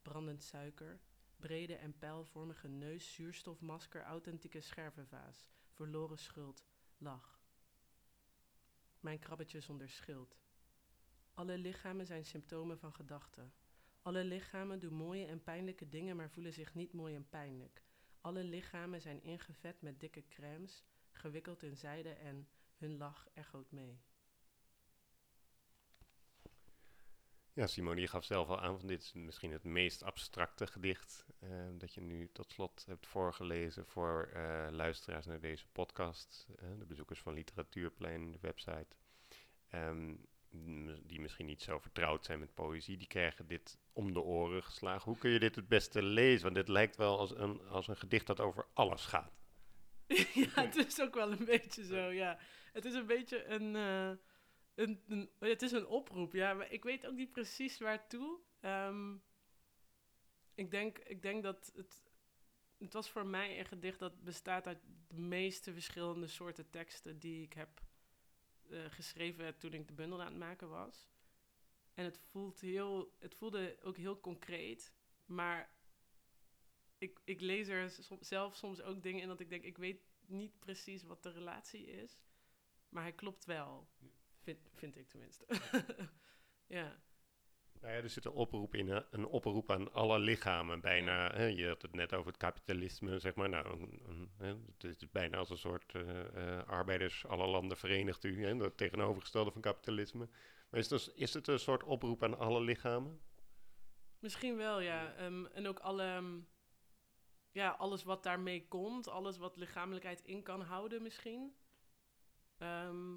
Brandend 0.02 0.44
suiker, 0.44 1.00
brede 1.38 1.76
en 1.76 1.98
pijlvormige 1.98 2.68
neus, 2.68 3.14
zuurstofmasker, 3.14 4.04
authentieke 4.04 4.62
schervenvaas, 4.62 5.50
verloren 5.70 6.18
schuld, 6.18 6.66
lach. 6.98 7.40
Mijn 9.00 9.20
krabbetje 9.20 9.60
zonder 9.60 9.90
schild. 9.90 10.38
Alle 11.34 11.58
lichamen 11.58 12.06
zijn 12.06 12.26
symptomen 12.26 12.80
van 12.80 12.94
gedachten. 12.94 13.54
Alle 14.02 14.24
lichamen 14.24 14.80
doen 14.80 14.94
mooie 14.94 15.26
en 15.26 15.44
pijnlijke 15.44 15.90
dingen, 15.90 16.16
maar 16.16 16.30
voelen 16.30 16.54
zich 16.54 16.74
niet 16.74 16.94
mooi 16.94 17.16
en 17.16 17.30
pijnlijk. 17.30 17.87
Alle 18.28 18.44
lichamen 18.44 19.02
zijn 19.02 19.24
ingevet 19.24 19.82
met 19.82 20.00
dikke 20.00 20.24
crèmes, 20.28 20.84
gewikkeld 21.12 21.64
in 21.64 21.78
zijde 21.78 22.10
en 22.10 22.48
hun 22.78 22.98
lach 22.98 23.28
echoot 23.34 23.72
mee. 23.72 24.00
Ja, 27.54 27.68
Simone, 27.68 28.02
je 28.02 28.08
gaf 28.08 28.24
zelf 28.26 28.48
al 28.48 28.62
aan 28.62 28.80
van 28.80 28.88
dit 28.88 29.02
is 29.02 29.14
misschien 29.14 29.52
het 29.52 29.64
meest 29.64 30.04
abstracte 30.04 30.68
gedicht 30.68 31.26
uh, 31.40 31.50
dat 31.78 31.94
je 31.94 32.02
nu 32.02 32.30
tot 32.32 32.52
slot 32.52 32.86
hebt 32.86 33.08
voorgelezen 33.08 33.86
voor 33.86 34.32
uh, 34.34 34.68
luisteraars 34.72 35.26
naar 35.26 35.40
deze 35.40 35.68
podcast, 35.72 36.48
uh, 36.50 36.80
de 36.80 36.86
bezoekers 36.86 37.20
van 37.20 37.34
Literatuurplein, 37.34 38.32
de 38.32 38.40
website, 38.42 38.96
um, 39.74 40.26
die 41.04 41.20
misschien 41.20 41.46
niet 41.46 41.62
zo 41.62 41.80
vertrouwd 41.80 42.26
zijn 42.26 42.40
met 42.40 42.54
poëzie, 42.54 42.98
die 42.98 43.08
krijgen 43.08 43.48
dit 43.48 43.80
om 43.94 44.14
de 44.14 44.22
oren 44.22 44.64
geslagen. 44.64 45.12
Hoe 45.12 45.18
kun 45.18 45.32
je 45.32 45.40
dit 45.40 45.56
het 45.56 45.68
beste 45.68 46.04
lezen? 46.04 46.44
Want 46.44 46.56
dit 46.56 46.68
lijkt 46.68 46.96
wel 46.96 47.20
als 47.20 47.36
een, 47.36 47.68
als 47.68 47.88
een 47.88 47.98
gedicht 47.98 48.28
dat 48.28 48.40
over 48.40 48.68
alles 48.74 49.06
gaat. 49.06 49.40
ja, 50.34 50.50
het 50.54 50.76
is 50.88 51.02
ook 51.02 51.14
wel 51.14 51.32
een 51.32 51.46
beetje 51.46 51.86
zo, 51.86 52.12
ja. 52.12 52.40
Het 52.74 52.86
is 52.86 52.94
een 52.94 53.06
beetje 53.06 53.46
een 53.46 53.76
een, 54.78 55.30
het 55.40 55.62
is 55.62 55.72
een 55.72 55.88
oproep, 55.88 56.34
ja. 56.34 56.54
Maar 56.54 56.72
ik 56.72 56.84
weet 56.84 57.08
ook 57.08 57.16
niet 57.16 57.32
precies 57.32 57.80
waartoe. 57.80 58.40
Um, 58.62 59.24
ik, 60.56 60.72
denk, 60.72 60.98
ik 61.00 61.22
denk 61.22 61.44
dat 61.44 61.72
het... 61.76 62.06
Het 62.78 62.94
was 62.94 63.10
voor 63.10 63.26
mij 63.26 63.60
een 63.60 63.66
gedicht 63.66 64.00
dat 64.00 64.24
bestaat 64.24 64.68
uit 64.68 64.80
de 65.08 65.20
meeste 65.20 65.74
verschillende 65.74 66.28
soorten 66.28 66.70
teksten 66.70 67.20
die 67.20 67.44
ik 67.44 67.54
heb 67.54 67.70
uh, 68.70 68.86
geschreven 68.90 69.58
toen 69.58 69.74
ik 69.74 69.88
de 69.88 69.94
bundel 69.94 70.22
aan 70.22 70.28
het 70.28 70.38
maken 70.38 70.70
was. 70.70 71.10
En 71.94 72.06
het, 72.06 72.18
voelt 72.18 72.60
heel, 72.60 73.16
het 73.20 73.36
voelde 73.36 73.78
ook 73.82 73.98
heel 73.98 74.20
concreet, 74.20 74.94
maar 75.26 75.72
ik, 76.98 77.20
ik 77.24 77.42
lees 77.42 77.68
er 77.68 77.96
zelf 78.20 78.56
soms 78.56 78.82
ook 78.82 79.04
dingen 79.04 79.22
in 79.22 79.28
dat 79.28 79.40
ik 79.40 79.50
denk, 79.50 79.64
ik 79.64 79.78
weet 79.78 80.02
niet 80.26 80.60
precies 80.60 81.04
wat 81.04 81.24
de 81.24 81.32
relatie 81.32 81.86
is, 81.86 82.24
maar 82.90 83.04
hij 83.04 83.14
klopt 83.14 83.46
wel 83.46 83.90
Vind, 84.48 84.70
vind 84.74 84.96
ik 84.96 85.10
tenminste. 85.10 85.46
ja. 86.68 87.02
Nou 87.82 87.94
ja, 87.94 88.02
er 88.02 88.10
zit 88.10 88.26
een 88.26 88.32
oproep 88.32 88.76
in, 88.76 88.88
hè, 88.90 89.02
een 89.12 89.26
oproep 89.26 89.72
aan 89.72 89.94
alle 89.94 90.20
lichamen 90.20 90.82
bijna. 90.82 91.32
Hè, 91.32 91.46
je 91.46 91.68
had 91.68 91.82
het 91.82 91.94
net 91.94 92.14
over 92.14 92.28
het 92.28 92.38
kapitalisme, 92.38 93.20
zeg 93.20 93.36
maar. 93.36 93.50
Nou, 93.50 93.70
een, 93.70 94.02
een, 94.08 94.30
hè, 94.38 94.56
het 94.78 95.02
is 95.02 95.12
bijna 95.12 95.38
als 95.38 95.50
een 95.50 95.58
soort 95.58 95.96
eh, 95.96 96.58
eh, 96.58 96.68
arbeiders, 96.68 97.26
alle 97.26 97.48
landen 97.48 97.78
verenigt 97.78 98.24
u, 98.24 98.46
hè, 98.46 98.58
dat 98.58 98.78
tegenovergestelde 98.78 99.52
van 99.52 99.62
kapitalisme. 99.62 100.30
Maar 100.70 100.80
is, 100.80 100.88
dus, 100.88 101.14
is 101.14 101.34
het 101.34 101.48
een 101.48 101.60
soort 101.60 101.84
oproep 101.84 102.24
aan 102.24 102.38
alle 102.38 102.62
lichamen? 102.62 103.22
Misschien 104.20 104.58
wel, 104.58 104.80
ja. 104.80 105.14
Ehm, 105.14 105.46
en 105.46 105.68
ook 105.68 105.80
alle, 105.80 106.04
ehm, 106.04 106.40
ja, 107.52 107.70
alles 107.70 108.04
wat 108.04 108.24
daarmee 108.24 108.68
komt, 108.68 109.08
alles 109.08 109.38
wat 109.38 109.58
lichamelijkheid 109.58 110.22
in 110.22 110.44
kan 110.44 110.62
houden 110.62 111.02
misschien. 111.02 111.56
Ehm, 112.58 113.16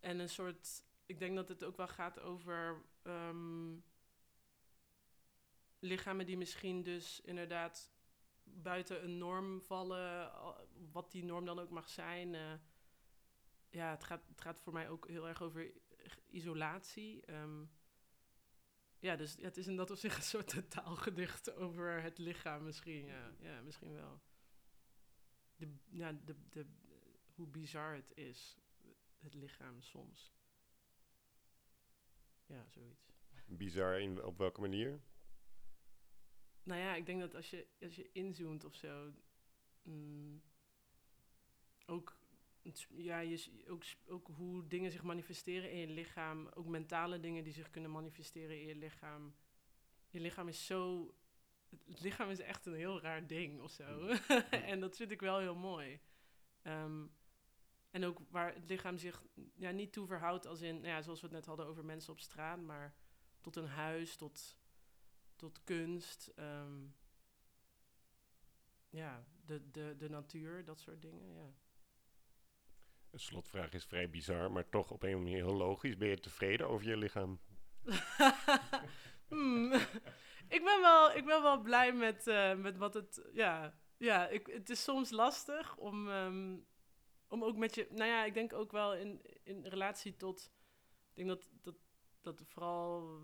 en 0.00 0.18
een 0.18 0.28
soort, 0.28 0.84
ik 1.06 1.18
denk 1.18 1.36
dat 1.36 1.48
het 1.48 1.64
ook 1.64 1.76
wel 1.76 1.88
gaat 1.88 2.20
over 2.20 2.82
ehm, 3.02 3.74
lichamen 5.78 6.26
die 6.26 6.36
misschien 6.36 6.82
dus 6.82 7.20
inderdaad 7.20 7.92
buiten 8.44 9.04
een 9.04 9.18
norm 9.18 9.60
vallen, 9.60 10.32
al- 10.34 10.68
wat 10.92 11.12
die 11.12 11.24
norm 11.24 11.44
dan 11.44 11.58
ook 11.58 11.70
mag 11.70 11.88
zijn. 11.88 12.34
eh. 12.34 12.52
ja, 13.70 13.90
het 13.90 14.04
gaat, 14.04 14.28
het 14.28 14.40
gaat 14.40 14.60
voor 14.60 14.72
mij 14.72 14.88
ook 14.88 15.08
heel 15.08 15.28
erg 15.28 15.42
over 15.42 15.72
isolatie. 16.30 17.24
ehm. 17.24 17.64
ja, 18.98 19.16
dus 19.16 19.36
het 19.36 19.56
is 19.56 19.66
in 19.66 19.76
dat 19.76 19.90
opzicht 19.90 20.16
een 20.16 20.22
soort 20.22 20.48
totaalgedicht 20.48 21.54
over 21.54 22.02
het 22.02 22.18
lichaam 22.18 22.64
misschien. 22.64 23.06
Ja, 23.06 23.30
ja 23.40 23.60
misschien 23.60 23.92
wel. 23.94 24.20
De, 25.56 25.74
ja, 25.90 26.12
de, 26.12 26.36
de, 26.48 26.66
hoe 27.34 27.46
bizar 27.46 27.94
het 27.94 28.12
is, 28.16 28.58
het 29.18 29.34
lichaam 29.34 29.80
soms. 29.80 30.32
Ja, 32.50 32.64
zoiets. 32.68 33.12
Bizar 33.46 34.00
in, 34.00 34.24
op 34.24 34.38
welke 34.38 34.60
manier? 34.60 35.00
Nou 36.62 36.80
ja, 36.80 36.94
ik 36.94 37.06
denk 37.06 37.20
dat 37.20 37.34
als 37.34 37.50
je, 37.50 37.66
als 37.80 37.96
je 37.96 38.10
inzoomt 38.12 38.64
of 38.64 38.74
zo, 38.74 39.12
mm, 39.82 40.42
ook, 41.86 42.18
ja, 42.88 43.18
je, 43.18 43.64
ook, 43.68 43.82
ook 44.06 44.26
hoe 44.26 44.66
dingen 44.66 44.90
zich 44.90 45.02
manifesteren 45.02 45.70
in 45.70 45.78
je 45.78 45.86
lichaam, 45.86 46.48
ook 46.54 46.66
mentale 46.66 47.20
dingen 47.20 47.44
die 47.44 47.52
zich 47.52 47.70
kunnen 47.70 47.90
manifesteren 47.90 48.60
in 48.60 48.66
je 48.66 48.76
lichaam. 48.76 49.34
Je 50.08 50.20
lichaam 50.20 50.48
is 50.48 50.66
zo, 50.66 51.14
het 51.86 52.00
lichaam 52.00 52.30
is 52.30 52.40
echt 52.40 52.66
een 52.66 52.74
heel 52.74 53.00
raar 53.00 53.26
ding 53.26 53.60
of 53.60 53.70
zo. 53.70 54.08
en 54.72 54.80
dat 54.80 54.96
vind 54.96 55.10
ik 55.10 55.20
wel 55.20 55.38
heel 55.38 55.56
mooi. 55.56 56.00
Ehm, 56.62 57.06
en 57.90 58.04
ook 58.04 58.18
waar 58.30 58.54
het 58.54 58.68
lichaam 58.68 58.98
zich 58.98 59.22
ja, 59.54 59.70
niet 59.70 59.92
toe 59.92 60.06
verhoudt 60.06 60.46
als 60.46 60.60
in, 60.60 60.74
nou 60.74 60.86
ja, 60.86 61.02
zoals 61.02 61.20
we 61.20 61.26
het 61.26 61.36
net 61.36 61.46
hadden 61.46 61.66
over 61.66 61.84
mensen 61.84 62.12
op 62.12 62.20
straat, 62.20 62.60
maar 62.60 62.94
tot 63.40 63.56
een 63.56 63.68
huis, 63.68 64.16
tot 64.16 64.58
tot 65.40 65.64
kunst. 65.64 66.32
ehm, 66.36 66.86
ja, 68.90 69.24
de, 69.46 69.70
de, 69.70 69.94
de 69.98 70.08
natuur, 70.08 70.64
dat 70.64 70.80
soort 70.80 71.02
dingen, 71.02 71.34
ja. 71.34 71.52
Een 73.10 73.20
slotvraag 73.20 73.72
is 73.72 73.84
vrij 73.84 74.10
bizar, 74.10 74.52
maar 74.52 74.68
toch 74.68 74.90
op 74.90 75.02
een 75.02 75.16
manier 75.16 75.44
heel 75.44 75.56
logisch. 75.56 75.96
Ben 75.96 76.08
je 76.08 76.20
tevreden 76.20 76.68
over 76.68 76.88
je 76.88 76.96
lichaam? 76.96 77.40
Hmm. 79.28 79.72
ik, 80.56 80.64
ben 80.64 80.80
wel, 80.80 81.12
ik 81.12 81.24
ben 81.24 81.42
wel 81.42 81.60
blij 81.60 81.92
met, 81.92 82.26
eh, 82.26 82.54
met 82.54 82.76
wat 82.76 82.94
het... 82.94 83.28
Ja, 83.32 83.78
ja 83.96 84.28
ik, 84.28 84.46
het 84.46 84.70
is 84.70 84.82
soms 84.82 85.10
lastig 85.10 85.76
om, 85.76 86.08
ehm, 86.08 86.56
om 87.30 87.44
ook 87.44 87.56
met 87.56 87.74
je... 87.74 87.86
Nou 87.90 88.10
ja, 88.10 88.24
ik 88.24 88.34
denk 88.34 88.52
ook 88.52 88.72
wel 88.72 88.94
in, 88.94 89.20
in 89.42 89.66
relatie 89.66 90.16
tot... 90.16 90.52
Ik 91.14 91.26
denk 91.26 91.28
dat, 91.28 91.50
dat, 91.60 91.76
dat 92.20 92.42
vooral 92.46 93.20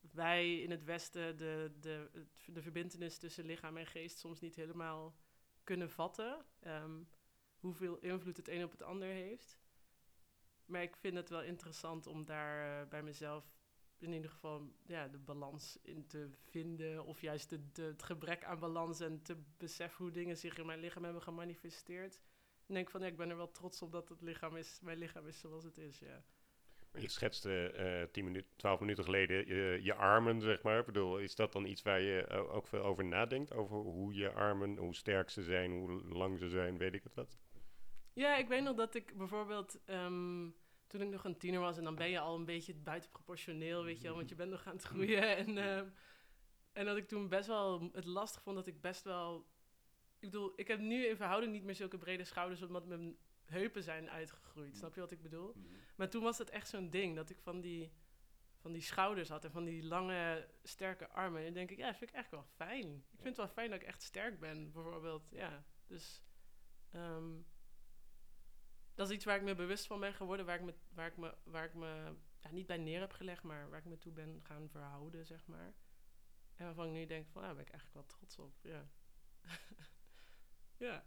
wij 0.00 0.60
in 0.60 0.70
het 0.70 0.84
Westen 0.84 1.36
de, 1.36 1.72
de, 1.80 2.10
de 2.46 2.62
verbindenis 2.62 3.18
tussen 3.18 3.44
lichaam 3.44 3.76
en 3.76 3.86
geest 3.86 4.18
soms 4.18 4.40
niet 4.40 4.56
helemaal 4.56 5.16
kunnen 5.64 5.90
vatten. 5.90 6.44
ehm, 6.60 7.02
hoeveel 7.58 7.98
invloed 7.98 8.36
het 8.36 8.48
een 8.48 8.64
op 8.64 8.70
het 8.70 8.82
ander 8.82 9.08
heeft. 9.08 9.58
Maar 10.64 10.82
ik 10.82 10.96
vind 10.96 11.16
het 11.16 11.28
wel 11.28 11.42
interessant 11.42 12.06
om 12.06 12.24
daar 12.24 12.82
eh, 12.82 12.88
bij 12.88 13.02
mezelf 13.02 13.56
in 13.98 14.12
ieder 14.12 14.30
geval 14.30 14.72
ja, 14.86 15.08
de 15.08 15.18
balans 15.18 15.78
in 15.82 16.06
te 16.06 16.30
vinden. 16.44 17.04
Of 17.04 17.20
juist 17.20 17.50
de, 17.50 17.72
de, 17.72 17.82
het 17.82 18.02
gebrek 18.02 18.44
aan 18.44 18.58
balans 18.58 19.00
en 19.00 19.22
te 19.22 19.36
beseffen 19.56 20.04
hoe 20.04 20.12
dingen 20.12 20.36
zich 20.36 20.58
in 20.58 20.66
mijn 20.66 20.80
lichaam 20.80 21.04
hebben 21.04 21.22
gemanifesteerd. 21.22 22.20
En 22.68 22.74
denk 22.74 22.90
van 22.90 23.00
ja, 23.00 23.06
ik 23.06 23.16
ben 23.16 23.30
er 23.30 23.36
wel 23.36 23.50
trots 23.50 23.82
op 23.82 23.92
dat 23.92 24.08
het 24.08 24.20
lichaam 24.20 24.56
is, 24.56 24.78
mijn 24.82 24.98
lichaam 24.98 25.26
is 25.26 25.40
zoals 25.40 25.64
het 25.64 25.78
is. 25.78 25.98
Ja. 25.98 26.22
Je 26.92 27.08
schetste 27.08 27.70
eh 27.70 28.12
10 28.12 28.24
minuten, 28.24 28.50
12 28.56 28.80
minuten 28.80 29.04
geleden 29.04 29.46
je, 29.46 29.78
je 29.82 29.94
armen, 29.94 30.40
zeg 30.40 30.62
maar. 30.62 30.78
Ik 30.78 30.86
bedoel, 30.86 31.18
is 31.18 31.34
dat 31.34 31.52
dan 31.52 31.64
iets 31.64 31.82
waar 31.82 32.00
je 32.00 32.24
eh, 32.24 32.54
ook 32.54 32.66
veel 32.66 32.82
over 32.82 33.04
nadenkt? 33.04 33.52
Over 33.52 33.76
hoe 33.76 34.14
je 34.14 34.32
armen, 34.32 34.76
hoe 34.76 34.94
sterk 34.94 35.30
ze 35.30 35.42
zijn, 35.42 35.70
hoe 35.70 36.02
lang 36.08 36.38
ze 36.38 36.48
zijn, 36.48 36.78
weet 36.78 36.94
ik 36.94 37.02
het 37.02 37.14
wat? 37.14 37.38
Ja, 38.12 38.36
ik 38.36 38.48
weet 38.48 38.62
nog 38.62 38.76
dat 38.76 38.94
ik 38.94 39.16
bijvoorbeeld 39.16 39.84
ehm, 39.84 40.50
toen 40.86 41.00
ik 41.00 41.08
nog 41.08 41.24
een 41.24 41.38
tiener 41.38 41.60
was 41.60 41.78
en 41.78 41.84
dan 41.84 41.94
ben 41.94 42.10
je 42.10 42.20
al 42.20 42.34
een 42.34 42.44
beetje 42.44 42.74
buitenproportioneel, 42.74 43.84
weet 43.84 44.00
je 44.00 44.06
wel, 44.06 44.16
want 44.16 44.28
je 44.28 44.34
bent 44.34 44.50
nog 44.50 44.66
aan 44.66 44.74
het 44.74 44.82
groeien. 44.82 45.36
En, 45.36 45.58
ehm, 45.58 45.86
en 46.72 46.84
dat 46.84 46.96
ik 46.96 47.08
toen 47.08 47.28
best 47.28 47.46
wel 47.46 47.90
het 47.92 48.04
lastig 48.04 48.42
vond 48.42 48.56
dat 48.56 48.66
ik 48.66 48.80
best 48.80 49.04
wel. 49.04 49.46
Ik 50.18 50.30
bedoel, 50.30 50.52
ik 50.56 50.68
heb 50.68 50.80
nu 50.80 51.06
in 51.06 51.16
verhouding 51.16 51.52
niet 51.52 51.64
meer 51.64 51.74
zulke 51.74 51.98
brede 51.98 52.24
schouders, 52.24 52.62
omdat 52.62 52.86
mijn 52.86 53.16
heupen 53.44 53.82
zijn 53.82 54.10
uitgegroeid. 54.10 54.76
Snap 54.76 54.94
je 54.94 55.00
wat 55.00 55.10
ik 55.10 55.22
bedoel? 55.22 55.54
Maar 55.96 56.08
toen 56.08 56.22
was 56.22 56.38
het 56.38 56.50
echt 56.50 56.68
zo'n 56.68 56.90
ding 56.90 57.16
dat 57.16 57.30
ik 57.30 57.38
van 57.40 57.60
die, 57.60 57.92
van 58.56 58.72
die 58.72 58.82
schouders 58.82 59.28
had 59.28 59.44
en 59.44 59.50
van 59.50 59.64
die 59.64 59.84
lange, 59.84 60.48
sterke 60.62 61.08
armen. 61.08 61.38
En 61.38 61.44
dan 61.44 61.54
denk 61.54 61.70
ik, 61.70 61.78
ja, 61.78 61.86
dat 61.86 61.96
vind 61.96 62.10
ik 62.10 62.16
echt 62.16 62.30
wel 62.30 62.44
fijn. 62.44 62.86
Ik 62.94 63.20
vind 63.20 63.24
het 63.24 63.36
wel 63.36 63.48
fijn 63.48 63.70
dat 63.70 63.80
ik 63.80 63.86
echt 63.86 64.02
sterk 64.02 64.40
ben, 64.40 64.72
bijvoorbeeld. 64.72 65.28
Ja, 65.30 65.64
dus 65.86 66.22
ehm, 66.90 67.32
dat 68.94 69.08
is 69.08 69.14
iets 69.14 69.24
waar 69.24 69.36
ik 69.36 69.42
me 69.42 69.54
bewust 69.54 69.86
van 69.86 70.00
ben 70.00 70.14
geworden, 70.14 70.46
waar 70.46 70.58
ik 70.58 70.64
me, 70.64 70.74
waar 70.88 71.06
ik 71.06 71.16
me, 71.16 71.34
waar 71.44 71.64
ik 71.64 71.74
me 71.74 72.14
ja, 72.40 72.50
niet 72.50 72.66
bij 72.66 72.78
neer 72.78 73.00
heb 73.00 73.12
gelegd, 73.12 73.42
maar 73.42 73.68
waar 73.70 73.78
ik 73.78 73.84
me 73.84 73.98
toe 73.98 74.12
ben 74.12 74.40
gaan 74.42 74.68
verhouden, 74.68 75.26
zeg 75.26 75.46
maar. 75.46 75.74
En 76.54 76.64
waarvan 76.64 76.86
ik 76.86 76.92
nu 76.92 77.06
denk 77.06 77.28
van, 77.28 77.40
ja, 77.42 77.46
daar 77.46 77.56
ben 77.56 77.66
ik 77.66 77.70
eigenlijk 77.72 78.00
wel 78.00 78.16
trots 78.18 78.38
op, 78.38 78.54
ja. 78.62 78.88
ja. 80.80 81.02